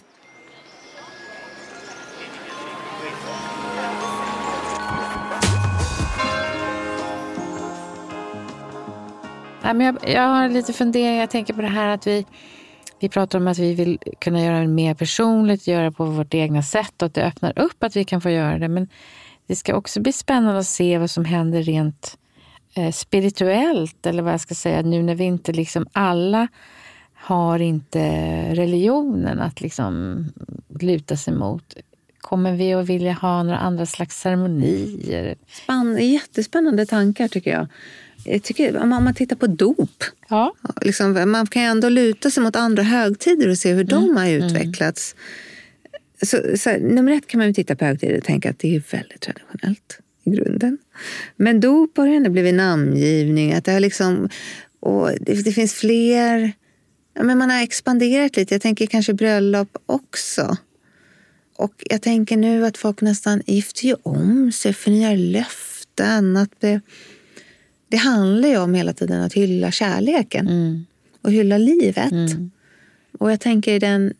Jag, 9.76 9.98
jag 10.06 10.22
har 10.22 10.48
lite 10.48 10.72
funderingar. 10.72 11.20
Jag 11.20 11.30
tänker 11.30 11.54
på 11.54 11.62
det 11.62 11.68
här 11.68 11.88
att 11.88 12.06
vi, 12.06 12.26
vi 13.00 13.08
pratar 13.08 13.38
om 13.38 13.48
att 13.48 13.58
vi 13.58 13.74
vill 13.74 13.98
kunna 14.18 14.44
göra 14.44 14.60
det 14.60 14.66
mer 14.66 14.94
personligt, 14.94 15.66
göra 15.66 15.92
på 15.92 16.04
vårt 16.04 16.34
egna 16.34 16.62
sätt 16.62 17.02
och 17.02 17.06
att 17.06 17.14
det 17.14 17.24
öppnar 17.24 17.58
upp 17.58 17.82
att 17.82 17.96
vi 17.96 18.04
kan 18.04 18.20
få 18.20 18.30
göra 18.30 18.58
det. 18.58 18.68
Men 18.68 18.88
det 19.46 19.56
ska 19.56 19.74
också 19.74 20.00
bli 20.00 20.12
spännande 20.12 20.60
att 20.60 20.66
se 20.66 20.98
vad 20.98 21.10
som 21.10 21.24
händer 21.24 21.62
rent 21.62 22.18
eh, 22.74 22.92
spirituellt, 22.92 24.06
eller 24.06 24.22
vad 24.22 24.32
jag 24.32 24.40
ska 24.40 24.54
säga, 24.54 24.82
nu 24.82 25.02
när 25.02 25.14
vi 25.14 25.24
inte 25.24 25.52
liksom 25.52 25.86
alla 25.92 26.48
har 27.14 27.58
inte 27.58 28.00
religionen 28.54 29.40
att 29.40 29.60
liksom 29.60 30.24
luta 30.80 31.16
sig 31.16 31.34
mot. 31.34 31.76
Kommer 32.20 32.52
vi 32.52 32.74
att 32.74 32.86
vilja 32.86 33.12
ha 33.12 33.42
några 33.42 33.58
andra 33.58 33.86
slags 33.86 34.20
ceremonier? 34.20 35.34
Spann, 35.48 35.96
jättespännande 35.96 36.86
tankar 36.86 37.28
tycker 37.28 37.50
jag 37.50 37.66
jag 38.24 38.42
tycker, 38.42 38.76
om 38.76 38.88
man 38.88 39.14
tittar 39.14 39.36
på 39.36 39.46
dop. 39.46 40.04
Ja. 40.28 40.54
Liksom, 40.82 41.30
man 41.30 41.46
kan 41.46 41.62
ju 41.62 41.68
ändå 41.68 41.88
luta 41.88 42.30
sig 42.30 42.42
mot 42.42 42.56
andra 42.56 42.82
högtider 42.82 43.48
och 43.48 43.58
se 43.58 43.72
hur 43.72 43.84
de 43.84 44.16
har 44.16 44.28
utvecklats. 44.28 45.14
Så, 46.22 46.56
så 46.56 46.70
här, 46.70 46.78
nummer 46.78 47.12
ett 47.12 47.26
kan 47.26 47.38
man 47.38 47.46
ju 47.46 47.54
titta 47.54 47.76
på 47.76 47.84
högtider 47.84 48.18
och 48.18 48.24
tänka 48.24 48.50
att 48.50 48.58
det 48.58 48.76
är 48.76 48.82
väldigt 48.90 49.20
traditionellt 49.20 49.98
i 50.24 50.30
grunden. 50.30 50.78
Men 51.36 51.60
dop 51.60 51.96
har 51.96 52.08
ändå 52.08 52.30
blivit 52.30 52.54
namngivning. 52.54 53.52
Att 53.52 53.64
det, 53.64 53.72
har 53.72 53.80
liksom, 53.80 54.28
och 54.80 55.10
det, 55.20 55.44
det 55.44 55.52
finns 55.52 55.74
fler... 55.74 56.52
Ja, 57.14 57.22
men 57.22 57.38
man 57.38 57.50
har 57.50 57.62
expanderat 57.62 58.36
lite. 58.36 58.54
Jag 58.54 58.62
tänker 58.62 58.86
kanske 58.86 59.14
bröllop 59.14 59.76
också. 59.86 60.56
Och 61.56 61.74
jag 61.90 62.02
tänker 62.02 62.36
nu 62.36 62.66
att 62.66 62.78
folk 62.78 63.00
nästan 63.00 63.42
gifter 63.46 63.86
ju 63.86 63.94
om 64.02 64.52
sig, 64.52 64.74
förnyar 64.74 65.16
löften. 65.16 66.36
Att 66.36 66.60
det, 66.60 66.80
det 67.88 67.96
handlar 67.96 68.48
ju 68.48 68.56
om 68.58 68.74
hela 68.74 68.92
tiden 68.92 69.22
att 69.22 69.32
hylla 69.32 69.70
kärleken 69.70 70.48
Mm. 70.48 70.86
och 71.22 71.32
hylla 71.32 71.58
livet. 71.58 72.12
Mm. 72.12 72.50
Och 73.18 73.32
jag 73.32 73.40
tänker 73.40 73.72
i 73.74 73.78
den, 73.78 74.12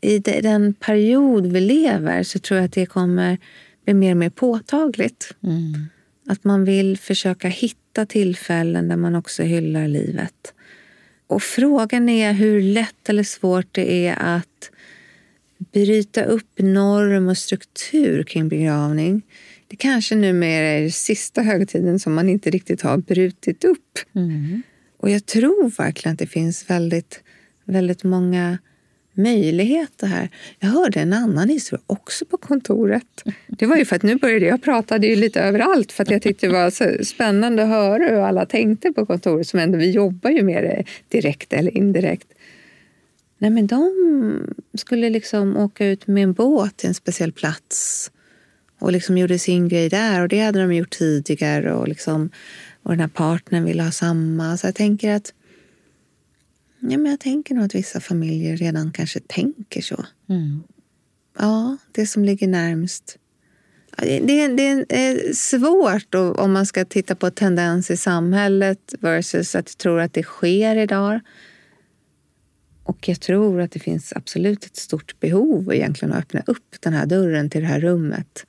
i 0.00 0.18
de- 0.18 0.40
den 0.40 0.74
period 0.74 1.46
vi 1.46 1.60
lever 1.60 2.22
så 2.22 2.38
tror 2.38 2.58
jag 2.58 2.64
att 2.64 2.72
det 2.72 2.86
kommer 2.86 3.38
bli 3.84 3.94
mer 3.94 4.10
och 4.10 4.16
mer 4.16 4.30
påtagligt. 4.30 5.34
Mm. 5.42 5.86
Att 6.26 6.44
man 6.44 6.64
vill 6.64 6.98
försöka 6.98 7.48
hitta 7.48 8.06
tillfällen 8.06 8.88
där 8.88 8.96
man 8.96 9.14
också 9.14 9.42
hyllar 9.42 9.88
livet. 9.88 10.54
Och 11.26 11.42
frågan 11.42 12.08
är 12.08 12.32
hur 12.32 12.62
lätt 12.62 13.08
eller 13.08 13.22
svårt 13.22 13.66
det 13.72 14.06
är 14.06 14.16
att 14.18 14.70
bryta 15.72 16.24
upp 16.24 16.58
norm 16.58 17.28
och 17.28 17.38
struktur 17.38 18.22
kring 18.22 18.48
begravning. 18.48 19.22
Det 19.70 19.76
kanske 19.76 20.14
numera 20.14 20.66
är 20.66 20.80
den 20.80 20.90
sista 20.90 21.42
högtiden 21.42 21.98
som 21.98 22.14
man 22.14 22.28
inte 22.28 22.50
riktigt 22.50 22.82
har 22.82 22.98
brutit 22.98 23.64
upp. 23.64 23.98
Mm. 24.14 24.62
Och 24.96 25.10
jag 25.10 25.26
tror 25.26 25.70
verkligen 25.78 26.12
att 26.12 26.18
det 26.18 26.26
finns 26.26 26.70
väldigt, 26.70 27.22
väldigt 27.64 28.04
många 28.04 28.58
möjligheter 29.14 30.06
här. 30.06 30.28
Jag 30.58 30.68
hörde 30.68 31.00
en 31.00 31.12
annan 31.12 31.48
historia 31.48 31.82
också 31.86 32.24
på 32.24 32.36
kontoret. 32.36 33.24
Det 33.48 33.66
var 33.66 33.76
ju 33.76 33.84
för 33.84 33.96
att 33.96 34.02
nu 34.02 34.16
började 34.16 34.46
jag 34.46 34.62
prata 34.62 34.98
ju 34.98 35.16
lite 35.16 35.40
överallt 35.40 35.92
för 35.92 36.02
att 36.02 36.10
jag 36.10 36.22
tyckte 36.22 36.46
det 36.46 36.52
var 36.52 36.70
så 36.70 37.04
spännande 37.04 37.62
att 37.62 37.68
höra 37.68 38.04
hur 38.04 38.20
alla 38.20 38.46
tänkte 38.46 38.92
på 38.92 39.06
kontoret 39.06 39.48
som 39.48 39.60
ändå 39.60 39.78
vi 39.78 39.90
jobbar 39.90 40.30
ju 40.30 40.42
med 40.42 40.64
det 40.64 40.84
direkt 41.08 41.52
eller 41.52 41.76
indirekt. 41.76 42.28
Nej, 43.38 43.50
men 43.50 43.66
de 43.66 43.92
skulle 44.74 45.10
liksom 45.10 45.56
åka 45.56 45.86
ut 45.86 46.06
med 46.06 46.22
en 46.22 46.32
båt 46.32 46.76
till 46.76 46.88
en 46.88 46.94
speciell 46.94 47.32
plats 47.32 48.10
och 48.80 48.92
liksom 48.92 49.18
gjorde 49.18 49.38
sin 49.38 49.68
grej 49.68 49.88
där 49.88 50.22
och 50.22 50.28
det 50.28 50.40
hade 50.40 50.60
de 50.60 50.74
gjort 50.74 50.90
tidigare 50.90 51.74
och, 51.74 51.88
liksom, 51.88 52.30
och 52.82 52.90
den 52.90 53.00
här 53.00 53.08
partnern 53.08 53.64
ville 53.64 53.82
ha 53.82 53.90
samma. 53.90 54.56
Så 54.56 54.66
jag 54.66 54.74
tänker 54.74 55.14
att 55.14 55.32
ja, 56.80 56.98
men 56.98 57.10
jag 57.10 57.20
tänker 57.20 57.54
nog 57.54 57.64
att 57.64 57.74
vissa 57.74 58.00
familjer 58.00 58.56
redan 58.56 58.92
kanske 58.92 59.20
tänker 59.20 59.82
så. 59.82 60.04
Mm. 60.28 60.62
Ja, 61.38 61.76
det 61.92 62.06
som 62.06 62.24
ligger 62.24 62.48
närmst. 62.48 63.16
Det, 63.96 64.18
det, 64.20 64.48
det 64.48 64.96
är 64.96 65.32
svårt 65.34 66.14
om 66.14 66.52
man 66.52 66.66
ska 66.66 66.84
titta 66.84 67.14
på 67.14 67.30
tendens 67.30 67.90
i 67.90 67.96
samhället 67.96 68.94
versus 69.00 69.54
att 69.54 69.68
jag 69.70 69.78
tror 69.78 70.00
att 70.00 70.12
det 70.12 70.22
sker 70.22 70.76
idag. 70.76 71.20
Och 72.90 73.08
jag 73.08 73.20
tror 73.20 73.60
att 73.60 73.70
det 73.70 73.78
finns 73.78 74.12
absolut 74.16 74.64
ett 74.64 74.76
stort 74.76 75.20
behov 75.20 75.74
egentligen 75.74 76.12
att 76.12 76.18
öppna 76.18 76.42
upp 76.46 76.74
den 76.80 76.92
här 76.92 77.06
dörren 77.06 77.50
till 77.50 77.60
det 77.60 77.66
här 77.66 77.80
rummet. 77.80 78.46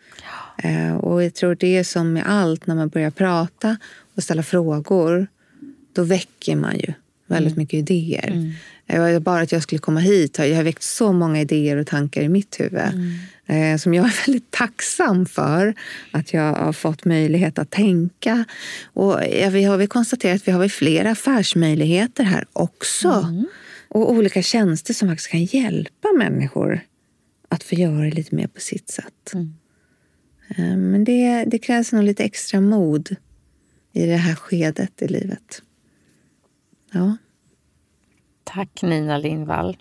Eh, 0.63 0.95
Och 0.95 1.23
jag 1.23 1.33
tror 1.33 1.55
det 1.55 1.77
är 1.77 1.83
som 1.83 2.13
med 2.13 2.23
allt, 2.27 2.67
när 2.67 2.75
man 2.75 2.89
börjar 2.89 3.11
prata 3.11 3.77
och 4.15 4.23
ställa 4.23 4.43
frågor, 4.43 5.27
då 5.93 6.03
väcker 6.03 6.55
man 6.55 6.77
ju 6.77 6.93
väldigt 7.27 7.57
mycket 7.57 7.73
idéer. 7.73 8.53
Eh, 8.87 9.15
och 9.15 9.21
Bara 9.21 9.41
att 9.41 9.51
jag 9.51 9.63
skulle 9.63 9.79
komma 9.79 9.99
hit 9.99 10.37
har 10.37 10.45
jag 10.45 10.55
har 10.55 10.63
väckt 10.63 10.83
så 10.83 11.13
många 11.13 11.41
idéer 11.41 11.77
och 11.77 11.87
tankar 11.87 12.21
i 12.21 12.29
mitt 12.29 12.59
huvud 12.59 12.81
eh, 13.45 13.77
som 13.77 13.93
jag 13.93 14.05
är 14.05 14.13
väldigt 14.25 14.51
tacksam 14.51 15.25
för 15.25 15.73
att 16.11 16.33
jag 16.33 16.53
har 16.53 16.73
fått 16.73 17.05
möjlighet 17.05 17.59
att 17.59 17.69
tänka. 17.69 18.45
Och 18.93 19.19
ja, 19.41 19.49
vi 19.49 19.63
har 19.63 19.77
väl 19.77 19.87
konstaterat 19.87 20.35
att 20.41 20.47
vi 20.47 20.51
har 20.51 20.67
flera 20.67 21.11
affärsmöjligheter 21.11 22.23
här 22.23 22.45
också. 22.53 23.25
Och 23.93 24.11
olika 24.11 24.41
tjänster 24.41 24.93
som 24.93 25.07
faktiskt 25.09 25.29
kan 25.29 25.43
hjälpa 25.43 26.07
människor 26.17 26.81
att 27.49 27.63
få 27.63 27.75
göra 27.75 28.03
det 28.03 28.11
lite 28.11 28.35
mer 28.35 28.47
på 28.47 28.59
sitt 28.59 28.89
sätt. 28.89 29.33
Mm. 29.33 29.53
Eh, 30.49 30.77
Men 30.77 31.03
det, 31.03 31.45
det 31.47 31.59
krävs 31.59 31.91
nog 31.91 32.03
lite 32.03 32.23
extra 32.23 32.61
mod 32.61 33.15
i 33.93 34.05
det 34.05 34.15
här 34.15 34.35
skedet 34.35 35.01
i 35.01 35.07
livet. 35.07 35.61
Ja. 36.91 37.17
Tack 38.43 38.81
Nina 38.81 39.17
Lindvall. 39.17 39.77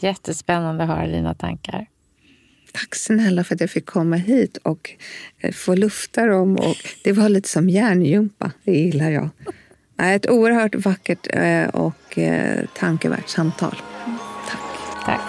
Jättespännande 0.00 0.84
att 0.84 0.90
höra 0.90 1.06
dina 1.06 1.34
tankar. 1.34 1.86
Tack 2.72 2.94
snälla 2.94 3.44
för 3.44 3.54
att 3.54 3.60
jag 3.60 3.70
fick 3.70 3.86
komma 3.86 4.16
hit 4.16 4.56
och 4.56 4.90
eh, 5.38 5.52
få 5.52 5.74
lufta 5.74 6.26
dem. 6.26 6.56
Och 6.56 6.76
det 7.04 7.12
var 7.12 7.28
lite 7.28 7.48
som 7.48 7.68
hjärngympa. 7.68 8.52
Det 8.64 8.72
gillar 8.78 9.10
jag. 9.10 9.28
Ett 9.98 10.30
oerhört 10.30 10.74
vackert 10.74 11.26
eh, 11.32 11.68
och 11.68 12.18
eh, 12.18 12.64
tankevärt 12.78 13.28
samtal. 13.28 13.76
Tack. 14.48 14.60
Tack. 15.04 15.20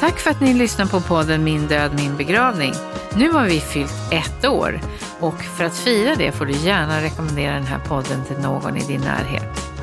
Tack 0.00 0.18
för 0.18 0.30
att 0.30 0.40
ni 0.40 0.54
lyssnar 0.54 0.86
på 0.86 1.00
podden 1.00 1.44
Min 1.44 1.66
död, 1.66 1.92
min 1.94 2.16
begravning. 2.16 2.72
Nu 3.16 3.30
har 3.30 3.44
vi 3.44 3.60
fyllt 3.60 4.12
ett 4.12 4.44
år 4.44 4.80
och 5.20 5.42
för 5.42 5.64
att 5.64 5.78
fira 5.78 6.14
det 6.14 6.32
får 6.32 6.46
du 6.46 6.52
gärna 6.52 7.02
rekommendera 7.02 7.54
den 7.54 7.66
här 7.66 7.78
podden 7.78 8.24
till 8.24 8.36
någon 8.36 8.76
i 8.76 8.80
din 8.80 9.00
närhet. 9.00 9.73